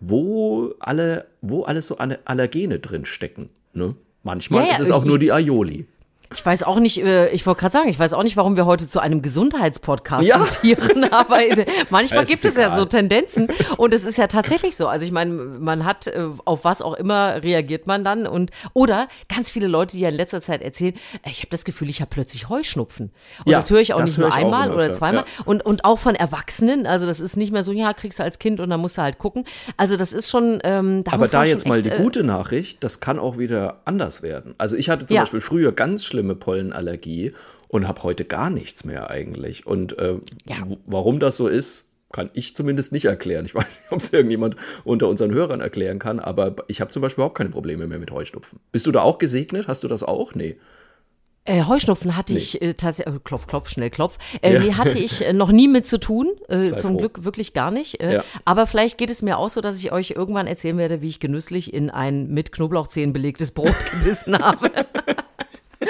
wo 0.00 0.74
alle, 0.78 1.26
wo 1.40 1.62
alles 1.62 1.86
so 1.86 1.96
Allergene 1.98 2.78
drin 2.78 3.04
stecken. 3.04 3.48
Ne? 3.72 3.94
Manchmal 4.22 4.62
ja, 4.62 4.68
ja, 4.68 4.74
ist 4.74 4.80
es 4.80 4.90
auch 4.90 5.04
nur 5.04 5.18
die 5.18 5.32
Aioli. 5.32 5.86
Ich 6.34 6.44
weiß 6.44 6.62
auch 6.62 6.80
nicht, 6.80 7.02
äh, 7.02 7.28
ich 7.30 7.46
wollte 7.46 7.60
gerade 7.60 7.72
sagen, 7.72 7.88
ich 7.88 7.98
weiß 7.98 8.12
auch 8.12 8.22
nicht, 8.22 8.36
warum 8.36 8.56
wir 8.56 8.66
heute 8.66 8.88
zu 8.88 9.00
einem 9.00 9.22
Gesundheitspodcast 9.22 10.24
ja. 10.24 10.38
mutieren, 10.38 11.04
aber 11.12 11.40
manchmal 11.90 12.24
gibt 12.24 12.44
es 12.44 12.56
ja 12.56 12.74
so 12.74 12.84
Tendenzen 12.84 13.48
und 13.78 13.94
es 13.94 14.04
ist 14.04 14.18
ja 14.18 14.26
tatsächlich 14.26 14.76
so. 14.76 14.88
Also 14.88 15.04
ich 15.04 15.12
meine, 15.12 15.32
man 15.32 15.84
hat 15.84 16.06
äh, 16.06 16.28
auf 16.44 16.64
was 16.64 16.82
auch 16.82 16.94
immer 16.94 17.42
reagiert 17.42 17.86
man 17.86 18.04
dann 18.04 18.26
und 18.26 18.50
oder 18.72 19.08
ganz 19.34 19.50
viele 19.50 19.68
Leute, 19.68 19.96
die 19.96 20.02
ja 20.02 20.08
in 20.08 20.14
letzter 20.14 20.40
Zeit 20.40 20.62
erzählen, 20.62 20.94
äh, 21.22 21.30
ich 21.30 21.40
habe 21.40 21.50
das 21.50 21.64
Gefühl, 21.64 21.88
ich 21.88 22.00
habe 22.00 22.10
plötzlich 22.10 22.48
Heuschnupfen. 22.48 23.12
Und 23.44 23.50
ja, 23.50 23.58
das 23.58 23.70
höre 23.70 23.80
ich 23.80 23.94
auch 23.94 24.02
nicht 24.02 24.18
nur 24.18 24.32
einmal 24.34 24.72
oder 24.72 24.90
zweimal 24.92 25.24
ja. 25.24 25.44
und 25.44 25.64
und 25.64 25.84
auch 25.84 25.98
von 25.98 26.14
Erwachsenen. 26.14 26.86
Also 26.86 27.06
das 27.06 27.20
ist 27.20 27.36
nicht 27.36 27.52
mehr 27.52 27.64
so, 27.64 27.72
ja, 27.72 27.92
kriegst 27.92 28.18
du 28.18 28.22
als 28.22 28.38
Kind 28.38 28.60
und 28.60 28.70
dann 28.70 28.80
musst 28.80 28.98
du 28.98 29.02
halt 29.02 29.18
gucken. 29.18 29.44
Also 29.76 29.96
das 29.96 30.12
ist 30.12 30.30
schon. 30.30 30.60
Ähm, 30.64 31.04
da 31.04 31.12
aber 31.12 31.26
da 31.26 31.44
jetzt 31.44 31.66
mal 31.66 31.78
echt, 31.78 31.86
die 31.86 31.90
gute 31.90 32.24
Nachricht, 32.24 32.82
das 32.82 33.00
kann 33.00 33.18
auch 33.18 33.38
wieder 33.38 33.80
anders 33.84 34.22
werden. 34.22 34.54
Also 34.58 34.76
ich 34.76 34.88
hatte 34.88 35.06
zum 35.06 35.18
Beispiel 35.18 35.40
früher 35.40 35.72
ganz 35.72 36.04
schlimm 36.04 36.23
schlimme 36.24 36.34
Pollenallergie 36.34 37.32
und 37.68 37.86
habe 37.86 38.02
heute 38.02 38.24
gar 38.24 38.50
nichts 38.50 38.84
mehr 38.84 39.10
eigentlich. 39.10 39.66
Und 39.66 39.98
äh, 39.98 40.16
ja. 40.46 40.56
warum 40.86 41.20
das 41.20 41.36
so 41.36 41.48
ist, 41.48 41.90
kann 42.12 42.30
ich 42.32 42.56
zumindest 42.56 42.92
nicht 42.92 43.04
erklären. 43.04 43.44
Ich 43.44 43.54
weiß 43.54 43.80
nicht, 43.80 43.92
ob 43.92 43.98
es 43.98 44.12
irgendjemand 44.12 44.56
unter 44.84 45.08
unseren 45.08 45.32
Hörern 45.32 45.60
erklären 45.60 45.98
kann, 45.98 46.18
aber 46.18 46.56
ich 46.68 46.80
habe 46.80 46.90
zum 46.90 47.02
Beispiel 47.02 47.22
überhaupt 47.22 47.36
keine 47.36 47.50
Probleme 47.50 47.86
mehr 47.86 47.98
mit 47.98 48.10
Heuschnupfen. 48.10 48.58
Bist 48.72 48.86
du 48.86 48.92
da 48.92 49.02
auch 49.02 49.18
gesegnet? 49.18 49.68
Hast 49.68 49.84
du 49.84 49.88
das 49.88 50.02
auch? 50.02 50.34
Nee. 50.34 50.56
Äh, 51.46 51.64
Heuschnupfen 51.64 52.16
hatte 52.16 52.32
nee. 52.32 52.38
ich 52.38 52.62
äh, 52.62 52.72
tatsächlich, 52.72 53.16
äh, 53.16 53.20
klopf, 53.22 53.46
klopf, 53.46 53.68
schnell 53.68 53.90
klopf. 53.90 54.16
Äh, 54.40 54.54
ja. 54.54 54.60
Nee, 54.60 54.72
hatte 54.72 54.98
ich 54.98 55.26
äh, 55.26 55.34
noch 55.34 55.52
nie 55.52 55.68
mit 55.68 55.86
zu 55.86 56.00
tun. 56.00 56.28
Äh, 56.48 56.62
zum 56.62 56.92
froh. 56.92 56.98
Glück 56.98 57.24
wirklich 57.24 57.52
gar 57.52 57.70
nicht. 57.70 58.00
Äh, 58.00 58.14
ja. 58.14 58.24
Aber 58.46 58.66
vielleicht 58.66 58.96
geht 58.96 59.10
es 59.10 59.20
mir 59.20 59.36
auch 59.36 59.50
so, 59.50 59.60
dass 59.60 59.78
ich 59.78 59.92
euch 59.92 60.12
irgendwann 60.12 60.46
erzählen 60.46 60.78
werde, 60.78 61.02
wie 61.02 61.08
ich 61.08 61.20
genüsslich 61.20 61.74
in 61.74 61.90
ein 61.90 62.28
mit 62.28 62.50
Knoblauchzehen 62.50 63.12
belegtes 63.12 63.50
Brot 63.50 63.74
gebissen 63.90 64.38
habe. 64.38 64.70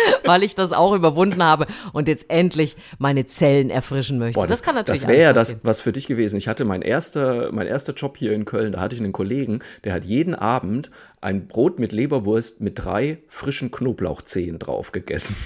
weil 0.25 0.43
ich 0.43 0.55
das 0.55 0.73
auch 0.73 0.95
überwunden 0.95 1.43
habe 1.43 1.67
und 1.93 2.09
jetzt 2.09 2.31
endlich 2.31 2.77
meine 2.99 3.27
Zellen 3.27 3.71
erfrischen 3.71 4.19
möchte. 4.19 4.39
Boah, 4.39 4.47
das, 4.47 4.59
das, 4.59 4.63
kann 4.63 4.75
natürlich 4.75 5.01
Das 5.01 5.09
wäre 5.09 5.23
ja 5.23 5.33
das, 5.33 5.61
was 5.63 5.81
für 5.81 5.93
dich 5.93 6.07
gewesen. 6.07 6.37
Ich 6.37 6.49
hatte 6.49 6.65
mein 6.65 6.83
erster, 6.83 7.51
mein 7.53 7.67
erster 7.67 7.93
Job 7.93 8.17
hier 8.19 8.33
in 8.33 8.45
Köln, 8.45 8.73
da 8.73 8.81
hatte 8.81 8.95
ich 8.95 9.01
einen 9.01 9.13
Kollegen, 9.13 9.61
der 9.85 9.93
hat 9.93 10.05
jeden 10.05 10.35
Abend 10.35 10.91
ein 11.21 11.49
Brot 11.49 11.79
mit 11.79 11.93
Leberwurst 11.93 12.61
mit 12.61 12.85
drei 12.85 13.19
frischen 13.29 13.71
Knoblauchzehen 13.71 14.59
drauf 14.59 14.93
gegessen. 14.93 15.37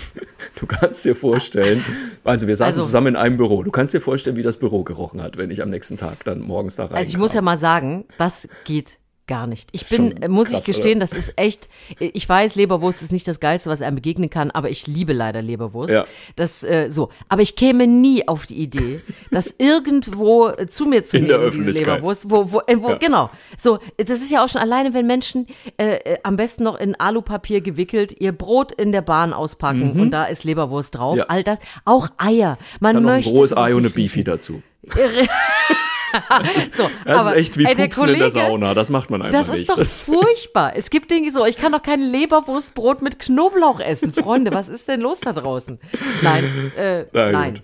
Du 0.59 0.67
kannst 0.67 1.05
dir 1.05 1.15
vorstellen, 1.15 1.85
also 2.25 2.47
wir 2.47 2.57
saßen 2.57 2.81
also, 2.81 2.83
zusammen 2.83 3.09
in 3.09 3.17
einem 3.17 3.37
Büro. 3.37 3.63
Du 3.63 3.71
kannst 3.71 3.95
dir 3.95 4.01
vorstellen, 4.01 4.37
wie 4.37 4.43
das 4.43 4.57
Büro 4.57 4.83
gerochen 4.83 5.23
hat, 5.23 5.37
wenn 5.37 5.51
ich 5.51 5.63
am 5.63 5.71
nächsten 5.71 5.97
Tag 5.97 6.25
dann 6.25 6.41
morgens 6.41 6.77
da 6.77 6.87
rein. 6.87 6.97
Also 6.97 7.11
ich 7.11 7.17
muss 7.17 7.33
ja 7.33 7.43
mal 7.43 7.57
sagen, 7.57 8.07
das 8.19 8.49
geht 8.65 8.99
gar 9.29 9.47
nicht. 9.47 9.69
Ich 9.73 9.89
bin, 9.89 10.15
muss 10.29 10.49
krass, 10.49 10.61
ich 10.61 10.67
gestehen, 10.67 10.99
oder? 10.99 11.07
das 11.07 11.13
ist 11.13 11.35
echt, 11.37 11.69
ich 12.01 12.29
weiß, 12.29 12.57
Leberwurst 12.57 13.03
ist 13.03 13.13
nicht 13.13 13.29
das 13.29 13.39
Geilste, 13.39 13.71
was 13.71 13.81
einem 13.83 13.95
begegnen 13.95 14.31
kann, 14.31 14.51
aber 14.51 14.71
ich 14.71 14.89
liebe 14.89 15.13
leider 15.13 15.41
Leberwurst. 15.41 15.95
Ja. 15.95 16.07
Das, 16.35 16.65
äh, 16.65 16.91
so. 16.91 17.11
Aber 17.29 17.43
ich 17.43 17.55
käme 17.55 17.87
nie 17.87 18.27
auf 18.27 18.47
die 18.47 18.57
Idee, 18.57 19.01
das 19.31 19.55
irgendwo 19.59 20.51
zu 20.69 20.87
mir 20.87 21.05
zu 21.05 21.19
In 21.19 21.25
nehmen, 21.25 21.51
diese 21.53 21.71
Leberwurst. 21.71 22.31
Wo, 22.31 22.51
wo, 22.51 22.61
äh, 22.67 22.77
wo, 22.81 22.91
ja. 22.91 22.97
Genau. 22.97 23.31
So, 23.57 23.79
das 23.97 24.21
ist 24.21 24.31
ja 24.31 24.45
auch 24.45 24.49
schon 24.49 24.61
alleine, 24.61 24.95
wenn 24.95 25.07
Menschen 25.07 25.47
äh, 25.77 25.97
äh, 25.97 26.19
am 26.25 26.37
besten 26.37 26.65
noch 26.65 26.79
in 26.79 26.99
Alupapier 26.99 27.61
gewickelt 27.61 28.19
ihr 28.19 28.33
Brot 28.33 28.73
in 28.73 28.91
der 28.91 29.03
Bahn 29.03 29.33
auspacken 29.33 29.95
mhm. 29.95 30.01
und 30.01 30.11
da 30.11 30.25
ist 30.25 30.43
Leberwurst 30.43 30.97
drauf. 30.97 31.19
Ja. 31.19 31.27
All 31.29 31.45
das. 31.45 31.59
Auch 31.85 32.09
Eier. 32.17 32.59
Man 32.81 32.95
Dann 32.95 33.05
möchte. 33.05 33.29
Noch 33.29 33.37
ein 33.37 33.39
rohes 33.39 33.57
Ei 33.57 33.75
und 33.75 33.81
eine 33.81 33.91
Beefy 33.91 34.25
dazu. 34.25 34.63
Das 36.29 36.57
ist, 36.57 36.77
so, 36.77 36.91
das 37.05 37.21
aber, 37.21 37.35
ist 37.35 37.41
echt 37.41 37.59
wie 37.59 37.65
ey, 37.65 37.75
Pupsen 37.75 38.01
Kollege, 38.01 38.13
in 38.15 38.21
der 38.21 38.31
Sauna. 38.31 38.75
Das 38.75 38.91
macht 38.91 39.11
man 39.11 39.23
einfach 39.23 39.39
nicht. 39.39 39.69
Das 39.69 39.77
ist 39.79 40.07
doch 40.07 40.15
furchtbar. 40.15 40.73
Es 40.77 40.91
gibt 40.91 41.11
Dinge 41.11 41.31
so, 41.33 41.45
ich 41.45 41.57
kann 41.57 41.73
doch 41.73 41.83
kein 41.83 42.01
Leberwurstbrot 42.01 43.03
mit 43.03 43.19
Knoblauch 43.19 43.81
essen. 43.81 44.13
Freunde, 44.13 44.53
was 44.53 44.69
ist 44.69 44.89
denn 44.89 45.01
los 45.01 45.21
da 45.21 45.33
draußen? 45.33 45.79
Nein, 46.23 46.73
äh, 46.77 47.05
nein. 47.13 47.61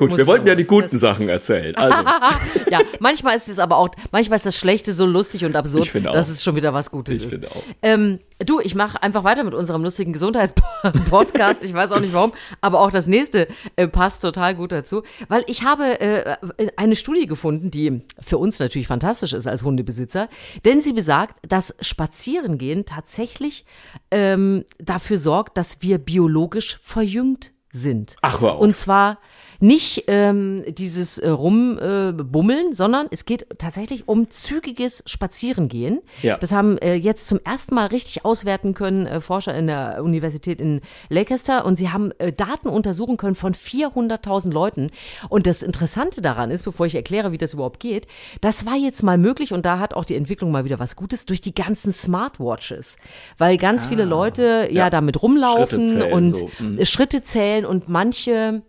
Gut, 0.00 0.16
wir 0.16 0.26
wollten 0.26 0.46
ja 0.46 0.54
die 0.54 0.64
guten 0.64 0.96
Sachen 0.96 1.28
erzählen. 1.28 1.76
Also. 1.76 1.98
ja, 2.70 2.80
manchmal 3.00 3.36
ist 3.36 3.48
es 3.48 3.58
aber 3.58 3.76
auch, 3.76 3.90
manchmal 4.12 4.36
ist 4.36 4.46
das 4.46 4.56
Schlechte 4.56 4.94
so 4.94 5.04
lustig 5.04 5.44
und 5.44 5.54
absurd, 5.54 5.94
ich 5.94 6.08
auch. 6.08 6.12
dass 6.12 6.30
es 6.30 6.42
schon 6.42 6.56
wieder 6.56 6.72
was 6.72 6.90
Gutes 6.90 7.18
ich 7.18 7.24
ist. 7.24 7.32
Finde 7.32 7.48
auch. 7.48 7.62
Ähm, 7.82 8.18
du, 8.38 8.60
ich 8.60 8.74
mache 8.74 9.02
einfach 9.02 9.24
weiter 9.24 9.44
mit 9.44 9.52
unserem 9.52 9.82
lustigen 9.82 10.14
Gesundheitspodcast. 10.14 11.64
ich 11.64 11.74
weiß 11.74 11.92
auch 11.92 12.00
nicht 12.00 12.14
warum, 12.14 12.32
aber 12.62 12.80
auch 12.80 12.90
das 12.90 13.06
nächste 13.06 13.46
äh, 13.76 13.88
passt 13.88 14.22
total 14.22 14.54
gut 14.54 14.72
dazu, 14.72 15.02
weil 15.28 15.44
ich 15.48 15.64
habe 15.64 16.00
äh, 16.00 16.36
eine 16.76 16.96
Studie 16.96 17.26
gefunden, 17.26 17.70
die 17.70 18.00
für 18.20 18.38
uns 18.38 18.58
natürlich 18.58 18.86
fantastisch 18.86 19.34
ist 19.34 19.46
als 19.46 19.62
Hundebesitzer, 19.62 20.28
denn 20.64 20.80
sie 20.80 20.94
besagt, 20.94 21.38
dass 21.46 21.74
Spazierengehen 21.80 22.86
tatsächlich 22.86 23.66
ähm, 24.10 24.64
dafür 24.78 25.18
sorgt, 25.18 25.58
dass 25.58 25.82
wir 25.82 25.98
biologisch 25.98 26.80
verjüngt 26.82 27.52
sind. 27.72 28.16
Ach, 28.22 28.40
wow. 28.40 28.58
Und 28.58 28.76
zwar 28.76 29.18
nicht 29.60 30.04
ähm, 30.08 30.64
dieses 30.68 31.18
äh, 31.18 31.28
Rumbummeln, 31.28 32.70
äh, 32.70 32.74
sondern 32.74 33.06
es 33.10 33.24
geht 33.24 33.46
tatsächlich 33.58 34.08
um 34.08 34.30
zügiges 34.30 35.02
Spazierengehen. 35.06 36.00
Ja. 36.22 36.38
Das 36.38 36.52
haben 36.52 36.78
äh, 36.78 36.94
jetzt 36.94 37.26
zum 37.26 37.40
ersten 37.44 37.74
Mal 37.74 37.86
richtig 37.86 38.24
auswerten 38.24 38.74
können 38.74 39.06
äh, 39.06 39.20
Forscher 39.20 39.54
in 39.54 39.66
der 39.66 40.02
Universität 40.02 40.60
in 40.60 40.80
Leicester 41.08 41.64
und 41.64 41.76
sie 41.76 41.90
haben 41.90 42.12
äh, 42.18 42.32
Daten 42.32 42.68
untersuchen 42.68 43.16
können 43.16 43.34
von 43.34 43.54
400.000 43.54 44.50
Leuten. 44.50 44.90
Und 45.28 45.46
das 45.46 45.62
Interessante 45.62 46.22
daran 46.22 46.50
ist, 46.50 46.62
bevor 46.64 46.86
ich 46.86 46.94
erkläre, 46.94 47.32
wie 47.32 47.38
das 47.38 47.54
überhaupt 47.54 47.80
geht, 47.80 48.06
das 48.40 48.64
war 48.64 48.76
jetzt 48.76 49.02
mal 49.02 49.18
möglich 49.18 49.52
und 49.52 49.66
da 49.66 49.78
hat 49.78 49.94
auch 49.94 50.04
die 50.04 50.16
Entwicklung 50.16 50.50
mal 50.50 50.64
wieder 50.64 50.78
was 50.78 50.96
Gutes 50.96 51.26
durch 51.26 51.40
die 51.40 51.54
ganzen 51.54 51.92
Smartwatches, 51.92 52.96
weil 53.36 53.56
ganz 53.56 53.86
ah, 53.86 53.88
viele 53.88 54.04
Leute 54.04 54.68
ja, 54.70 54.84
ja 54.84 54.90
damit 54.90 55.22
rumlaufen 55.22 55.86
Schritte 55.86 56.06
und 56.06 56.36
so. 56.36 56.50
mhm. 56.58 56.84
Schritte 56.84 57.22
zählen 57.22 57.66
und 57.66 57.88
manche 57.88 58.62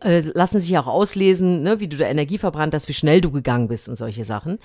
lassen 0.00 0.60
sich 0.60 0.76
auch 0.78 0.86
auslesen, 0.86 1.62
ne, 1.62 1.78
wie 1.78 1.88
du 1.88 1.98
da 1.98 2.06
Energie 2.06 2.38
verbrannt 2.38 2.72
hast, 2.72 2.88
wie 2.88 2.94
schnell 2.94 3.20
du 3.20 3.30
gegangen 3.30 3.68
bist 3.68 3.88
und 3.88 3.96
solche 3.96 4.24
Sachen. 4.24 4.58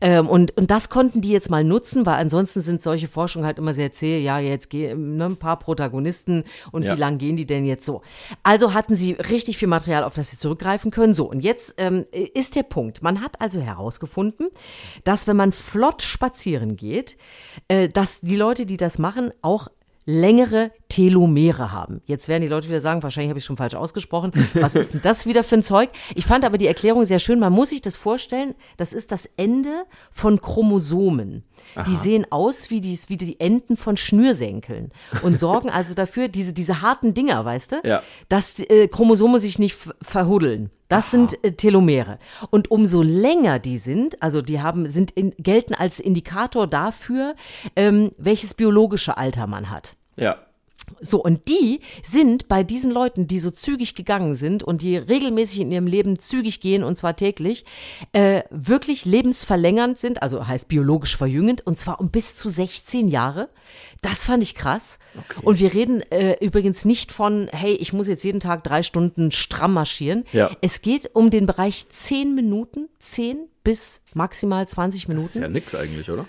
Ähm, 0.00 0.28
und, 0.28 0.56
und 0.58 0.70
das 0.70 0.90
konnten 0.90 1.22
die 1.22 1.30
jetzt 1.30 1.50
mal 1.50 1.64
nutzen, 1.64 2.04
weil 2.04 2.16
ansonsten 2.16 2.60
sind 2.60 2.82
solche 2.82 3.08
Forschungen 3.08 3.46
halt 3.46 3.58
immer 3.58 3.72
sehr 3.72 3.92
zäh. 3.92 4.20
Ja, 4.20 4.38
jetzt 4.38 4.68
gehen 4.68 5.16
ne, 5.16 5.24
ein 5.24 5.36
paar 5.36 5.58
Protagonisten 5.58 6.44
und 6.70 6.82
ja. 6.82 6.94
wie 6.94 7.00
lang 7.00 7.16
gehen 7.16 7.36
die 7.36 7.46
denn 7.46 7.64
jetzt 7.64 7.86
so? 7.86 8.02
Also 8.42 8.74
hatten 8.74 8.94
sie 8.94 9.12
richtig 9.12 9.56
viel 9.56 9.68
Material, 9.68 10.04
auf 10.04 10.14
das 10.14 10.30
sie 10.30 10.38
zurückgreifen 10.38 10.90
können. 10.90 11.14
So, 11.14 11.30
und 11.30 11.40
jetzt 11.40 11.74
ähm, 11.78 12.04
ist 12.12 12.54
der 12.54 12.62
Punkt. 12.62 13.02
Man 13.02 13.22
hat 13.22 13.40
also 13.40 13.60
herausgefunden, 13.60 14.48
dass 15.02 15.26
wenn 15.26 15.36
man 15.36 15.52
flott 15.52 16.02
spazieren 16.02 16.76
geht, 16.76 17.16
äh, 17.68 17.88
dass 17.88 18.20
die 18.20 18.36
Leute, 18.36 18.66
die 18.66 18.76
das 18.76 18.98
machen, 18.98 19.32
auch 19.40 19.68
längere 20.04 20.70
Telomere 20.88 21.70
haben. 21.70 22.00
Jetzt 22.06 22.28
werden 22.28 22.42
die 22.42 22.48
Leute 22.48 22.68
wieder 22.68 22.80
sagen, 22.80 23.02
wahrscheinlich 23.02 23.28
habe 23.28 23.38
ich 23.38 23.44
schon 23.44 23.58
falsch 23.58 23.74
ausgesprochen. 23.74 24.32
Was 24.54 24.74
ist 24.74 24.94
denn 24.94 25.02
das 25.02 25.26
wieder 25.26 25.44
für 25.44 25.56
ein 25.56 25.62
Zeug? 25.62 25.90
Ich 26.14 26.24
fand 26.24 26.44
aber 26.44 26.56
die 26.56 26.66
Erklärung 26.66 27.04
sehr 27.04 27.18
schön. 27.18 27.38
Man 27.38 27.52
muss 27.52 27.70
sich 27.70 27.82
das 27.82 27.96
vorstellen, 27.96 28.54
das 28.78 28.92
ist 28.92 29.12
das 29.12 29.28
Ende 29.36 29.84
von 30.10 30.40
Chromosomen. 30.40 31.44
Aha. 31.74 31.84
Die 31.84 31.94
sehen 31.94 32.26
aus 32.30 32.70
wie 32.70 32.80
die, 32.80 32.98
wie 33.08 33.18
die 33.18 33.38
Enden 33.38 33.76
von 33.76 33.96
Schnürsenkeln 33.98 34.90
und 35.22 35.38
sorgen 35.38 35.68
also 35.68 35.92
dafür, 35.92 36.28
diese, 36.28 36.54
diese 36.54 36.80
harten 36.80 37.12
Dinger, 37.12 37.44
weißt 37.44 37.72
du, 37.72 37.76
ja. 37.84 38.02
dass 38.28 38.58
äh, 38.58 38.88
Chromosome 38.88 39.38
sich 39.38 39.58
nicht 39.58 39.76
verhuddeln. 40.00 40.70
Das 40.88 41.08
Aha. 41.08 41.10
sind 41.10 41.44
äh, 41.44 41.52
Telomere. 41.52 42.18
Und 42.50 42.70
umso 42.70 43.02
länger 43.02 43.58
die 43.58 43.76
sind, 43.76 44.22
also 44.22 44.40
die 44.40 44.62
haben, 44.62 44.88
sind 44.88 45.10
in, 45.10 45.34
gelten 45.38 45.74
als 45.74 46.00
Indikator 46.00 46.66
dafür, 46.66 47.34
ähm, 47.76 48.12
welches 48.16 48.54
biologische 48.54 49.18
Alter 49.18 49.46
man 49.46 49.68
hat. 49.70 49.96
Ja. 50.16 50.38
So, 51.00 51.22
und 51.22 51.48
die 51.48 51.80
sind 52.02 52.48
bei 52.48 52.62
diesen 52.64 52.90
Leuten, 52.90 53.26
die 53.26 53.38
so 53.38 53.50
zügig 53.50 53.94
gegangen 53.94 54.34
sind 54.34 54.62
und 54.62 54.82
die 54.82 54.96
regelmäßig 54.96 55.60
in 55.60 55.72
ihrem 55.72 55.86
Leben 55.86 56.18
zügig 56.18 56.60
gehen, 56.60 56.82
und 56.84 56.96
zwar 56.96 57.16
täglich, 57.16 57.64
äh, 58.12 58.42
wirklich 58.50 59.04
lebensverlängernd 59.04 59.98
sind, 59.98 60.22
also 60.22 60.46
heißt 60.46 60.68
biologisch 60.68 61.16
verjüngend, 61.16 61.66
und 61.66 61.78
zwar 61.78 62.00
um 62.00 62.10
bis 62.10 62.36
zu 62.36 62.48
16 62.48 63.08
Jahre. 63.08 63.48
Das 64.00 64.24
fand 64.24 64.42
ich 64.42 64.54
krass. 64.54 64.98
Okay. 65.16 65.40
Und 65.42 65.58
wir 65.58 65.74
reden 65.74 66.02
äh, 66.10 66.36
übrigens 66.44 66.84
nicht 66.84 67.12
von, 67.12 67.48
hey, 67.52 67.74
ich 67.74 67.92
muss 67.92 68.08
jetzt 68.08 68.24
jeden 68.24 68.40
Tag 68.40 68.64
drei 68.64 68.82
Stunden 68.82 69.30
stramm 69.30 69.74
marschieren. 69.74 70.24
Ja. 70.32 70.50
Es 70.60 70.82
geht 70.82 71.14
um 71.14 71.30
den 71.30 71.46
Bereich 71.46 71.88
10 71.88 72.34
Minuten, 72.34 72.88
10 73.00 73.48
bis 73.64 74.00
maximal 74.14 74.66
20 74.66 75.08
Minuten. 75.08 75.24
Das 75.24 75.34
ist 75.36 75.42
ja 75.42 75.48
nix 75.48 75.74
eigentlich, 75.74 76.10
oder? 76.10 76.26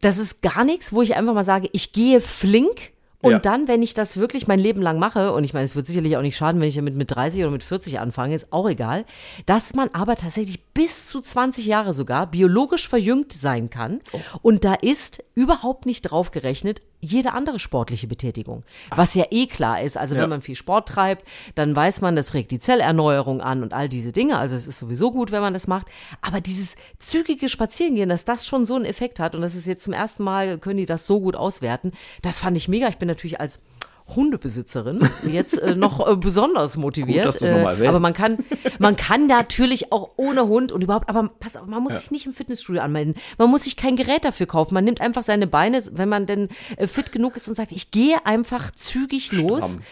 Das 0.00 0.18
ist 0.18 0.42
gar 0.42 0.64
nichts, 0.64 0.92
wo 0.92 1.02
ich 1.02 1.14
einfach 1.14 1.34
mal 1.34 1.44
sage, 1.44 1.68
ich 1.72 1.92
gehe 1.92 2.20
flink 2.20 2.92
und 3.24 3.32
ja. 3.32 3.38
dann, 3.38 3.68
wenn 3.68 3.82
ich 3.82 3.94
das 3.94 4.18
wirklich 4.18 4.46
mein 4.46 4.58
Leben 4.58 4.82
lang 4.82 4.98
mache, 4.98 5.32
und 5.32 5.44
ich 5.44 5.54
meine, 5.54 5.64
es 5.64 5.74
wird 5.74 5.86
sicherlich 5.86 6.16
auch 6.16 6.22
nicht 6.22 6.36
schaden, 6.36 6.60
wenn 6.60 6.68
ich 6.68 6.76
damit 6.76 6.94
mit 6.94 7.10
30 7.10 7.40
oder 7.40 7.50
mit 7.50 7.62
40 7.62 7.98
anfange, 7.98 8.34
ist 8.34 8.52
auch 8.52 8.68
egal, 8.68 9.06
dass 9.46 9.74
man 9.74 9.88
aber 9.94 10.16
tatsächlich 10.16 10.62
bis 10.74 11.06
zu 11.06 11.22
20 11.22 11.64
Jahre 11.64 11.94
sogar 11.94 12.26
biologisch 12.26 12.88
verjüngt 12.88 13.32
sein 13.32 13.70
kann. 13.70 14.00
Oh. 14.12 14.20
Und 14.42 14.64
da 14.64 14.74
ist 14.74 15.24
überhaupt 15.34 15.86
nicht 15.86 16.02
drauf 16.02 16.32
gerechnet, 16.32 16.82
jede 17.04 17.32
andere 17.32 17.58
sportliche 17.58 18.06
Betätigung. 18.06 18.64
Was 18.90 19.14
ja 19.14 19.26
eh 19.30 19.46
klar 19.46 19.82
ist. 19.82 19.96
Also, 19.96 20.14
ja. 20.14 20.22
wenn 20.22 20.30
man 20.30 20.42
viel 20.42 20.54
Sport 20.54 20.88
treibt, 20.88 21.26
dann 21.54 21.76
weiß 21.76 22.00
man, 22.00 22.16
das 22.16 22.34
regt 22.34 22.50
die 22.50 22.58
Zellerneuerung 22.58 23.40
an 23.40 23.62
und 23.62 23.72
all 23.72 23.88
diese 23.88 24.12
Dinge. 24.12 24.38
Also, 24.38 24.56
es 24.56 24.66
ist 24.66 24.78
sowieso 24.78 25.10
gut, 25.10 25.30
wenn 25.30 25.42
man 25.42 25.52
das 25.52 25.66
macht. 25.66 25.86
Aber 26.22 26.40
dieses 26.40 26.76
zügige 26.98 27.48
Spazierengehen, 27.48 28.08
dass 28.08 28.24
das 28.24 28.46
schon 28.46 28.64
so 28.64 28.74
einen 28.74 28.86
Effekt 28.86 29.20
hat 29.20 29.34
und 29.34 29.42
das 29.42 29.54
ist 29.54 29.66
jetzt 29.66 29.84
zum 29.84 29.92
ersten 29.92 30.24
Mal, 30.24 30.58
können 30.58 30.78
die 30.78 30.86
das 30.86 31.06
so 31.06 31.20
gut 31.20 31.36
auswerten, 31.36 31.92
das 32.22 32.38
fand 32.38 32.56
ich 32.56 32.68
mega. 32.68 32.88
Ich 32.88 32.96
bin 32.96 33.08
natürlich 33.14 33.40
als 33.40 33.60
Hundebesitzerin 34.06 35.00
jetzt 35.26 35.58
äh, 35.58 35.74
noch 35.74 36.06
äh, 36.06 36.16
besonders 36.16 36.76
motiviert. 36.76 37.38
Gut, 37.38 37.48
äh, 37.48 37.86
aber 37.86 38.00
man 38.00 38.12
kann, 38.12 38.38
man 38.78 38.96
kann 38.96 39.26
natürlich 39.26 39.92
auch 39.92 40.10
ohne 40.16 40.46
Hund 40.46 40.72
und 40.72 40.82
überhaupt, 40.82 41.08
aber 41.08 41.30
pass 41.40 41.56
auf, 41.56 41.66
man 41.66 41.82
muss 41.82 41.92
ja. 41.92 41.98
sich 42.00 42.10
nicht 42.10 42.26
im 42.26 42.34
Fitnessstudio 42.34 42.82
anmelden. 42.82 43.14
Man 43.38 43.50
muss 43.50 43.64
sich 43.64 43.76
kein 43.76 43.96
Gerät 43.96 44.24
dafür 44.24 44.46
kaufen. 44.46 44.74
Man 44.74 44.84
nimmt 44.84 45.00
einfach 45.00 45.22
seine 45.22 45.46
Beine, 45.46 45.82
wenn 45.92 46.08
man 46.08 46.26
denn 46.26 46.48
äh, 46.76 46.86
fit 46.86 47.12
genug 47.12 47.36
ist 47.36 47.48
und 47.48 47.54
sagt, 47.54 47.72
ich 47.72 47.90
gehe 47.90 48.26
einfach 48.26 48.70
zügig 48.72 49.32
los. 49.32 49.64
Stramm. 49.64 49.82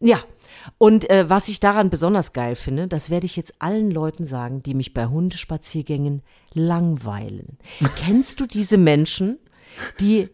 Ja. 0.00 0.18
Und 0.76 1.08
äh, 1.08 1.30
was 1.30 1.48
ich 1.48 1.60
daran 1.60 1.90
besonders 1.90 2.32
geil 2.32 2.56
finde, 2.56 2.88
das 2.88 3.08
werde 3.08 3.24
ich 3.24 3.36
jetzt 3.36 3.54
allen 3.60 3.90
Leuten 3.90 4.26
sagen, 4.26 4.62
die 4.62 4.74
mich 4.74 4.92
bei 4.92 5.06
Hundespaziergängen 5.06 6.22
langweilen. 6.52 7.58
Kennst 8.04 8.40
du 8.40 8.46
diese 8.46 8.76
Menschen, 8.76 9.38
die 10.00 10.28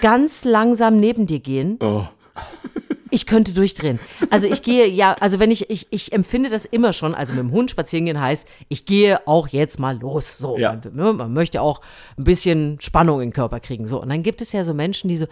ganz 0.00 0.44
langsam 0.44 0.98
neben 0.98 1.26
dir 1.26 1.40
gehen? 1.40 1.78
Oh 1.80 2.06
ich 3.12 3.26
könnte 3.26 3.52
durchdrehen. 3.52 4.00
Also 4.30 4.48
ich 4.48 4.62
gehe, 4.62 4.88
ja, 4.88 5.12
also 5.20 5.38
wenn 5.38 5.50
ich, 5.50 5.68
ich, 5.68 5.86
ich 5.90 6.12
empfinde 6.12 6.48
das 6.48 6.64
immer 6.64 6.94
schon, 6.94 7.14
also 7.14 7.34
mit 7.34 7.40
dem 7.40 7.52
Hund 7.52 7.70
spazieren 7.70 8.06
gehen 8.06 8.18
heißt, 8.18 8.48
ich 8.68 8.86
gehe 8.86 9.26
auch 9.28 9.48
jetzt 9.48 9.78
mal 9.78 9.98
los. 10.00 10.38
So, 10.38 10.56
ja. 10.56 10.80
man, 10.92 11.16
man, 11.16 11.32
möchte 11.32 11.60
auch 11.60 11.82
ein 12.16 12.24
bisschen 12.24 12.78
Spannung 12.80 13.20
in 13.20 13.28
den 13.28 13.34
Körper 13.34 13.60
kriegen. 13.60 13.86
So, 13.86 14.00
und 14.00 14.08
dann 14.08 14.22
gibt 14.22 14.40
es 14.40 14.52
ja 14.52 14.64
so 14.64 14.72
Menschen, 14.72 15.08
die 15.08 15.18
so 15.18 15.26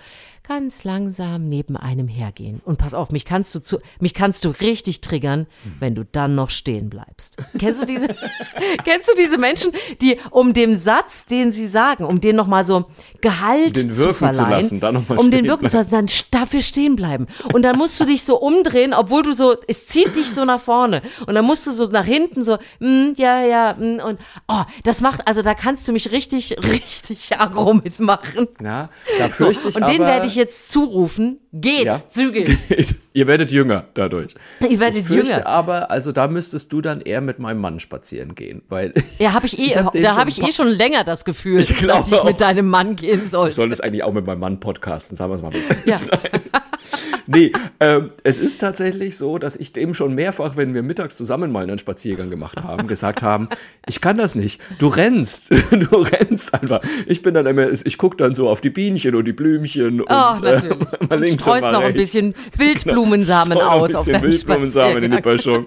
ganz 0.47 0.85
langsam 0.85 1.47
neben 1.47 1.77
einem 1.77 2.09
hergehen. 2.09 2.61
Und 2.65 2.79
pass 2.79 2.95
auf, 2.95 3.11
mich 3.11 3.25
kannst 3.25 3.55
du 3.55 3.61
zu, 3.61 3.79
mich 4.01 4.15
kannst 4.15 4.45
du 4.45 4.51
richtig 4.51 5.01
triggern, 5.01 5.47
wenn 5.79 5.95
du 5.95 6.05
dann 6.05 6.35
noch 6.35 6.51
stehen 6.51 6.91
bleibst. 6.91 7.37
Kennst 7.59 7.83
du 7.83 7.87
diese, 7.87 8.09
kennst 8.85 9.09
du 9.09 9.13
diese 9.17 9.39
Menschen, 9.39 9.73
die 10.01 10.19
um 10.31 10.53
dem 10.53 10.77
Satz, 10.77 11.25
den 11.27 11.53
sie 11.53 11.67
sagen, 11.67 12.05
um 12.05 12.21
den 12.21 12.37
nochmal 12.37 12.65
so 12.65 12.87
Gehalt 13.21 13.77
den 13.77 13.93
zu 13.93 14.15
verleihen, 14.15 14.65
zu 14.65 14.79
lassen, 14.79 15.07
um 15.09 15.31
den 15.31 15.45
wirken 15.45 15.69
bleiben. 15.69 15.71
zu 15.71 15.77
lassen, 15.77 15.91
dann 15.91 16.07
dafür 16.31 16.63
stehen 16.63 16.97
bleiben. 16.97 17.27
Und 17.53 17.63
dann 17.63 17.77
musst 17.77 18.01
du 18.01 18.05
dich 18.05 18.25
so 18.25 18.39
umdrehen, 18.39 18.95
obwohl 18.95 19.23
du 19.23 19.33
so, 19.33 19.57
es 19.69 19.87
zieht 19.87 20.17
dich 20.17 20.31
so 20.31 20.45
nach 20.45 20.61
vorne. 20.61 21.03
Und 21.27 21.35
dann 21.35 21.45
musst 21.45 21.67
du 21.67 21.71
so 21.71 21.85
nach 21.87 22.07
hinten 22.07 22.43
so, 22.45 22.57
mm, 22.79 23.11
ja, 23.17 23.45
ja, 23.45 23.75
mm, 23.79 24.01
und 24.01 24.19
oh, 24.49 24.63
das 24.85 25.01
macht, 25.01 25.27
also 25.27 25.43
da 25.43 25.55
kannst 25.55 25.87
du 25.87 25.93
mich 25.93 26.11
richtig, 26.13 26.57
richtig 26.63 27.39
aggro 27.39 27.75
mitmachen. 27.75 28.49
Ja, 28.63 28.89
da 29.19 29.29
fürchte 29.29 29.65
so, 29.65 29.69
ich 29.69 29.77
Und 29.77 29.83
aber, 29.83 29.93
den 29.93 30.03
werde 30.03 30.27
ich 30.27 30.30
ich 30.31 30.37
jetzt 30.37 30.71
zurufen, 30.71 31.39
geht 31.53 31.85
ja. 31.85 32.01
zügig. 32.09 32.57
Ihr 33.13 33.27
werdet 33.27 33.51
jünger 33.51 33.87
dadurch. 33.95 34.35
Ihr 34.69 34.81
werdet 34.81 35.03
ich 35.03 35.09
jünger. 35.09 35.47
Aber 35.47 35.91
also 35.91 36.13
da 36.13 36.29
müsstest 36.29 36.73
du 36.73 36.81
dann 36.81 37.01
eher 37.01 37.21
mit 37.21 37.39
meinem 37.39 37.61
Mann 37.61 37.81
spazieren 37.81 38.35
gehen, 38.35 38.63
weil 38.69 38.95
Ja, 39.19 39.33
habe 39.33 39.47
ich 39.47 39.59
eh 39.59 39.67
ich 39.67 39.77
hab 39.77 39.93
da 39.93 40.17
habe 40.17 40.31
ich 40.31 40.43
eh 40.43 40.53
schon 40.53 40.69
länger 40.69 41.05
das 41.05 41.25
Gefühl, 41.25 41.61
ich 41.61 41.87
dass 41.87 42.11
ich 42.11 42.25
mit 42.25 42.41
deinem 42.41 42.69
Mann 42.69 42.97
gehen 42.97 43.29
soll. 43.29 43.51
Ich 43.51 43.57
soll 43.57 43.69
das 43.69 43.81
eigentlich 43.81 44.05
auch 44.05 44.13
mit 44.13 44.27
meinem 44.27 44.41
Mann 44.41 44.61
podcasten, 44.61 45.17
sagen 45.17 45.31
wir 45.33 45.37
es 45.37 45.43
mal 45.43 45.49
ein 45.49 45.53
bisschen. 45.53 45.77
Ja. 45.85 46.60
Nee, 47.27 47.53
ähm, 47.81 48.11
es 48.25 48.39
ist 48.39 48.61
tatsächlich 48.61 49.17
so, 49.17 49.39
dass 49.39 49.57
ich 49.57 49.73
dem 49.73 49.95
schon 49.95 50.15
mehrfach, 50.15 50.57
wenn 50.57 50.75
wir 50.75 50.83
mittags 50.83 51.17
zusammen 51.17 51.53
mal 51.53 51.63
einen 51.63 51.79
Spaziergang 51.79 52.31
gemacht 52.31 52.63
haben, 52.63 52.87
gesagt 52.87 53.23
haben, 53.23 53.49
ich 53.87 54.01
kann 54.01 54.19
das 54.19 54.35
nicht. 54.35 54.61
Du 54.79 54.89
rennst, 54.89 55.51
du 55.71 55.97
rennst 55.97 56.55
einfach. 56.55 56.81
Ich 57.07 57.23
bin 57.23 57.35
dann 57.35 57.47
immer, 57.47 57.71
ich 57.71 57.99
gucke 57.99 58.17
dann 58.17 58.35
so 58.35 58.49
auf 58.49 58.61
die 58.61 58.71
Bienchen 58.71 59.15
und 59.15 59.25
die 59.25 59.33
Blümchen 59.33 60.01
und 60.01 60.11
oh. 60.11 60.45
Äh, 60.45 60.63
mal 61.09 61.21
links 61.21 61.47
und, 61.47 61.53
und 61.55 61.61
mal 61.61 61.73
noch 61.73 61.81
rechts. 61.81 61.91
ein 61.91 61.95
bisschen 61.95 62.35
Wildblumensamen 62.57 63.59
genau, 63.59 63.71
aus 63.71 63.95
ein 63.95 64.05
bisschen 64.05 64.23
Wildblumensamen 64.23 65.03
in 65.05 65.11
die 65.13 65.21
Böschung. 65.21 65.67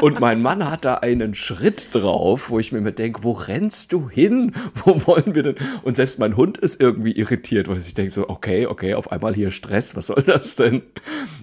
Und 0.00 0.20
mein 0.20 0.42
Mann 0.42 0.68
hat 0.70 0.84
da 0.84 0.94
einen 0.94 1.34
Schritt 1.34 1.94
drauf, 1.94 2.50
wo 2.50 2.58
ich 2.58 2.72
mir 2.72 2.78
immer 2.78 2.92
denke, 2.92 3.22
wo 3.22 3.32
rennst 3.32 3.92
du 3.92 4.08
hin? 4.08 4.52
Wo 4.84 5.06
wollen 5.06 5.34
wir 5.34 5.42
denn? 5.42 5.56
Und 5.82 5.96
selbst 5.96 6.18
mein 6.18 6.36
Hund 6.36 6.58
ist 6.58 6.80
irgendwie 6.80 7.12
irritiert, 7.12 7.68
weil 7.68 7.78
ich 7.78 7.94
denke 7.94 8.12
so, 8.12 8.28
okay, 8.28 8.66
okay, 8.66 8.94
auf 8.94 9.12
einmal 9.12 9.34
hier 9.34 9.50
Stress, 9.50 9.96
was 9.96 10.06
soll 10.06 10.22
das 10.22 10.55
denn? 10.56 10.82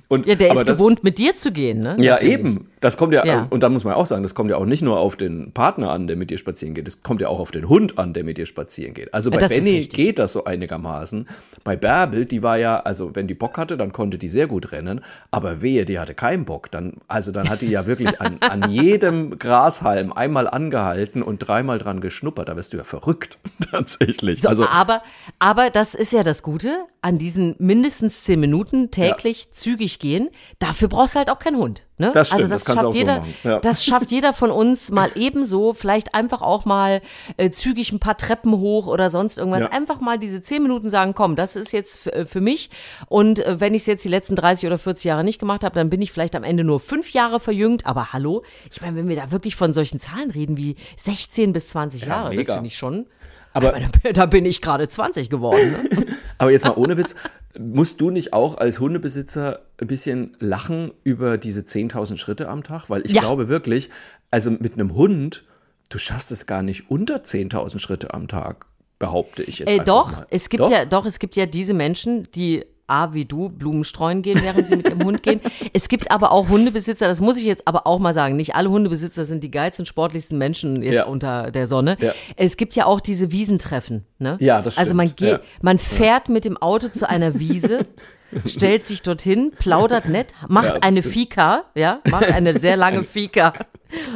Und, 0.07 0.25
ja, 0.25 0.35
der 0.35 0.53
ist 0.53 0.65
gewohnt, 0.65 1.03
mit 1.03 1.17
dir 1.17 1.35
zu 1.35 1.51
gehen, 1.51 1.79
ne? 1.81 1.95
Ja, 1.99 2.13
Natürlich. 2.13 2.33
eben. 2.33 2.67
Das 2.83 2.97
kommt 2.97 3.13
ja, 3.13 3.25
ja, 3.25 3.47
und 3.49 3.63
dann 3.63 3.71
muss 3.71 3.85
man 3.85 3.93
auch 3.93 4.05
sagen, 4.05 4.23
das 4.23 4.35
kommt 4.35 4.49
ja 4.49 4.57
auch 4.57 4.65
nicht 4.65 4.81
nur 4.81 4.99
auf 4.99 5.15
den 5.15 5.53
Partner 5.53 5.91
an, 5.91 6.05
der 6.05 6.17
mit 6.17 6.29
dir 6.29 6.37
spazieren 6.37 6.73
geht, 6.73 6.85
das 6.85 7.01
kommt 7.01 7.21
ja 7.21 7.29
auch 7.29 7.39
auf 7.39 7.49
den 7.49 7.69
Hund 7.69 7.97
an, 7.97 8.11
der 8.11 8.25
mit 8.25 8.37
dir 8.37 8.45
spazieren 8.45 8.93
geht. 8.93 9.13
Also 9.13 9.31
bei 9.31 9.39
ja, 9.39 9.47
Benny 9.47 9.83
geht 9.83 10.19
das 10.19 10.33
so 10.33 10.43
einigermaßen. 10.43 11.29
Bei 11.63 11.77
Bärbel, 11.77 12.25
die 12.25 12.43
war 12.43 12.57
ja, 12.57 12.81
also 12.81 13.15
wenn 13.15 13.29
die 13.29 13.35
Bock 13.35 13.57
hatte, 13.57 13.77
dann 13.77 13.93
konnte 13.93 14.17
die 14.17 14.27
sehr 14.27 14.47
gut 14.47 14.73
rennen, 14.73 14.99
aber 15.31 15.61
wehe, 15.61 15.85
die 15.85 15.97
hatte 15.97 16.13
keinen 16.13 16.43
Bock. 16.43 16.71
Dann, 16.71 16.97
also 17.07 17.31
dann 17.31 17.49
hat 17.49 17.61
die 17.61 17.67
ja 17.67 17.87
wirklich 17.87 18.19
an, 18.19 18.39
an 18.41 18.69
jedem 18.69 19.39
Grashalm 19.39 20.11
einmal 20.11 20.49
angehalten 20.49 21.23
und 21.23 21.39
dreimal 21.39 21.77
dran 21.77 22.01
geschnuppert. 22.01 22.49
Da 22.49 22.57
wirst 22.57 22.73
du 22.73 22.77
ja 22.77 22.83
verrückt, 22.83 23.39
tatsächlich. 23.71 24.41
So, 24.41 24.49
also, 24.49 24.67
aber, 24.67 25.03
aber 25.39 25.69
das 25.69 25.95
ist 25.95 26.11
ja 26.11 26.23
das 26.23 26.43
Gute 26.43 26.79
an 27.01 27.17
diesen 27.17 27.55
mindestens 27.59 28.25
zehn 28.25 28.41
Minuten 28.41 28.91
täglich 28.91 29.45
ja. 29.45 29.51
zügig 29.53 29.99
gehen. 29.99 30.29
Dafür 30.59 30.89
brauchst 30.89 31.15
du 31.15 31.19
halt 31.19 31.29
auch 31.29 31.39
keinen 31.39 31.57
Hund. 31.57 31.83
Ne? 32.03 32.11
Das 32.13 32.27
stimmt, 32.27 32.43
also 32.43 32.53
das, 32.53 32.63
das 32.63 32.75
schafft 32.75 32.95
jeder, 32.95 33.23
so 33.43 33.49
ja. 33.49 33.59
das 33.59 33.85
schafft 33.85 34.11
jeder 34.11 34.33
von 34.33 34.51
uns 34.51 34.91
mal 34.91 35.09
ebenso, 35.15 35.73
vielleicht 35.73 36.13
einfach 36.13 36.41
auch 36.41 36.65
mal 36.65 37.01
äh, 37.37 37.49
zügig 37.49 37.91
ein 37.91 37.99
paar 37.99 38.17
Treppen 38.17 38.51
hoch 38.51 38.87
oder 38.87 39.09
sonst 39.09 39.37
irgendwas. 39.37 39.61
Ja. 39.61 39.71
Einfach 39.71 40.01
mal 40.01 40.19
diese 40.19 40.41
zehn 40.41 40.61
Minuten 40.61 40.89
sagen, 40.89 41.13
komm, 41.13 41.35
das 41.35 41.55
ist 41.55 41.71
jetzt 41.71 42.07
äh, 42.07 42.25
für 42.25 42.41
mich. 42.41 42.69
Und 43.07 43.39
äh, 43.39 43.59
wenn 43.59 43.73
ich 43.73 43.83
es 43.83 43.85
jetzt 43.87 44.03
die 44.03 44.09
letzten 44.09 44.35
30 44.35 44.67
oder 44.67 44.77
40 44.77 45.05
Jahre 45.05 45.23
nicht 45.23 45.39
gemacht 45.39 45.63
habe, 45.63 45.75
dann 45.75 45.89
bin 45.89 46.01
ich 46.01 46.11
vielleicht 46.11 46.35
am 46.35 46.43
Ende 46.43 46.63
nur 46.63 46.79
fünf 46.79 47.11
Jahre 47.11 47.39
verjüngt. 47.39 47.85
Aber 47.85 48.11
hallo, 48.11 48.43
ich 48.71 48.81
meine, 48.81 48.97
wenn 48.97 49.07
wir 49.07 49.15
da 49.15 49.31
wirklich 49.31 49.55
von 49.55 49.73
solchen 49.73 49.99
Zahlen 49.99 50.31
reden 50.31 50.57
wie 50.57 50.75
16 50.97 51.53
bis 51.53 51.69
20 51.69 52.01
ja, 52.01 52.07
Jahre, 52.07 52.29
mega. 52.29 52.43
das 52.43 52.55
finde 52.55 52.67
ich 52.67 52.77
schon. 52.77 53.05
Aber 53.53 53.73
da 54.13 54.25
bin 54.25 54.45
ich 54.45 54.61
gerade 54.61 54.87
20 54.87 55.29
geworden. 55.29 55.71
Ne? 55.71 56.05
aber 56.37 56.51
jetzt 56.51 56.65
mal 56.65 56.75
ohne 56.75 56.97
Witz, 56.97 57.15
musst 57.57 58.01
du 58.01 58.09
nicht 58.09 58.33
auch 58.33 58.57
als 58.57 58.79
Hundebesitzer 58.79 59.61
ein 59.79 59.87
bisschen 59.87 60.35
lachen 60.39 60.91
über 61.03 61.37
diese 61.37 61.61
10.000 61.61 62.17
Schritte 62.17 62.49
am 62.49 62.63
Tag? 62.63 62.89
Weil 62.89 63.05
ich 63.05 63.11
ja. 63.11 63.21
glaube 63.21 63.47
wirklich, 63.47 63.89
also 64.31 64.51
mit 64.51 64.73
einem 64.73 64.95
Hund, 64.95 65.43
du 65.89 65.97
schaffst 65.97 66.31
es 66.31 66.45
gar 66.45 66.63
nicht 66.63 66.89
unter 66.89 67.17
10.000 67.17 67.79
Schritte 67.79 68.13
am 68.13 68.27
Tag 68.27 68.65
behaupte 68.99 69.43
ich 69.43 69.59
jetzt. 69.59 69.69
Äh, 69.73 69.83
doch, 69.83 70.11
mal. 70.11 70.27
es 70.29 70.49
gibt 70.49 70.61
doch? 70.61 70.71
ja, 70.71 70.85
doch, 70.85 71.05
es 71.05 71.19
gibt 71.19 71.35
ja 71.35 71.45
diese 71.45 71.73
Menschen, 71.73 72.27
die 72.35 72.65
A, 72.93 73.13
wie 73.13 73.25
du, 73.25 73.49
Blumen 73.49 73.83
streuen 73.83 74.21
gehen, 74.21 74.39
während 74.43 74.67
sie 74.67 74.75
mit 74.75 74.87
ihrem 74.87 75.03
Hund 75.03 75.23
gehen. 75.23 75.41
Es 75.73 75.89
gibt 75.89 76.11
aber 76.11 76.31
auch 76.31 76.49
Hundebesitzer, 76.49 77.07
das 77.07 77.21
muss 77.21 77.37
ich 77.37 77.45
jetzt 77.45 77.67
aber 77.67 77.87
auch 77.87 77.97
mal 77.97 78.13
sagen, 78.13 78.35
nicht 78.35 78.53
alle 78.53 78.69
Hundebesitzer 78.69 79.25
sind 79.25 79.43
die 79.43 79.49
geilsten, 79.49 79.85
sportlichsten 79.85 80.37
Menschen 80.37 80.83
jetzt 80.83 80.93
ja. 80.93 81.05
unter 81.05 81.49
der 81.49 81.65
Sonne. 81.65 81.97
Ja. 81.99 82.13
Es 82.35 82.55
gibt 82.55 82.75
ja 82.75 82.85
auch 82.85 83.01
diese 83.01 83.31
Wiesentreffen. 83.31 84.05
Ne? 84.19 84.37
Ja, 84.39 84.61
das 84.61 84.75
stimmt. 84.75 84.85
Also 84.85 84.95
man 84.95 85.15
geht, 85.15 85.27
ja. 85.27 85.39
man 85.61 85.79
fährt 85.79 86.29
mit 86.29 86.45
dem 86.45 86.57
Auto 86.57 86.89
zu 86.89 87.09
einer 87.09 87.39
Wiese 87.39 87.87
stellt 88.45 88.85
sich 88.85 89.01
dorthin, 89.01 89.51
plaudert 89.57 90.07
nett, 90.07 90.33
macht 90.47 90.83
eine 90.83 90.99
stimmt. 90.99 91.13
Fika, 91.13 91.63
ja, 91.75 91.99
macht 92.09 92.31
eine 92.31 92.59
sehr 92.59 92.77
lange 92.77 93.03
Fika. 93.03 93.53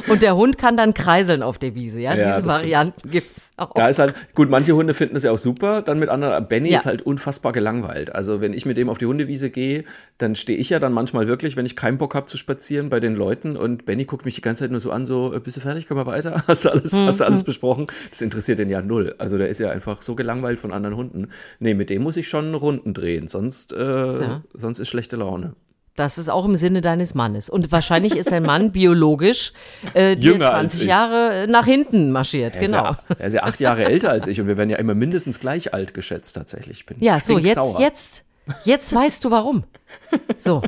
Und 0.07 0.21
der 0.21 0.35
Hund 0.35 0.57
kann 0.57 0.77
dann 0.77 0.93
kreiseln 0.93 1.43
auf 1.43 1.57
der 1.57 1.75
Wiese, 1.75 2.01
ja. 2.01 2.15
ja 2.15 2.35
Diese 2.35 2.47
Varianten 2.47 3.09
gibt 3.09 3.31
es 3.31 3.49
auch. 3.57 3.73
Da 3.73 3.87
ist 3.87 3.99
halt, 3.99 4.13
gut, 4.35 4.49
manche 4.49 4.73
Hunde 4.73 4.93
finden 4.93 5.15
es 5.15 5.23
ja 5.23 5.31
auch 5.31 5.37
super, 5.37 5.81
dann 5.81 5.99
mit 5.99 6.09
anderen. 6.09 6.47
Benny 6.47 6.69
ja. 6.69 6.77
ist 6.77 6.85
halt 6.85 7.01
unfassbar 7.01 7.51
gelangweilt. 7.51 8.13
Also, 8.13 8.41
wenn 8.41 8.53
ich 8.53 8.65
mit 8.65 8.77
dem 8.77 8.89
auf 8.89 8.97
die 8.97 9.05
Hundewiese 9.05 9.49
gehe, 9.49 9.83
dann 10.17 10.35
stehe 10.35 10.57
ich 10.57 10.69
ja 10.69 10.79
dann 10.79 10.93
manchmal 10.93 11.27
wirklich, 11.27 11.55
wenn 11.55 11.65
ich 11.65 11.75
keinen 11.75 11.97
Bock 11.97 12.15
habe 12.15 12.27
zu 12.27 12.37
spazieren, 12.37 12.89
bei 12.89 12.99
den 12.99 13.15
Leuten 13.15 13.57
und 13.57 13.85
Benny 13.85 14.05
guckt 14.05 14.25
mich 14.25 14.35
die 14.35 14.41
ganze 14.41 14.63
Zeit 14.63 14.71
nur 14.71 14.79
so 14.79 14.91
an, 14.91 15.05
so, 15.05 15.33
äh, 15.33 15.39
bist 15.39 15.57
du 15.57 15.61
fertig, 15.61 15.87
können 15.87 15.99
wir 15.99 16.05
weiter? 16.05 16.43
Hast 16.47 16.65
du 16.65 16.69
alles, 16.69 16.93
mhm. 16.93 17.07
hast 17.07 17.19
du 17.19 17.25
alles 17.25 17.43
besprochen? 17.43 17.87
Das 18.09 18.21
interessiert 18.21 18.59
den 18.59 18.69
ja 18.69 18.81
null. 18.81 19.15
Also, 19.17 19.37
der 19.37 19.49
ist 19.49 19.59
ja 19.59 19.69
einfach 19.69 20.01
so 20.01 20.15
gelangweilt 20.15 20.59
von 20.59 20.71
anderen 20.71 20.95
Hunden. 20.95 21.29
Nee, 21.59 21.73
mit 21.73 21.89
dem 21.89 22.03
muss 22.03 22.17
ich 22.17 22.27
schon 22.27 22.53
Runden 22.53 22.93
drehen, 22.93 23.27
sonst, 23.27 23.73
äh, 23.73 24.21
ja. 24.21 24.43
sonst 24.53 24.79
ist 24.79 24.89
schlechte 24.89 25.17
Laune. 25.17 25.55
Das 25.97 26.19
ist 26.19 26.29
auch 26.29 26.45
im 26.45 26.55
Sinne 26.55 26.81
deines 26.81 27.15
Mannes. 27.15 27.49
Und 27.49 27.71
wahrscheinlich 27.71 28.15
ist 28.15 28.31
dein 28.31 28.43
Mann 28.43 28.71
biologisch 28.71 29.51
äh, 29.95 30.15
dir 30.15 30.37
20 30.37 30.83
Jahre 30.83 31.47
nach 31.49 31.65
hinten 31.65 32.11
marschiert. 32.11 32.55
Er 32.55 32.61
genau. 32.61 32.83
Ja, 32.83 32.99
er 33.17 33.25
ist 33.25 33.33
ja 33.33 33.43
acht 33.43 33.59
Jahre 33.59 33.83
älter 33.83 34.11
als 34.11 34.27
ich 34.27 34.39
und 34.39 34.45
wir 34.47 34.57
werden 34.57 34.69
ja 34.69 34.77
immer 34.77 34.93
mindestens 34.93 35.39
gleich 35.39 35.73
alt 35.73 35.95
geschätzt 35.95 36.35
tatsächlich. 36.35 36.81
Ich 36.81 36.85
bin 36.85 36.97
ja, 36.99 37.19
so 37.19 37.39
jetzt, 37.39 37.55
sauer. 37.55 37.79
jetzt, 37.79 38.23
jetzt 38.63 38.93
weißt 38.93 39.25
du 39.25 39.31
warum. 39.31 39.63
So. 40.37 40.61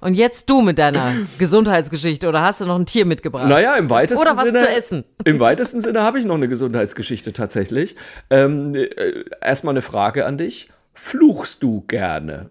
Und 0.00 0.14
jetzt 0.14 0.50
du 0.50 0.60
mit 0.60 0.78
deiner 0.78 1.14
Gesundheitsgeschichte 1.38 2.28
oder 2.28 2.42
hast 2.42 2.60
du 2.60 2.66
noch 2.66 2.78
ein 2.78 2.84
Tier 2.84 3.06
mitgebracht? 3.06 3.48
Naja, 3.48 3.76
im 3.76 3.88
weitesten 3.88 4.18
Sinne. 4.22 4.32
Oder 4.32 4.38
was 4.38 4.46
Sinne, 4.48 4.66
zu 4.66 4.70
essen. 4.70 5.04
Im 5.24 5.40
weitesten 5.40 5.80
Sinne 5.80 6.02
habe 6.02 6.18
ich 6.18 6.26
noch 6.26 6.34
eine 6.34 6.48
Gesundheitsgeschichte 6.48 7.32
tatsächlich. 7.32 7.96
Ähm, 8.28 8.74
äh, 8.74 9.24
erstmal 9.40 9.72
eine 9.72 9.82
Frage 9.82 10.26
an 10.26 10.36
dich. 10.36 10.68
Fluchst 10.92 11.62
du 11.62 11.84
gerne? 11.88 12.50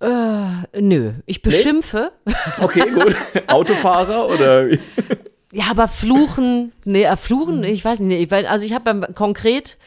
Äh, 0.00 0.80
nö, 0.80 1.12
ich 1.26 1.42
beschimpfe. 1.42 2.12
Nee? 2.24 2.34
Okay, 2.60 2.90
gut. 2.90 3.16
Autofahrer 3.48 4.28
oder? 4.28 4.68
Ja, 5.50 5.64
aber 5.70 5.88
fluchen, 5.88 6.72
nee, 6.84 7.04
äh, 7.04 7.16
fluchen, 7.16 7.64
ich 7.64 7.82
weiß 7.82 8.00
nicht, 8.00 8.30
also 8.32 8.66
ich 8.66 8.74
habe 8.74 9.14
konkret 9.14 9.78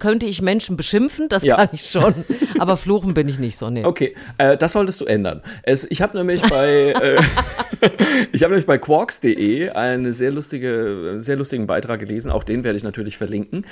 könnte 0.00 0.26
ich 0.26 0.42
Menschen 0.42 0.76
beschimpfen, 0.76 1.28
das 1.28 1.44
ja. 1.44 1.56
kann 1.56 1.68
ich 1.72 1.88
schon, 1.88 2.12
aber 2.58 2.76
fluchen 2.76 3.14
bin 3.14 3.28
ich 3.28 3.38
nicht 3.38 3.56
so, 3.56 3.70
nee. 3.70 3.84
Okay, 3.84 4.16
äh, 4.38 4.56
das 4.56 4.72
solltest 4.72 5.00
du 5.00 5.04
ändern. 5.04 5.42
Es, 5.62 5.88
ich 5.88 6.02
habe 6.02 6.18
nämlich 6.18 6.42
bei 6.42 6.92
äh, 6.92 7.22
ich 8.32 8.42
habe 8.42 8.50
nämlich 8.50 8.66
bei 8.66 8.78
quarks.de 8.78 9.70
einen 9.70 10.12
sehr 10.12 10.32
lustige 10.32 11.16
sehr 11.18 11.36
lustigen 11.36 11.68
Beitrag 11.68 12.00
gelesen, 12.00 12.32
auch 12.32 12.42
den 12.42 12.64
werde 12.64 12.76
ich 12.76 12.82
natürlich 12.82 13.16
verlinken, 13.16 13.64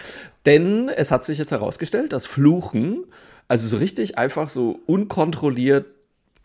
denn 0.46 0.88
es 0.88 1.10
hat 1.10 1.24
sich 1.24 1.38
jetzt 1.38 1.50
herausgestellt, 1.50 2.12
dass 2.12 2.26
Fluchen 2.26 3.06
also 3.48 3.68
so 3.68 3.76
richtig 3.76 4.18
einfach 4.18 4.48
so 4.48 4.80
unkontrolliert 4.86 5.86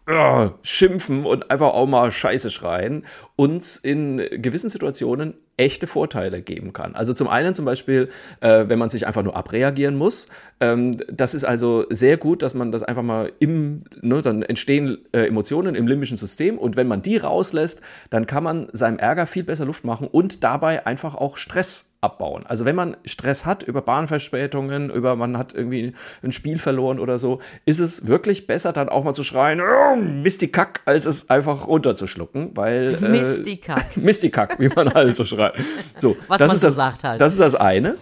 uh, 0.10 0.50
schimpfen 0.64 1.26
und 1.26 1.52
einfach 1.52 1.74
auch 1.74 1.88
mal 1.88 2.12
Scheiße 2.12 2.52
schreien, 2.52 3.06
uns 3.39 3.78
in 3.78 4.17
gewissen 4.41 4.69
Situationen 4.69 5.34
echte 5.56 5.88
Vorteile 5.88 6.41
geben 6.41 6.73
kann. 6.73 6.93
Also 6.93 7.13
zum 7.13 7.30
einen 7.30 7.56
zum 7.56 7.63
Beispiel, 7.63 8.10
äh, 8.41 8.65
wenn 8.67 8.78
man 8.78 8.89
sich 8.89 9.08
einfach 9.08 9.23
nur 9.23 9.34
abreagieren 9.34 9.95
muss. 9.95 10.28
Ähm, 10.60 10.97
das 11.08 11.34
ist 11.34 11.45
also 11.45 11.86
sehr 11.89 12.17
gut, 12.17 12.41
dass 12.41 12.54
man 12.54 12.73
das 12.73 12.84
einfach 12.84 13.02
mal 13.02 13.32
im, 13.39 13.84
ne, 14.02 14.21
dann 14.21 14.41
entstehen 14.41 14.97
äh, 15.13 15.28
Emotionen 15.28 15.75
im 15.75 15.88
limbischen 15.88 16.17
System 16.17 16.58
und 16.58 16.75
wenn 16.75 16.89
man 16.89 17.02
die 17.02 17.15
rauslässt, 17.15 17.82
dann 18.10 18.25
kann 18.25 18.43
man 18.43 18.67
seinem 18.73 18.99
Ärger 18.99 19.25
viel 19.25 19.45
besser 19.45 19.63
Luft 19.63 19.86
machen 19.86 20.08
und 20.08 20.43
dabei 20.43 20.86
einfach 20.86 21.15
auch 21.15 21.38
Stress 21.38 21.89
abbauen. 22.02 22.45
Also 22.45 22.63
wenn 22.63 22.75
man 22.75 22.95
Stress 23.04 23.45
hat 23.45 23.63
über 23.63 23.82
Bahnverspätungen, 23.82 24.89
über 24.89 25.15
man 25.15 25.38
hat 25.38 25.54
irgendwie 25.54 25.93
ein 26.23 26.32
Spiel 26.32 26.58
verloren 26.58 26.99
oder 26.99 27.17
so, 27.17 27.39
ist 27.65 27.80
es 27.80 28.08
wirklich 28.08 28.47
besser 28.47 28.71
dann 28.71 28.88
auch 28.88 29.04
mal 29.04 29.13
zu 29.13 29.23
schreien, 29.23 29.60
oh, 29.60 29.95
Mistikack, 29.97 30.82
als 30.86 31.06
es 31.06 31.30
einfach 31.30 31.67
runterzuschlucken, 31.67 32.52
weil 32.56 32.97
äh, 33.04 33.10
Mistikack. 33.38 33.98
Mistikack, 33.98 34.60
wie 34.60 34.70
man 34.70 34.94
halt 34.94 35.15
so 35.15 35.26
schreibt. 35.26 35.60
So, 35.98 36.18
Was 36.28 36.39
das 36.39 36.48
man 36.48 36.56
ist 36.56 36.62
so 36.62 36.68
das, 36.68 36.76
sagt 36.76 37.04
halt. 37.04 37.22
Das 37.22 37.34
ist 37.34 37.39
das 37.39 37.56
eine. 37.56 37.96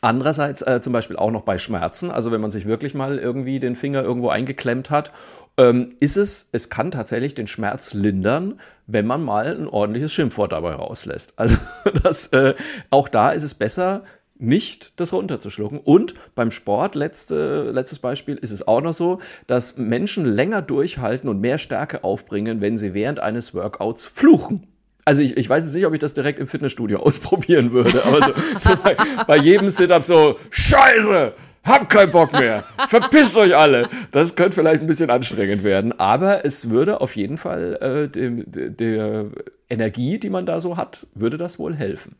Andererseits 0.00 0.62
äh, 0.62 0.80
zum 0.80 0.92
Beispiel 0.92 1.16
auch 1.16 1.30
noch 1.30 1.42
bei 1.42 1.58
Schmerzen, 1.58 2.10
also 2.10 2.30
wenn 2.30 2.40
man 2.40 2.52
sich 2.52 2.66
wirklich 2.66 2.94
mal 2.94 3.18
irgendwie 3.18 3.58
den 3.58 3.74
Finger 3.74 4.02
irgendwo 4.02 4.28
eingeklemmt 4.28 4.90
hat, 4.90 5.10
ähm, 5.56 5.96
ist 5.98 6.16
es, 6.16 6.48
es 6.52 6.70
kann 6.70 6.92
tatsächlich 6.92 7.34
den 7.34 7.48
Schmerz 7.48 7.94
lindern, 7.94 8.60
wenn 8.86 9.06
man 9.06 9.24
mal 9.24 9.56
ein 9.56 9.66
ordentliches 9.66 10.12
Schimpfwort 10.12 10.52
dabei 10.52 10.74
rauslässt. 10.74 11.34
Also 11.36 11.56
das, 12.02 12.28
äh, 12.28 12.54
auch 12.90 13.08
da 13.08 13.30
ist 13.30 13.42
es 13.42 13.54
besser, 13.54 14.04
nicht 14.38 14.98
das 15.00 15.12
runterzuschlucken. 15.12 15.78
Und 15.78 16.14
beim 16.34 16.50
Sport, 16.50 16.94
letzte, 16.94 17.70
letztes 17.70 17.98
Beispiel, 17.98 18.36
ist 18.36 18.50
es 18.50 18.66
auch 18.66 18.80
noch 18.80 18.94
so, 18.94 19.20
dass 19.46 19.76
Menschen 19.76 20.24
länger 20.24 20.62
durchhalten 20.62 21.28
und 21.28 21.40
mehr 21.40 21.58
Stärke 21.58 22.04
aufbringen, 22.04 22.60
wenn 22.60 22.78
sie 22.78 22.94
während 22.94 23.20
eines 23.20 23.54
Workouts 23.54 24.04
fluchen. 24.04 24.66
Also 25.04 25.22
ich, 25.22 25.36
ich 25.36 25.48
weiß 25.48 25.64
jetzt 25.64 25.74
nicht, 25.74 25.86
ob 25.86 25.94
ich 25.94 26.00
das 26.00 26.12
direkt 26.12 26.38
im 26.38 26.46
Fitnessstudio 26.46 26.98
ausprobieren 27.02 27.72
würde, 27.72 28.04
aber 28.04 28.22
so, 28.22 28.32
so 28.60 28.76
bei, 28.76 28.96
bei 29.26 29.36
jedem 29.36 29.70
Sit-Up 29.70 30.02
so, 30.02 30.36
Scheiße! 30.50 31.32
hab 31.64 31.88
keinen 31.88 32.10
Bock 32.10 32.32
mehr, 32.32 32.64
verpisst 32.88 33.36
euch 33.36 33.54
alle. 33.54 33.88
Das 34.10 34.36
könnte 34.36 34.56
vielleicht 34.56 34.80
ein 34.80 34.86
bisschen 34.86 35.10
anstrengend 35.10 35.62
werden, 35.64 35.98
aber 35.98 36.44
es 36.44 36.70
würde 36.70 37.00
auf 37.00 37.14
jeden 37.16 37.36
Fall 37.36 38.08
äh, 38.10 38.70
der 38.70 39.26
Energie, 39.68 40.18
die 40.18 40.30
man 40.30 40.46
da 40.46 40.60
so 40.60 40.76
hat, 40.76 41.06
würde 41.14 41.36
das 41.36 41.58
wohl 41.58 41.74
helfen. 41.74 42.16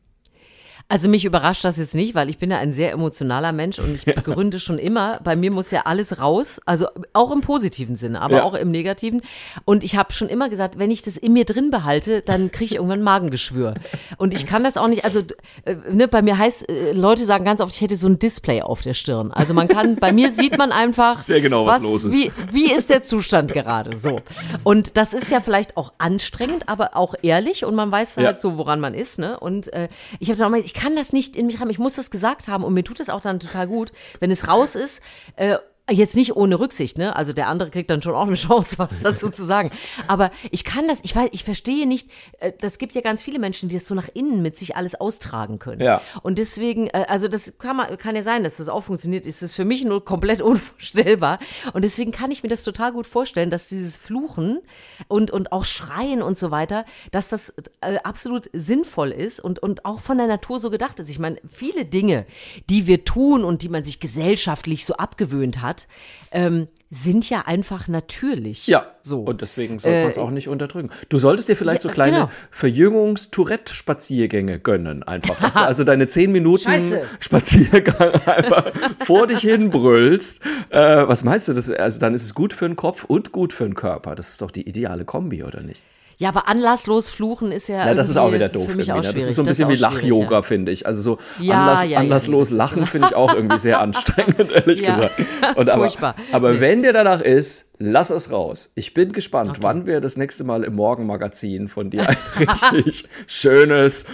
Also 0.90 1.10
mich 1.10 1.26
überrascht 1.26 1.66
das 1.66 1.76
jetzt 1.76 1.94
nicht, 1.94 2.14
weil 2.14 2.30
ich 2.30 2.38
bin 2.38 2.50
ja 2.50 2.56
ein 2.56 2.72
sehr 2.72 2.92
emotionaler 2.92 3.52
Mensch 3.52 3.78
und 3.78 3.94
ich 3.94 4.04
begründe 4.14 4.58
schon 4.58 4.78
immer, 4.78 5.20
bei 5.22 5.36
mir 5.36 5.50
muss 5.50 5.70
ja 5.70 5.82
alles 5.84 6.18
raus, 6.18 6.62
also 6.64 6.86
auch 7.12 7.30
im 7.30 7.42
positiven 7.42 7.96
Sinne, 7.96 8.22
aber 8.22 8.38
ja. 8.38 8.42
auch 8.44 8.54
im 8.54 8.70
negativen. 8.70 9.20
Und 9.66 9.84
ich 9.84 9.96
habe 9.96 10.14
schon 10.14 10.30
immer 10.30 10.48
gesagt, 10.48 10.78
wenn 10.78 10.90
ich 10.90 11.02
das 11.02 11.18
in 11.18 11.34
mir 11.34 11.44
drin 11.44 11.70
behalte, 11.70 12.22
dann 12.22 12.50
kriege 12.50 12.64
ich 12.64 12.74
irgendwann 12.76 13.02
Magengeschwür. 13.02 13.74
Und 14.16 14.32
ich 14.32 14.46
kann 14.46 14.64
das 14.64 14.78
auch 14.78 14.88
nicht, 14.88 15.04
also 15.04 15.20
äh, 15.66 15.76
ne, 15.90 16.08
bei 16.08 16.22
mir 16.22 16.38
heißt, 16.38 16.70
äh, 16.70 16.92
Leute 16.92 17.26
sagen 17.26 17.44
ganz 17.44 17.60
oft, 17.60 17.74
ich 17.74 17.82
hätte 17.82 17.96
so 17.96 18.08
ein 18.08 18.18
Display 18.18 18.62
auf 18.62 18.80
der 18.80 18.94
Stirn. 18.94 19.30
Also 19.30 19.52
man 19.52 19.68
kann, 19.68 19.96
bei 19.96 20.14
mir 20.14 20.32
sieht 20.32 20.56
man 20.56 20.72
einfach, 20.72 21.20
sehr 21.20 21.42
genau, 21.42 21.66
was, 21.66 21.76
was 21.76 21.82
los 21.82 22.04
ist. 22.04 22.14
Wie, 22.14 22.32
wie 22.50 22.72
ist 22.72 22.88
der 22.88 23.02
Zustand 23.02 23.52
gerade? 23.52 23.94
So. 23.94 24.22
Und 24.64 24.96
das 24.96 25.12
ist 25.12 25.30
ja 25.30 25.42
vielleicht 25.42 25.76
auch 25.76 25.92
anstrengend, 25.98 26.66
aber 26.66 26.96
auch 26.96 27.14
ehrlich 27.20 27.66
und 27.66 27.74
man 27.74 27.92
weiß 27.92 28.16
halt 28.16 28.26
ja. 28.26 28.38
so, 28.38 28.56
woran 28.56 28.80
man 28.80 28.94
ist. 28.94 29.18
Ne? 29.18 29.38
Und 29.38 29.70
äh, 29.74 29.88
ich 30.18 30.30
habe 30.30 30.38
dann 30.38 30.46
auch 30.46 30.50
mal, 30.50 30.60
ich 30.60 30.77
kann 30.78 30.94
das 30.94 31.12
nicht 31.12 31.36
in 31.36 31.46
mich 31.46 31.58
haben. 31.58 31.70
Ich 31.70 31.80
muss 31.80 31.94
das 31.94 32.10
gesagt 32.10 32.46
haben 32.46 32.62
und 32.62 32.72
mir 32.72 32.84
tut 32.84 33.00
es 33.00 33.10
auch 33.10 33.20
dann 33.20 33.40
total 33.40 33.66
gut, 33.66 33.90
wenn 34.20 34.30
es 34.30 34.46
raus 34.46 34.76
ist. 34.76 35.02
Äh, 35.34 35.58
Jetzt 35.90 36.16
nicht 36.16 36.36
ohne 36.36 36.60
Rücksicht, 36.60 36.98
ne? 36.98 37.16
Also 37.16 37.32
der 37.32 37.48
andere 37.48 37.70
kriegt 37.70 37.88
dann 37.90 38.02
schon 38.02 38.14
auch 38.14 38.26
eine 38.26 38.34
Chance, 38.36 38.78
was 38.78 39.00
dazu 39.00 39.30
zu 39.30 39.44
sagen. 39.44 39.70
Aber 40.06 40.30
ich 40.50 40.64
kann 40.64 40.86
das, 40.86 41.00
ich 41.02 41.14
weiß, 41.16 41.30
ich 41.32 41.44
verstehe 41.44 41.86
nicht, 41.86 42.10
äh, 42.40 42.52
das 42.58 42.78
gibt 42.78 42.94
ja 42.94 43.00
ganz 43.00 43.22
viele 43.22 43.38
Menschen, 43.38 43.68
die 43.68 43.74
das 43.76 43.86
so 43.86 43.94
nach 43.94 44.08
innen 44.12 44.42
mit 44.42 44.56
sich 44.56 44.76
alles 44.76 44.94
austragen 45.00 45.58
können. 45.58 45.80
Ja. 45.80 46.00
Und 46.22 46.38
deswegen, 46.38 46.88
äh, 46.88 47.06
also 47.08 47.28
das 47.28 47.54
kann 47.58 47.76
man, 47.76 47.96
kann 47.98 48.16
ja 48.16 48.22
sein, 48.22 48.44
dass 48.44 48.58
das 48.58 48.68
auch 48.68 48.82
funktioniert. 48.82 49.26
Ist 49.26 49.42
das 49.42 49.54
für 49.54 49.64
mich 49.64 49.84
nur 49.84 50.04
komplett 50.04 50.42
unvorstellbar. 50.48 51.38
Und 51.72 51.84
deswegen 51.84 52.12
kann 52.12 52.30
ich 52.30 52.42
mir 52.42 52.48
das 52.48 52.64
total 52.64 52.92
gut 52.92 53.06
vorstellen, 53.06 53.50
dass 53.50 53.68
dieses 53.68 53.96
Fluchen 53.96 54.60
und, 55.08 55.30
und 55.30 55.52
auch 55.52 55.64
Schreien 55.64 56.22
und 56.22 56.36
so 56.36 56.50
weiter, 56.50 56.84
dass 57.12 57.28
das 57.28 57.54
äh, 57.80 57.96
absolut 58.02 58.50
sinnvoll 58.52 59.10
ist 59.10 59.40
und, 59.40 59.58
und 59.60 59.84
auch 59.84 60.00
von 60.00 60.18
der 60.18 60.26
Natur 60.26 60.58
so 60.58 60.70
gedacht 60.70 61.00
ist. 61.00 61.08
Ich 61.08 61.18
meine, 61.18 61.40
viele 61.50 61.84
Dinge, 61.84 62.26
die 62.68 62.86
wir 62.86 63.04
tun 63.04 63.44
und 63.44 63.62
die 63.62 63.68
man 63.68 63.84
sich 63.84 64.00
gesellschaftlich 64.00 64.84
so 64.84 64.94
abgewöhnt 64.94 65.62
hat, 65.62 65.77
hat, 65.78 65.86
ähm, 66.30 66.68
sind 66.90 67.28
ja 67.28 67.42
einfach 67.42 67.88
natürlich. 67.88 68.66
Ja, 68.66 68.86
so. 69.02 69.20
Und 69.20 69.42
deswegen 69.42 69.78
sollte 69.78 70.00
man 70.00 70.10
es 70.10 70.16
äh, 70.16 70.20
auch 70.20 70.30
nicht 70.30 70.48
unterdrücken. 70.48 70.88
Du 71.10 71.18
solltest 71.18 71.46
dir 71.48 71.56
vielleicht 71.56 71.84
ja, 71.84 71.90
so 71.90 71.94
kleine 71.94 72.16
genau. 72.16 72.30
Verjüngungs-Tourette-Spaziergänge 72.50 74.58
gönnen, 74.58 75.02
einfach. 75.02 75.38
Dass 75.38 75.54
du 75.54 75.60
also 75.60 75.84
deine 75.84 76.08
10 76.08 76.32
Minuten 76.32 76.64
Scheiße. 76.64 77.02
Spaziergang 77.20 78.14
einfach 78.26 78.72
vor 79.04 79.26
dich 79.26 79.40
hin 79.40 79.68
brüllst. 79.70 80.42
Äh, 80.70 81.06
was 81.06 81.24
meinst 81.24 81.48
du? 81.48 81.52
Das, 81.52 81.70
also 81.70 82.00
dann 82.00 82.14
ist 82.14 82.22
es 82.22 82.34
gut 82.34 82.54
für 82.54 82.66
den 82.66 82.76
Kopf 82.76 83.04
und 83.04 83.32
gut 83.32 83.52
für 83.52 83.64
den 83.64 83.74
Körper. 83.74 84.14
Das 84.14 84.30
ist 84.30 84.40
doch 84.40 84.50
die 84.50 84.66
ideale 84.66 85.04
Kombi, 85.04 85.44
oder 85.44 85.60
nicht? 85.60 85.82
Ja, 86.20 86.30
aber 86.30 86.48
anlasslos 86.48 87.10
fluchen 87.10 87.52
ist 87.52 87.68
ja. 87.68 87.86
Ja, 87.86 87.94
das 87.94 88.08
ist 88.08 88.16
auch 88.16 88.32
wieder 88.32 88.48
doof. 88.48 88.66
Für 88.68 88.76
mich 88.76 88.92
auch 88.92 89.00
das 89.00 89.14
ist 89.14 89.36
so 89.36 89.42
ein 89.42 89.46
bisschen 89.46 89.68
wie 89.68 89.76
Lach-Yoga, 89.76 90.36
ja. 90.36 90.42
finde 90.42 90.72
ich. 90.72 90.84
Also 90.84 91.00
so 91.00 91.18
ja, 91.38 91.60
Anlass, 91.60 91.88
ja, 91.88 91.98
anlasslos 91.98 92.50
lachen 92.50 92.86
finde 92.86 93.08
ich 93.10 93.14
auch 93.14 93.32
irgendwie 93.32 93.58
sehr 93.58 93.80
anstrengend, 93.80 94.50
ehrlich 94.50 94.82
gesagt. 94.82 95.12
Und 95.54 95.70
aber, 95.70 95.82
Furchtbar. 95.82 96.16
aber 96.32 96.54
nee. 96.54 96.60
wenn 96.60 96.82
dir 96.82 96.92
danach 96.92 97.20
ist, 97.20 97.70
lass 97.78 98.10
es 98.10 98.32
raus. 98.32 98.72
Ich 98.74 98.94
bin 98.94 99.12
gespannt, 99.12 99.50
okay. 99.50 99.58
wann 99.62 99.86
wir 99.86 100.00
das 100.00 100.16
nächste 100.16 100.42
Mal 100.42 100.64
im 100.64 100.74
Morgenmagazin 100.74 101.68
von 101.68 101.90
dir 101.90 102.08
ein 102.08 102.16
richtig 102.48 103.08
schönes 103.28 104.04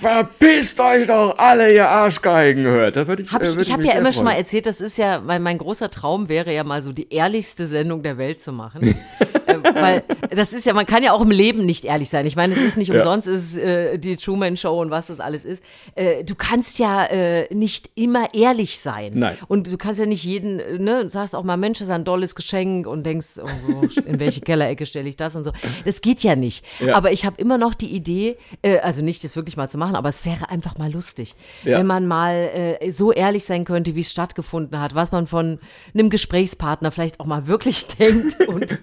Verpisst 0.00 0.78
euch 0.78 1.08
doch 1.08 1.38
alle, 1.38 1.74
ihr 1.74 1.88
Arschgeigen 1.88 2.64
hört. 2.66 2.94
Da 2.94 3.08
würde 3.08 3.22
ich, 3.22 3.32
hab 3.32 3.42
ich, 3.42 3.56
äh, 3.56 3.60
ich 3.60 3.72
habe 3.72 3.84
ja 3.84 3.94
immer 3.94 4.02
freuen. 4.02 4.12
schon 4.12 4.24
mal 4.26 4.34
erzählt, 4.34 4.66
das 4.66 4.80
ist 4.80 4.96
ja, 4.96 5.20
mein, 5.20 5.42
mein 5.42 5.58
großer 5.58 5.90
Traum 5.90 6.28
wäre 6.28 6.54
ja 6.54 6.62
mal 6.62 6.82
so 6.82 6.92
die 6.92 7.12
ehrlichste 7.12 7.66
Sendung 7.66 8.04
der 8.04 8.16
Welt 8.16 8.40
zu 8.40 8.52
machen. 8.52 8.94
äh, 9.64 9.74
weil 9.74 10.04
das 10.30 10.52
ist 10.52 10.66
ja, 10.66 10.72
man 10.72 10.86
kann 10.86 11.02
ja 11.02 11.12
auch 11.12 11.20
im 11.20 11.30
Leben 11.30 11.66
nicht 11.66 11.84
ehrlich 11.84 12.08
sein. 12.08 12.26
Ich 12.26 12.36
meine, 12.36 12.54
es 12.54 12.60
ist 12.60 12.76
nicht 12.76 12.90
umsonst, 12.90 13.26
ja. 13.26 13.34
es 13.34 13.54
ist 13.54 13.58
äh, 13.58 13.98
die 13.98 14.16
Truman 14.16 14.56
Show 14.56 14.80
und 14.80 14.90
was 14.90 15.06
das 15.06 15.20
alles 15.20 15.44
ist. 15.44 15.62
Äh, 15.94 16.24
du 16.24 16.34
kannst 16.34 16.78
ja 16.78 17.04
äh, 17.04 17.52
nicht 17.54 17.90
immer 17.94 18.34
ehrlich 18.34 18.78
sein. 18.80 19.12
Nein. 19.14 19.36
Und 19.48 19.66
du 19.66 19.76
kannst 19.76 20.00
ja 20.00 20.06
nicht 20.06 20.24
jeden, 20.24 20.60
äh, 20.60 20.78
ne, 20.78 21.08
sagst 21.08 21.34
auch 21.34 21.44
mal, 21.44 21.56
Mensch, 21.56 21.78
das 21.78 21.88
ist 21.88 21.94
ein 21.94 22.04
dolles 22.04 22.34
Geschenk 22.34 22.86
und 22.86 23.04
denkst, 23.04 23.38
oh, 23.42 23.86
in 24.04 24.20
welche 24.20 24.40
Kellerecke 24.40 24.86
stelle 24.86 25.08
ich 25.08 25.16
das 25.16 25.36
und 25.36 25.44
so. 25.44 25.52
Das 25.84 26.00
geht 26.00 26.22
ja 26.22 26.36
nicht. 26.36 26.64
Ja. 26.80 26.96
Aber 26.96 27.12
ich 27.12 27.24
habe 27.24 27.40
immer 27.40 27.58
noch 27.58 27.74
die 27.74 27.94
Idee, 27.94 28.36
äh, 28.62 28.78
also 28.78 29.02
nicht 29.02 29.24
das 29.24 29.36
wirklich 29.36 29.56
mal 29.56 29.68
zu 29.68 29.78
machen, 29.78 29.96
aber 29.96 30.08
es 30.08 30.24
wäre 30.24 30.50
einfach 30.50 30.78
mal 30.78 30.90
lustig, 30.90 31.34
ja. 31.64 31.78
wenn 31.78 31.86
man 31.86 32.06
mal 32.06 32.78
äh, 32.80 32.90
so 32.90 33.12
ehrlich 33.12 33.44
sein 33.44 33.64
könnte, 33.64 33.94
wie 33.94 34.00
es 34.00 34.10
stattgefunden 34.10 34.80
hat, 34.80 34.94
was 34.94 35.12
man 35.12 35.26
von 35.26 35.58
einem 35.94 36.10
Gesprächspartner 36.10 36.90
vielleicht 36.90 37.20
auch 37.20 37.26
mal 37.26 37.46
wirklich 37.46 37.86
denkt 37.98 38.46
und 38.48 38.78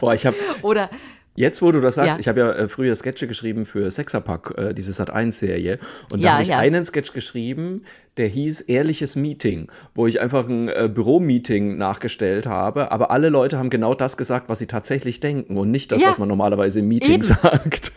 Boah, 0.00 0.14
ich 0.14 0.26
habe 0.26 0.36
oder 0.62 0.90
Jetzt, 1.36 1.62
wo 1.62 1.72
du 1.72 1.80
das 1.80 1.96
sagst, 1.96 2.16
ja. 2.16 2.20
ich 2.20 2.28
habe 2.28 2.40
ja 2.40 2.52
äh, 2.52 2.68
früher 2.68 2.94
Sketche 2.94 3.26
geschrieben 3.26 3.66
für 3.66 3.90
Sexerpack, 3.90 4.54
äh, 4.56 4.72
diese 4.72 4.92
Sat1-Serie. 4.92 5.80
Und 6.12 6.22
da 6.22 6.26
ja, 6.26 6.32
habe 6.34 6.42
ich 6.44 6.48
ja. 6.50 6.58
einen 6.58 6.84
Sketch 6.84 7.12
geschrieben, 7.12 7.82
der 8.16 8.28
hieß 8.28 8.60
Ehrliches 8.62 9.16
Meeting, 9.16 9.66
wo 9.96 10.06
ich 10.06 10.20
einfach 10.20 10.48
ein 10.48 10.68
äh, 10.68 10.88
Büromeeting 10.92 11.76
nachgestellt 11.76 12.46
habe. 12.46 12.92
Aber 12.92 13.10
alle 13.10 13.30
Leute 13.30 13.58
haben 13.58 13.68
genau 13.68 13.94
das 13.94 14.16
gesagt, 14.16 14.48
was 14.48 14.60
sie 14.60 14.68
tatsächlich 14.68 15.18
denken 15.18 15.56
und 15.56 15.72
nicht 15.72 15.90
das, 15.90 16.04
was 16.04 16.18
man 16.18 16.28
normalerweise 16.28 16.78
im 16.80 16.88
Meeting 16.88 17.14
Eben. 17.14 17.22
sagt. 17.24 17.90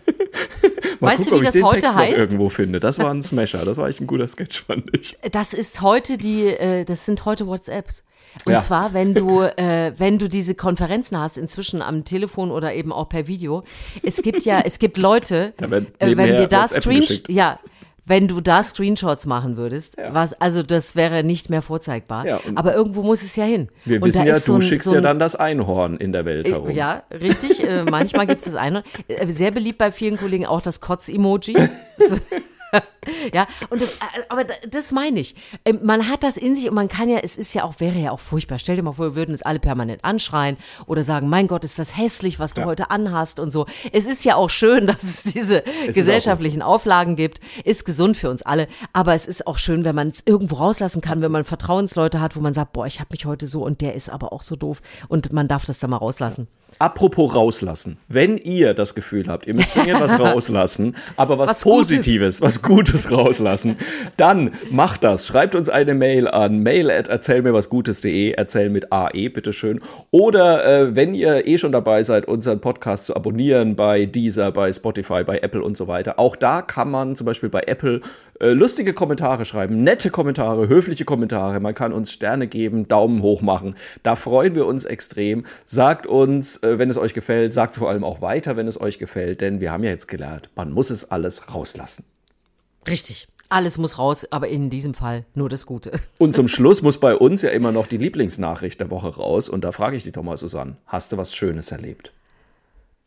Weißt 0.99 1.25
gucken, 1.25 1.41
du, 1.41 1.41
wie 1.41 1.59
das 1.59 1.63
heute 1.63 1.79
Text 1.81 1.95
heißt? 1.95 2.17
irgendwo 2.17 2.49
finde. 2.49 2.79
Das 2.79 2.99
war 2.99 3.11
ein 3.11 3.21
Smasher. 3.21 3.65
Das 3.65 3.77
war 3.77 3.87
echt 3.87 4.01
ein 4.01 4.07
guter 4.07 4.27
Sketch, 4.27 4.63
fand 4.65 4.95
ich. 4.95 5.17
Das 5.31 5.53
ist 5.53 5.81
heute 5.81 6.17
die, 6.17 6.47
äh, 6.47 6.85
das 6.85 7.05
sind 7.05 7.25
heute 7.25 7.47
WhatsApps. 7.47 8.03
Und 8.45 8.53
ja. 8.53 8.59
zwar, 8.59 8.93
wenn 8.93 9.13
du, 9.13 9.41
äh, 9.57 9.93
wenn 9.97 10.19
du 10.19 10.27
diese 10.27 10.55
Konferenzen 10.55 11.19
hast, 11.19 11.37
inzwischen 11.37 11.81
am 11.81 12.05
Telefon 12.05 12.51
oder 12.51 12.73
eben 12.73 12.91
auch 12.91 13.09
per 13.09 13.27
Video. 13.27 13.63
Es 14.03 14.21
gibt 14.21 14.43
ja, 14.43 14.61
es 14.61 14.79
gibt 14.79 14.97
Leute, 14.97 15.53
äh, 15.59 16.17
wenn 16.17 16.37
wir 16.37 16.47
da 16.47 16.67
Screenshot, 16.67 17.29
ja, 17.29 17.59
wenn 18.07 18.29
du 18.29 18.39
da 18.39 18.63
Screenshots 18.63 19.25
machen 19.25 19.57
würdest, 19.57 19.97
ja. 19.97 20.13
was, 20.13 20.33
also 20.33 20.63
das 20.63 20.95
wäre 20.95 21.23
nicht 21.23 21.49
mehr 21.49 21.61
vorzeigbar. 21.61 22.25
Ja, 22.25 22.39
Aber 22.55 22.73
irgendwo 22.73 23.03
muss 23.03 23.21
es 23.21 23.35
ja 23.35 23.43
hin. 23.43 23.67
Wir 23.83 24.01
und 24.01 24.07
wissen 24.07 24.25
ja, 24.25 24.35
du 24.35 24.39
so 24.39 24.55
ein, 24.55 24.61
schickst 24.61 24.87
so 24.87 24.95
ja 24.95 25.01
dann 25.01 25.19
das 25.19 25.35
Einhorn 25.35 25.97
in 25.97 26.13
der 26.13 26.23
Welt 26.23 26.47
äh, 26.47 26.51
herum. 26.51 26.71
Ja, 26.71 27.03
richtig. 27.11 27.67
äh, 27.67 27.83
manchmal 27.83 28.25
gibt 28.25 28.39
es 28.39 28.45
das 28.45 28.55
Einhorn. 28.55 28.85
Äh, 29.09 29.27
sehr 29.27 29.51
beliebt 29.51 29.77
bei 29.77 29.91
vielen 29.91 30.17
Kollegen 30.17 30.45
auch 30.45 30.61
das 30.61 30.79
Kotz-Emoji. 30.79 31.57
ja, 33.33 33.47
und 33.69 33.81
das, 33.81 33.93
äh, 33.95 34.23
aber 34.29 34.43
das 34.43 34.91
meine 34.91 35.19
ich. 35.19 35.35
Ähm, 35.65 35.79
man 35.83 36.09
hat 36.09 36.23
das 36.23 36.37
in 36.37 36.55
sich 36.55 36.67
und 36.67 36.75
man 36.75 36.87
kann 36.87 37.09
ja, 37.09 37.19
es 37.19 37.37
ist 37.37 37.53
ja 37.53 37.63
auch, 37.63 37.79
wäre 37.79 37.97
ja 37.97 38.11
auch 38.11 38.19
furchtbar. 38.19 38.59
Stell 38.59 38.75
dir 38.75 38.83
mal 38.83 38.93
vor, 38.93 39.05
wir 39.05 39.15
würden 39.15 39.33
es 39.33 39.41
alle 39.41 39.59
permanent 39.59 40.03
anschreien 40.03 40.57
oder 40.85 41.03
sagen, 41.03 41.29
mein 41.29 41.47
Gott, 41.47 41.63
ist 41.63 41.79
das 41.79 41.97
hässlich, 41.97 42.39
was 42.39 42.53
du 42.53 42.61
ja. 42.61 42.67
heute 42.67 42.91
anhast 42.91 43.39
und 43.39 43.51
so. 43.51 43.65
Es 43.91 44.07
ist 44.07 44.25
ja 44.25 44.35
auch 44.35 44.49
schön, 44.49 44.87
dass 44.87 45.03
es 45.03 45.23
diese 45.23 45.65
es 45.87 45.95
gesellschaftlichen 45.95 46.61
Auflagen 46.61 47.15
gibt. 47.15 47.39
Ist 47.63 47.85
gesund 47.85 48.17
für 48.17 48.29
uns 48.29 48.41
alle. 48.41 48.67
Aber 48.93 49.13
es 49.13 49.25
ist 49.25 49.47
auch 49.47 49.57
schön, 49.57 49.83
wenn 49.85 49.95
man 49.95 50.09
es 50.09 50.23
irgendwo 50.25 50.55
rauslassen 50.55 51.01
kann, 51.01 51.21
wenn 51.21 51.31
man 51.31 51.43
Vertrauensleute 51.43 52.21
hat, 52.21 52.35
wo 52.35 52.41
man 52.41 52.53
sagt, 52.53 52.73
boah, 52.73 52.85
ich 52.85 52.99
habe 52.99 53.09
mich 53.11 53.25
heute 53.25 53.47
so 53.47 53.63
und 53.63 53.81
der 53.81 53.93
ist 53.93 54.09
aber 54.09 54.33
auch 54.33 54.41
so 54.41 54.55
doof 54.55 54.81
und 55.07 55.31
man 55.31 55.47
darf 55.47 55.65
das 55.65 55.79
da 55.79 55.87
mal 55.87 55.97
rauslassen. 55.97 56.47
Apropos 56.79 57.33
rauslassen. 57.33 57.97
Wenn 58.07 58.37
ihr 58.37 58.73
das 58.75 58.93
Gefühl 58.93 59.27
habt, 59.27 59.47
ihr 59.47 59.55
müsst 59.55 59.73
dringend 59.73 59.99
was 59.99 60.19
rauslassen, 60.19 60.95
aber 61.15 61.39
was, 61.39 61.49
was 61.49 61.61
Positives, 61.61 62.39
Gutes. 62.39 62.41
was 62.41 62.56
Gutes 62.61 63.11
rauslassen, 63.11 63.77
dann 64.17 64.51
macht 64.69 65.03
das. 65.03 65.25
Schreibt 65.25 65.55
uns 65.55 65.69
eine 65.69 65.93
Mail 65.93 66.27
an 66.27 66.59
mail 66.59 66.91
at 66.91 67.07
erzählmirwasgutes.de, 67.07 68.31
erzähl 68.31 68.69
mit 68.69 68.91
AE, 68.91 69.29
bitteschön. 69.29 69.79
Oder 70.11 70.65
äh, 70.65 70.95
wenn 70.95 71.13
ihr 71.13 71.47
eh 71.47 71.57
schon 71.57 71.71
dabei 71.71 72.03
seid, 72.03 72.27
unseren 72.27 72.61
Podcast 72.61 73.05
zu 73.05 73.15
abonnieren 73.15 73.75
bei 73.75 74.05
Deezer, 74.05 74.51
bei 74.51 74.71
Spotify, 74.71 75.23
bei 75.23 75.39
Apple 75.39 75.61
und 75.61 75.77
so 75.77 75.87
weiter. 75.87 76.19
Auch 76.19 76.35
da 76.35 76.61
kann 76.61 76.89
man 76.89 77.15
zum 77.15 77.25
Beispiel 77.25 77.49
bei 77.49 77.63
Apple 77.67 78.01
äh, 78.39 78.49
lustige 78.49 78.93
Kommentare 78.93 79.45
schreiben, 79.45 79.83
nette 79.83 80.11
Kommentare, 80.11 80.67
höfliche 80.67 81.05
Kommentare. 81.05 81.59
Man 81.59 81.73
kann 81.73 81.91
uns 81.91 82.11
Sterne 82.11 82.47
geben, 82.47 82.87
Daumen 82.87 83.21
hoch 83.21 83.41
machen. 83.41 83.75
Da 84.03 84.15
freuen 84.15 84.53
wir 84.55 84.65
uns 84.65 84.85
extrem. 84.85 85.45
Sagt 85.65 86.05
uns, 86.05 86.61
äh, 86.63 86.77
wenn 86.77 86.89
es 86.89 86.97
euch 86.97 87.13
gefällt, 87.13 87.53
sagt 87.53 87.75
vor 87.75 87.89
allem 87.89 88.03
auch 88.03 88.21
weiter, 88.21 88.55
wenn 88.55 88.67
es 88.67 88.79
euch 88.79 88.99
gefällt, 88.99 89.41
denn 89.41 89.59
wir 89.59 89.71
haben 89.71 89.83
ja 89.83 89.89
jetzt 89.89 90.07
gelernt, 90.07 90.49
man 90.55 90.71
muss 90.71 90.89
es 90.89 91.09
alles 91.09 91.53
rauslassen. 91.53 92.05
Richtig. 92.87 93.27
Alles 93.49 93.77
muss 93.77 93.97
raus, 93.97 94.25
aber 94.29 94.49
in 94.49 94.69
diesem 94.69 94.93
Fall 94.93 95.25
nur 95.33 95.47
das 95.47 95.65
Gute. 95.65 95.91
Und 96.19 96.35
zum 96.35 96.47
Schluss 96.47 96.81
muss 96.81 96.99
bei 96.99 97.15
uns 97.15 97.41
ja 97.41 97.49
immer 97.49 97.71
noch 97.71 97.87
die 97.87 97.97
Lieblingsnachricht 97.97 98.79
der 98.79 98.91
Woche 98.91 99.15
raus. 99.15 99.47
Und 99.47 99.63
da 99.63 99.71
frage 99.71 99.95
ich 99.95 100.03
dich 100.03 100.13
doch 100.13 100.23
mal, 100.23 100.35
Susanne, 100.35 100.75
hast 100.85 101.11
du 101.11 101.17
was 101.17 101.33
Schönes 101.33 101.71
erlebt? 101.71 102.11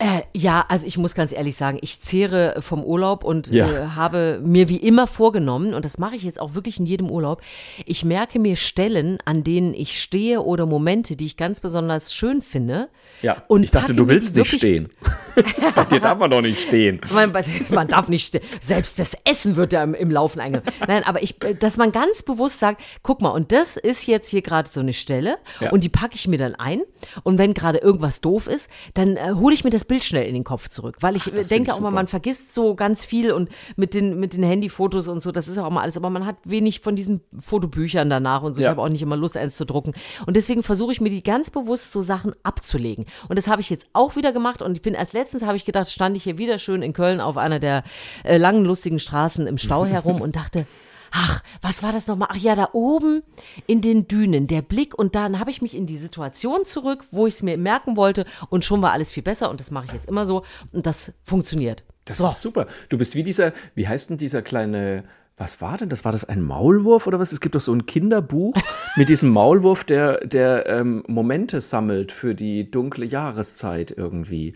Äh, 0.00 0.22
ja, 0.32 0.64
also 0.66 0.86
ich 0.86 0.96
muss 0.96 1.14
ganz 1.14 1.30
ehrlich 1.30 1.56
sagen, 1.56 1.76
ich 1.82 2.00
zehre 2.00 2.56
vom 2.60 2.82
Urlaub 2.82 3.22
und 3.22 3.48
ja. 3.48 3.70
äh, 3.70 3.86
habe 3.88 4.40
mir 4.42 4.70
wie 4.70 4.78
immer 4.78 5.06
vorgenommen, 5.06 5.74
und 5.74 5.84
das 5.84 5.98
mache 5.98 6.16
ich 6.16 6.22
jetzt 6.22 6.40
auch 6.40 6.54
wirklich 6.54 6.80
in 6.80 6.86
jedem 6.86 7.10
Urlaub, 7.10 7.42
ich 7.84 8.02
merke 8.02 8.38
mir 8.38 8.56
Stellen, 8.56 9.18
an 9.26 9.44
denen 9.44 9.74
ich 9.74 10.00
stehe 10.00 10.40
oder 10.40 10.64
Momente, 10.64 11.16
die 11.16 11.26
ich 11.26 11.36
ganz 11.36 11.60
besonders 11.60 12.14
schön 12.14 12.40
finde. 12.40 12.88
Ja, 13.20 13.42
und 13.46 13.62
ich 13.62 13.72
dachte, 13.72 13.92
du 13.92 14.08
willst 14.08 14.34
nicht 14.34 14.50
stehen. 14.50 14.88
Bei 15.74 15.84
dir 15.84 16.00
darf 16.00 16.18
man 16.18 16.30
doch 16.30 16.40
nicht 16.40 16.62
stehen. 16.62 17.02
Man, 17.12 17.30
man 17.68 17.88
darf 17.88 18.08
nicht 18.08 18.28
stehen. 18.28 18.42
Selbst 18.62 18.98
das 18.98 19.14
Essen 19.24 19.56
wird 19.56 19.74
ja 19.74 19.84
im, 19.84 19.92
im 19.92 20.10
Laufen 20.10 20.40
eingenommen. 20.40 20.72
Nein, 20.88 21.04
aber 21.04 21.22
ich, 21.22 21.44
äh, 21.44 21.54
dass 21.54 21.76
man 21.76 21.92
ganz 21.92 22.22
bewusst 22.22 22.58
sagt, 22.58 22.80
guck 23.02 23.20
mal, 23.20 23.32
und 23.32 23.52
das 23.52 23.76
ist 23.76 24.06
jetzt 24.06 24.30
hier 24.30 24.40
gerade 24.40 24.70
so 24.70 24.80
eine 24.80 24.94
Stelle 24.94 25.36
ja. 25.60 25.72
und 25.72 25.84
die 25.84 25.90
packe 25.90 26.14
ich 26.14 26.26
mir 26.26 26.38
dann 26.38 26.54
ein. 26.54 26.80
Und 27.22 27.36
wenn 27.36 27.52
gerade 27.52 27.76
irgendwas 27.80 28.22
doof 28.22 28.46
ist, 28.46 28.70
dann 28.94 29.18
äh, 29.18 29.32
hole 29.34 29.52
ich 29.52 29.62
mir 29.62 29.68
das 29.68 29.89
Bild 29.90 30.04
schnell 30.04 30.24
in 30.24 30.34
den 30.34 30.44
Kopf 30.44 30.68
zurück. 30.68 30.98
Weil 31.00 31.16
ich 31.16 31.24
Ach, 31.26 31.48
denke 31.48 31.70
ich 31.70 31.72
auch 31.72 31.80
mal, 31.80 31.90
man 31.90 32.06
vergisst 32.06 32.54
so 32.54 32.76
ganz 32.76 33.04
viel 33.04 33.32
und 33.32 33.48
mit 33.74 33.92
den, 33.92 34.20
mit 34.20 34.34
den 34.34 34.44
Handyfotos 34.44 35.08
und 35.08 35.20
so, 35.20 35.32
das 35.32 35.48
ist 35.48 35.58
auch 35.58 35.68
mal 35.68 35.82
alles. 35.82 35.96
Aber 35.96 36.10
man 36.10 36.26
hat 36.26 36.36
wenig 36.44 36.78
von 36.78 36.94
diesen 36.94 37.22
Fotobüchern 37.36 38.08
danach 38.08 38.42
und 38.42 38.54
so. 38.54 38.60
Ja. 38.60 38.68
Ich 38.68 38.70
habe 38.70 38.82
auch 38.82 38.88
nicht 38.88 39.02
immer 39.02 39.16
Lust, 39.16 39.36
eins 39.36 39.56
zu 39.56 39.66
drucken. 39.66 39.92
Und 40.26 40.36
deswegen 40.36 40.62
versuche 40.62 40.92
ich 40.92 41.00
mir 41.00 41.10
die 41.10 41.24
ganz 41.24 41.50
bewusst 41.50 41.90
so 41.90 42.02
Sachen 42.02 42.36
abzulegen. 42.44 43.06
Und 43.28 43.36
das 43.36 43.48
habe 43.48 43.62
ich 43.62 43.68
jetzt 43.68 43.86
auch 43.92 44.14
wieder 44.14 44.32
gemacht. 44.32 44.62
Und 44.62 44.76
ich 44.76 44.82
bin 44.82 44.94
erst 44.94 45.12
letztens, 45.12 45.42
habe 45.42 45.56
ich 45.56 45.64
gedacht, 45.64 45.90
stand 45.90 46.16
ich 46.16 46.22
hier 46.22 46.38
wieder 46.38 46.58
schön 46.58 46.82
in 46.82 46.92
Köln 46.92 47.20
auf 47.20 47.36
einer 47.36 47.58
der 47.58 47.82
äh, 48.22 48.36
langen, 48.36 48.64
lustigen 48.64 49.00
Straßen 49.00 49.48
im 49.48 49.58
Stau 49.58 49.86
herum 49.86 50.20
und 50.20 50.36
dachte, 50.36 50.66
ach, 51.10 51.42
was 51.62 51.82
war 51.82 51.92
das 51.92 52.06
nochmal? 52.06 52.28
Ach 52.30 52.36
ja, 52.36 52.54
da 52.54 52.70
oben 52.72 53.22
in 53.66 53.80
den 53.80 54.08
Dünen, 54.08 54.46
der 54.46 54.62
Blick. 54.62 54.98
Und 54.98 55.14
dann 55.14 55.38
habe 55.38 55.50
ich 55.50 55.62
mich 55.62 55.76
in 55.76 55.86
die 55.86 55.96
Situation 55.96 56.64
zurück, 56.64 57.04
wo 57.10 57.26
ich 57.26 57.34
es 57.34 57.42
mir 57.42 57.56
merken 57.58 57.96
wollte. 57.96 58.24
Und 58.48 58.64
schon 58.64 58.82
war 58.82 58.92
alles 58.92 59.12
viel 59.12 59.22
besser. 59.22 59.50
Und 59.50 59.60
das 59.60 59.70
mache 59.70 59.86
ich 59.86 59.92
jetzt 59.92 60.08
immer 60.08 60.26
so. 60.26 60.44
Und 60.72 60.86
das 60.86 61.12
funktioniert. 61.22 61.84
Das 62.04 62.18
so. 62.18 62.26
ist 62.26 62.40
super. 62.40 62.66
Du 62.88 62.98
bist 62.98 63.14
wie 63.14 63.22
dieser, 63.22 63.52
wie 63.74 63.86
heißt 63.86 64.10
denn 64.10 64.18
dieser 64.18 64.42
kleine 64.42 65.04
was 65.40 65.62
war 65.62 65.78
denn 65.78 65.88
das? 65.88 66.04
War 66.04 66.12
das 66.12 66.26
ein 66.26 66.42
Maulwurf 66.42 67.06
oder 67.06 67.18
was? 67.18 67.32
Es 67.32 67.40
gibt 67.40 67.54
doch 67.54 67.62
so 67.62 67.72
ein 67.72 67.86
Kinderbuch 67.86 68.54
mit 68.96 69.08
diesem 69.08 69.30
Maulwurf, 69.30 69.84
der, 69.84 70.18
der 70.26 70.66
ähm, 70.66 71.02
Momente 71.06 71.60
sammelt 71.60 72.12
für 72.12 72.34
die 72.34 72.70
dunkle 72.70 73.06
Jahreszeit 73.06 73.90
irgendwie. 73.90 74.54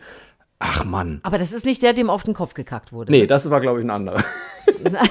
Ach 0.58 0.84
Mann. 0.84 1.20
Aber 1.22 1.38
das 1.38 1.52
ist 1.52 1.64
nicht 1.64 1.82
der, 1.82 1.94
dem 1.94 2.10
auf 2.10 2.22
den 2.22 2.34
Kopf 2.34 2.52
gekackt 2.52 2.92
wurde. 2.92 3.12
Nee, 3.12 3.26
das 3.26 3.48
war, 3.48 3.60
glaube 3.60 3.80
ich, 3.80 3.86
ein 3.86 3.90
anderer. 3.90 4.22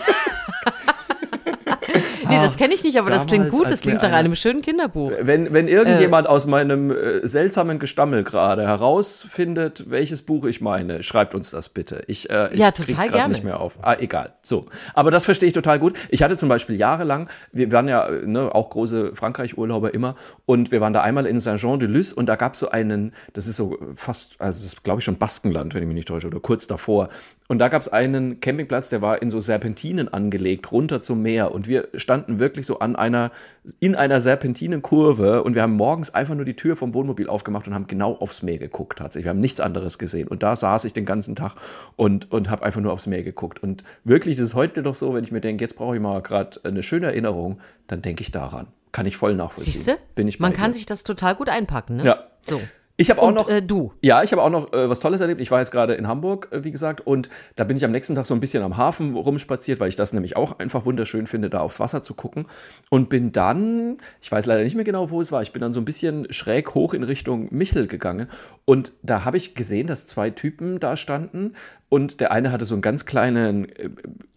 Das 2.44 2.58
kenne 2.58 2.74
ich 2.74 2.84
nicht, 2.84 2.98
aber 2.98 3.10
das 3.10 3.28
klingt 3.28 3.50
gut. 3.50 3.70
Das 3.70 3.82
klingt 3.82 4.02
nach 4.02 4.12
einem 4.12 4.36
schönen 4.36 4.62
Kinderbuch. 4.62 5.12
Wenn, 5.22 5.54
wenn 5.54 5.68
irgendjemand 5.68 6.28
äh. 6.28 6.30
aus 6.30 6.46
meinem 6.46 6.92
äh, 6.92 7.28
seltsamen 7.28 7.80
Gestammel 7.80 8.24
gerade 8.24 8.64
herausfindet, 8.68 9.86
welches 9.90 10.22
Buch 10.22 10.46
ich 10.46 10.62
meine, 10.62 11.04
schreibt 11.04 11.36
uns 11.36 11.52
das 11.52 11.70
bitte. 11.70 12.04
Ich, 12.08 12.30
äh, 12.30 12.54
ich 12.54 12.60
ja, 12.60 12.72
krieg's 12.72 13.02
gerade 13.04 13.30
nicht 13.30 13.44
mehr 13.44 13.60
auf. 13.60 13.78
Ah, 13.82 13.96
egal. 14.00 14.34
So. 14.44 14.66
Aber 14.94 15.12
das 15.12 15.26
verstehe 15.26 15.48
ich 15.48 15.54
total 15.54 15.80
gut. 15.80 15.98
Ich 16.10 16.24
hatte 16.24 16.36
zum 16.36 16.50
Beispiel 16.50 16.76
jahrelang, 16.76 17.30
wir 17.52 17.72
waren 17.72 17.88
ja 17.88 18.10
ne, 18.10 18.54
auch 18.54 18.70
große 18.70 19.16
Frankreich-Urlauber 19.16 19.94
immer, 19.94 20.16
und 20.46 20.72
wir 20.72 20.82
waren 20.82 20.94
da 20.94 21.02
einmal 21.02 21.26
in 21.26 21.40
Saint-Jean-de-Luz 21.40 22.12
und 22.12 22.28
da 22.28 22.36
gab 22.36 22.54
es 22.54 22.60
so 22.60 22.70
einen, 22.70 23.14
das 23.34 23.48
ist 23.48 23.58
so 23.58 23.78
fast, 23.96 24.36
also 24.40 24.58
das 24.64 24.66
ist 24.66 24.84
glaube 24.84 25.00
ich 25.00 25.06
schon 25.06 25.18
Baskenland, 25.18 25.74
wenn 25.74 25.82
ich 25.82 25.88
mich 25.88 25.96
nicht 25.96 26.08
täusche, 26.08 26.28
oder 26.28 26.40
kurz 26.40 26.68
davor. 26.68 27.10
Und 27.48 27.60
da 27.60 27.68
gab 27.68 27.82
es 27.82 27.90
einen 27.90 28.40
Campingplatz, 28.40 28.90
der 28.90 29.02
war 29.02 29.22
in 29.22 29.30
so 29.30 29.40
Serpentinen 29.40 30.08
angelegt, 30.12 30.72
runter 30.72 31.02
zum 31.02 31.22
Meer. 31.22 31.52
Und 31.52 31.68
wir 31.68 31.90
standen 31.96 32.40
wirklich 32.40 32.66
so 32.66 32.80
an 32.80 32.96
einer, 32.96 33.32
in 33.80 33.96
einer 33.96 34.20
Serpentinenkurve 34.20 35.44
und 35.44 35.54
wir 35.56 35.62
haben 35.62 35.74
morgens 35.74 36.14
einfach 36.14 36.36
nur 36.36 36.46
die 36.46 36.56
Tür 36.56 36.76
vom 36.76 36.94
Wohnmobil 36.94 37.28
aufgemacht 37.28 37.68
und 37.68 37.74
haben 37.74 37.88
genau 37.88 38.14
aufs 38.16 38.44
Meer 38.44 38.58
geguckt 38.60 39.00
tatsächlich. 39.00 39.26
Wir 39.26 39.32
haben 39.32 39.42
nichts 39.42 39.60
anderes 39.60 40.00
gesehen. 40.00 40.28
Und 40.28 40.42
da 40.42 40.56
saß 40.56 40.86
ich 40.86 40.94
den 40.94 41.06
ganzen 41.06 41.36
Tag 41.36 41.56
und, 41.96 42.32
und 42.32 42.50
habe 42.50 42.64
einfach 42.64 42.82
nur 42.82 42.94
aufs 42.94 43.08
Meer 43.08 43.24
geguckt. 43.24 43.62
Und 43.62 43.84
wirklich, 44.04 44.38
das 44.38 44.48
ist 44.48 44.56
heute 44.56 44.82
noch 44.82 44.96
so, 44.96 45.14
wenn 45.14 45.24
ich 45.24 45.32
mir 45.32 45.42
denke, 45.42 45.64
jetzt 45.64 45.76
brauche 45.76 45.96
ich 45.96 46.02
mal 46.02 46.22
gerade 46.22 46.60
eine 46.64 46.82
schöne 46.82 47.08
Erinnerung, 47.08 47.60
dann 47.88 48.02
denke 48.02 48.22
ich 48.22 48.32
daran. 48.32 48.68
Kann 48.94 49.06
ich 49.06 49.18
voll 49.18 49.36
nachvollziehen. 49.36 49.74
Siehste? 49.74 49.98
Bin 50.16 50.28
ich 50.28 50.40
Man 50.40 50.54
kann 50.54 50.72
dir. 50.72 50.76
sich 50.76 50.86
das 50.86 51.04
total 51.04 51.36
gut 51.36 51.50
einpacken, 51.50 51.98
ne? 51.98 52.06
Ja. 52.06 52.24
So. 52.46 52.62
Ich 52.96 53.10
habe 53.10 53.22
auch 53.22 53.32
noch. 53.32 53.50
Äh, 53.50 53.62
du. 53.62 53.92
Ja, 54.02 54.22
ich 54.22 54.32
habe 54.32 54.44
auch 54.44 54.52
noch 54.52 54.72
äh, 54.72 54.88
was 54.88 55.00
Tolles 55.00 55.20
erlebt. 55.20 55.42
Ich 55.42 55.50
war 55.50 55.60
jetzt 55.60 55.72
gerade 55.72 55.96
in 55.96 56.08
Hamburg, 56.08 56.50
äh, 56.52 56.64
wie 56.64 56.70
gesagt, 56.70 57.02
und 57.02 57.28
da 57.56 57.64
bin 57.64 57.76
ich 57.76 57.84
am 57.84 57.92
nächsten 57.92 58.14
Tag 58.14 58.28
so 58.28 58.36
ein 58.36 58.40
bisschen 58.40 58.62
am 58.62 58.78
Hafen 58.78 59.16
rumspaziert, 59.16 59.80
weil 59.80 59.90
ich 59.90 59.96
das 59.96 60.14
nämlich 60.14 60.38
auch 60.38 60.60
einfach 60.60 60.86
wunderschön 60.86 61.26
finde, 61.26 61.50
da 61.50 61.62
aufs 61.62 61.80
Wasser 61.80 62.04
zu 62.04 62.14
gucken. 62.14 62.46
Und 62.92 63.10
bin 63.10 63.32
dann, 63.32 63.98
ich 64.22 64.32
weiß 64.32 64.46
leider 64.46 64.64
nicht 64.64 64.76
mehr 64.76 64.84
genau, 64.84 65.10
wo 65.10 65.22
es 65.22 65.32
war, 65.32 65.42
ich 65.42 65.52
bin 65.52 65.62
dann 65.62 65.74
so 65.74 65.82
ein 65.82 65.86
bisschen 65.86 66.32
schräg 66.32 66.76
hoch 66.76 66.94
in 66.94 67.04
Richtung 67.04 67.48
Michel 67.50 67.88
gegangen. 67.88 68.28
Und 68.66 68.92
da 69.02 69.26
habe 69.26 69.38
ich 69.38 69.56
gesehen, 69.56 69.88
dass 69.88 70.06
zwei 70.06 70.30
Typen 70.30 70.80
da 70.80 70.96
standen 70.96 71.56
und 71.94 72.22
der 72.22 72.32
eine 72.32 72.52
hatte 72.52 72.66
so 72.66 72.74
einen 72.74 72.82
ganz 72.82 73.06
kleinen 73.06 73.70
äh, 73.70 73.88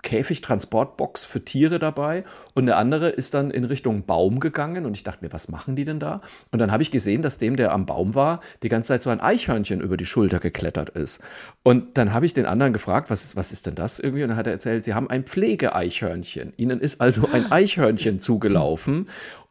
Käfig-Transportbox 0.02 1.24
für 1.24 1.42
Tiere 1.42 1.78
dabei 1.78 2.24
und 2.52 2.66
der 2.66 2.76
andere 2.76 3.09
ist 3.09 3.32
dann 3.32 3.50
in 3.50 3.64
Richtung 3.64 4.04
Baum 4.04 4.40
gegangen 4.40 4.84
und 4.84 4.94
ich 4.94 5.04
dachte 5.04 5.24
mir, 5.24 5.32
was 5.32 5.48
machen 5.48 5.74
die 5.74 5.84
denn 5.84 5.98
da? 5.98 6.20
Und 6.50 6.59
dann 6.59 6.70
habe 6.70 6.82
ich 6.82 6.90
gesehen, 6.90 7.22
dass 7.22 7.38
dem, 7.38 7.57
der 7.57 7.72
am 7.72 7.86
Baum 7.86 8.14
war, 8.14 8.40
die 8.62 8.68
ganze 8.68 8.88
Zeit 8.88 9.00
so 9.00 9.09
ein 9.09 9.22
Eichhörnchen 9.22 9.80
über 9.80 9.96
die 9.96 10.04
Schulter 10.04 10.38
geklettert 10.38 10.90
ist. 10.90 11.22
Und 11.62 11.96
dann 11.96 12.12
habe 12.12 12.26
ich 12.26 12.34
den 12.34 12.44
anderen 12.44 12.74
gefragt, 12.74 13.09
was 13.09 13.24
ist, 13.24 13.36
was 13.36 13.52
ist 13.52 13.66
denn 13.66 13.74
das 13.74 14.00
irgendwie? 14.00 14.24
Und 14.24 14.28
dann 14.28 14.36
hat 14.36 14.46
er 14.46 14.52
erzählt, 14.52 14.84
sie 14.84 14.92
haben 14.92 15.09
ein 15.09 15.24
Pflegeeichhörnchen. 15.24 16.52
Ihnen 16.59 16.78
ist 16.78 17.00
also 17.00 17.26
ein 17.32 17.46
Eichhörnchen 17.50 18.20
zugelaufen 18.20 19.09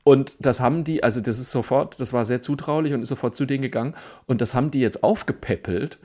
und 0.07 0.37
das 0.39 0.59
haben 0.59 0.83
die, 0.83 1.01
also 1.01 1.19
das 1.19 1.39
ist 1.39 1.49
sofort, 1.49 1.99
das 1.99 2.13
war 2.13 2.25
sehr 2.25 2.39
zutraulich 2.39 2.93
und 2.93 3.01
ist 3.01 3.09
sofort 3.09 3.35
zu 3.35 3.47
denen 3.47 3.63
gegangen. 3.63 3.95
Und 4.27 4.39
das 4.39 4.53
haben 4.53 4.69
die 4.69 4.79
jetzt 4.79 5.03
aufgepäppelt 5.03 5.97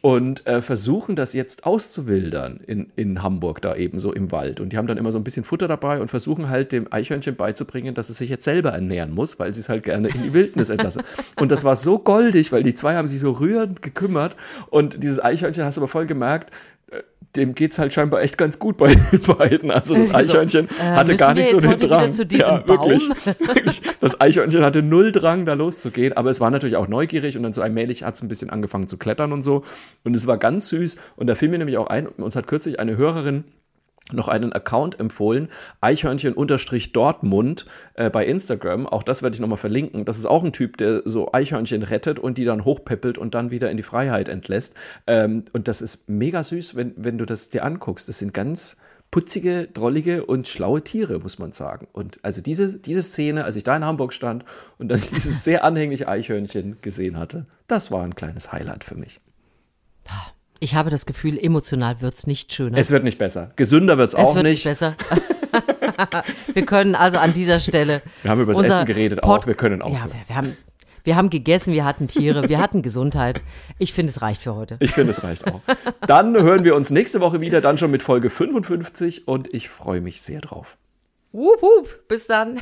und 0.00 0.46
äh, 0.46 0.62
versuchen 0.62 1.16
das 1.16 1.32
jetzt 1.32 1.66
auszuwildern 1.66 2.60
in, 2.64 2.90
in 2.94 3.22
Hamburg 3.22 3.60
da 3.60 3.74
eben 3.74 3.98
so 3.98 4.12
im 4.12 4.30
Wald. 4.30 4.60
Und 4.60 4.72
die 4.72 4.76
haben 4.76 4.86
dann 4.86 4.96
immer 4.96 5.10
so 5.10 5.18
ein 5.18 5.24
bisschen 5.24 5.42
Futter 5.42 5.66
dabei 5.66 6.00
und 6.00 6.08
versuchen 6.08 6.48
halt 6.48 6.70
dem 6.70 6.92
Eichhörnchen 6.92 7.34
beizubringen, 7.34 7.94
dass 7.94 8.08
es 8.08 8.18
sich 8.18 8.30
jetzt 8.30 8.44
selber 8.44 8.70
ernähren 8.70 9.12
muss, 9.12 9.40
weil 9.40 9.52
sie 9.54 9.60
es 9.60 9.68
halt 9.68 9.82
gerne 9.82 10.08
in 10.08 10.22
die 10.22 10.32
Wildnis 10.32 10.70
entlassen. 10.70 11.02
und 11.36 11.50
das 11.50 11.64
war 11.64 11.74
so 11.74 11.98
goldig, 11.98 12.52
weil 12.52 12.62
die 12.62 12.74
zwei 12.74 12.94
haben 12.94 13.08
sich 13.08 13.18
so 13.18 13.32
rührend 13.32 13.82
gekümmert 13.82 14.36
und 14.70 15.02
dieses 15.02 15.22
Eichhörnchen 15.22 15.64
hast 15.64 15.76
du 15.76 15.80
aber 15.80 15.88
voll 15.88 16.06
gemerkt, 16.06 16.52
dem 17.36 17.54
geht 17.54 17.72
es 17.72 17.78
halt 17.78 17.92
scheinbar 17.92 18.22
echt 18.22 18.38
ganz 18.38 18.58
gut 18.58 18.76
bei 18.76 18.94
den 18.94 19.22
beiden. 19.38 19.70
Also 19.70 19.94
das 19.94 20.14
Eichhörnchen 20.14 20.68
so, 20.68 20.82
äh, 20.82 20.88
hatte 20.88 21.16
gar 21.16 21.34
nicht 21.34 21.50
so 21.50 21.60
den 21.60 21.76
Drang. 21.76 22.12
ja, 22.30 22.66
wirklich, 22.66 23.08
wirklich. 23.38 23.82
Das 24.00 24.20
Eichhörnchen 24.20 24.64
hatte 24.64 24.82
null 24.82 25.12
Drang, 25.12 25.44
da 25.44 25.54
loszugehen, 25.54 26.16
aber 26.16 26.30
es 26.30 26.40
war 26.40 26.50
natürlich 26.50 26.76
auch 26.76 26.88
neugierig 26.88 27.36
und 27.36 27.42
dann 27.42 27.52
so 27.52 27.62
allmählich 27.62 28.02
hat 28.02 28.14
es 28.14 28.22
ein 28.22 28.28
bisschen 28.28 28.50
angefangen 28.50 28.88
zu 28.88 28.96
klettern 28.96 29.32
und 29.32 29.42
so. 29.42 29.62
Und 30.04 30.14
es 30.14 30.26
war 30.26 30.38
ganz 30.38 30.68
süß. 30.68 30.96
Und 31.16 31.26
da 31.26 31.34
fiel 31.34 31.48
mir 31.48 31.58
nämlich 31.58 31.78
auch 31.78 31.88
ein, 31.88 32.06
uns 32.06 32.34
hat 32.34 32.46
kürzlich 32.46 32.80
eine 32.80 32.96
Hörerin 32.96 33.44
noch 34.12 34.28
einen 34.28 34.52
Account 34.52 34.98
empfohlen, 34.98 35.48
Eichhörnchen-Dortmund 35.80 37.66
äh, 37.94 38.10
bei 38.10 38.26
Instagram. 38.26 38.86
Auch 38.86 39.02
das 39.02 39.22
werde 39.22 39.34
ich 39.34 39.40
nochmal 39.40 39.58
verlinken. 39.58 40.04
Das 40.04 40.18
ist 40.18 40.26
auch 40.26 40.44
ein 40.44 40.52
Typ, 40.52 40.76
der 40.76 41.02
so 41.04 41.32
Eichhörnchen 41.32 41.82
rettet 41.82 42.18
und 42.18 42.38
die 42.38 42.44
dann 42.44 42.64
hochpeppelt 42.64 43.18
und 43.18 43.34
dann 43.34 43.50
wieder 43.50 43.70
in 43.70 43.76
die 43.76 43.82
Freiheit 43.82 44.28
entlässt. 44.28 44.74
Ähm, 45.06 45.44
und 45.52 45.68
das 45.68 45.80
ist 45.80 46.08
mega 46.08 46.42
süß, 46.42 46.74
wenn, 46.74 46.94
wenn 46.96 47.18
du 47.18 47.24
das 47.24 47.50
dir 47.50 47.64
anguckst. 47.64 48.08
Das 48.08 48.18
sind 48.18 48.32
ganz 48.32 48.78
putzige, 49.10 49.66
drollige 49.66 50.26
und 50.26 50.46
schlaue 50.48 50.82
Tiere, 50.82 51.18
muss 51.18 51.38
man 51.38 51.52
sagen. 51.52 51.88
Und 51.92 52.18
also 52.22 52.42
diese, 52.42 52.78
diese 52.78 53.02
Szene, 53.02 53.44
als 53.44 53.56
ich 53.56 53.64
da 53.64 53.76
in 53.76 53.84
Hamburg 53.84 54.12
stand 54.12 54.44
und 54.78 54.88
dann 54.88 55.00
dieses 55.14 55.44
sehr 55.44 55.64
anhängliche 55.64 56.08
Eichhörnchen 56.08 56.78
gesehen 56.82 57.18
hatte, 57.18 57.46
das 57.66 57.90
war 57.90 58.04
ein 58.04 58.14
kleines 58.14 58.52
Highlight 58.52 58.84
für 58.84 58.96
mich. 58.96 59.20
Ich 60.60 60.74
habe 60.74 60.90
das 60.90 61.06
Gefühl, 61.06 61.38
emotional 61.38 62.00
wird 62.00 62.18
es 62.18 62.26
nicht 62.26 62.52
schöner. 62.52 62.78
Es 62.78 62.90
wird 62.90 63.04
nicht 63.04 63.18
besser. 63.18 63.52
Gesünder 63.56 63.96
wird's 63.96 64.14
auch 64.14 64.30
es 64.30 64.34
wird 64.34 64.44
nicht. 64.44 64.52
nicht 64.52 64.64
besser. 64.64 64.96
wir 66.52 66.66
können 66.66 66.94
also 66.94 67.18
an 67.18 67.32
dieser 67.32 67.60
Stelle. 67.60 68.02
Wir 68.22 68.30
haben 68.30 68.40
über 68.40 68.52
das 68.52 68.64
Essen 68.64 68.86
geredet 68.86 69.20
Pod 69.20 69.42
auch. 69.42 69.46
Wir 69.46 69.54
können 69.54 69.82
auch. 69.82 69.92
Ja, 69.92 70.06
wir, 70.06 70.14
wir, 70.26 70.36
haben, 70.36 70.56
wir 71.04 71.16
haben 71.16 71.30
gegessen, 71.30 71.72
wir 71.72 71.84
hatten 71.84 72.08
Tiere, 72.08 72.48
wir 72.48 72.58
hatten 72.58 72.82
Gesundheit. 72.82 73.40
Ich 73.78 73.92
finde, 73.92 74.10
es 74.10 74.20
reicht 74.20 74.42
für 74.42 74.56
heute. 74.56 74.76
Ich 74.80 74.92
finde, 74.92 75.10
es 75.10 75.22
reicht 75.22 75.46
auch. 75.46 75.60
Dann 76.06 76.34
hören 76.34 76.64
wir 76.64 76.74
uns 76.74 76.90
nächste 76.90 77.20
Woche 77.20 77.40
wieder, 77.40 77.60
dann 77.60 77.78
schon 77.78 77.90
mit 77.90 78.02
Folge 78.02 78.28
55 78.28 79.28
und 79.28 79.52
ich 79.54 79.68
freue 79.68 80.00
mich 80.00 80.22
sehr 80.22 80.40
drauf. 80.40 80.76
Wup, 81.30 81.62
wup. 81.62 82.08
Bis 82.08 82.26
dann. 82.26 82.60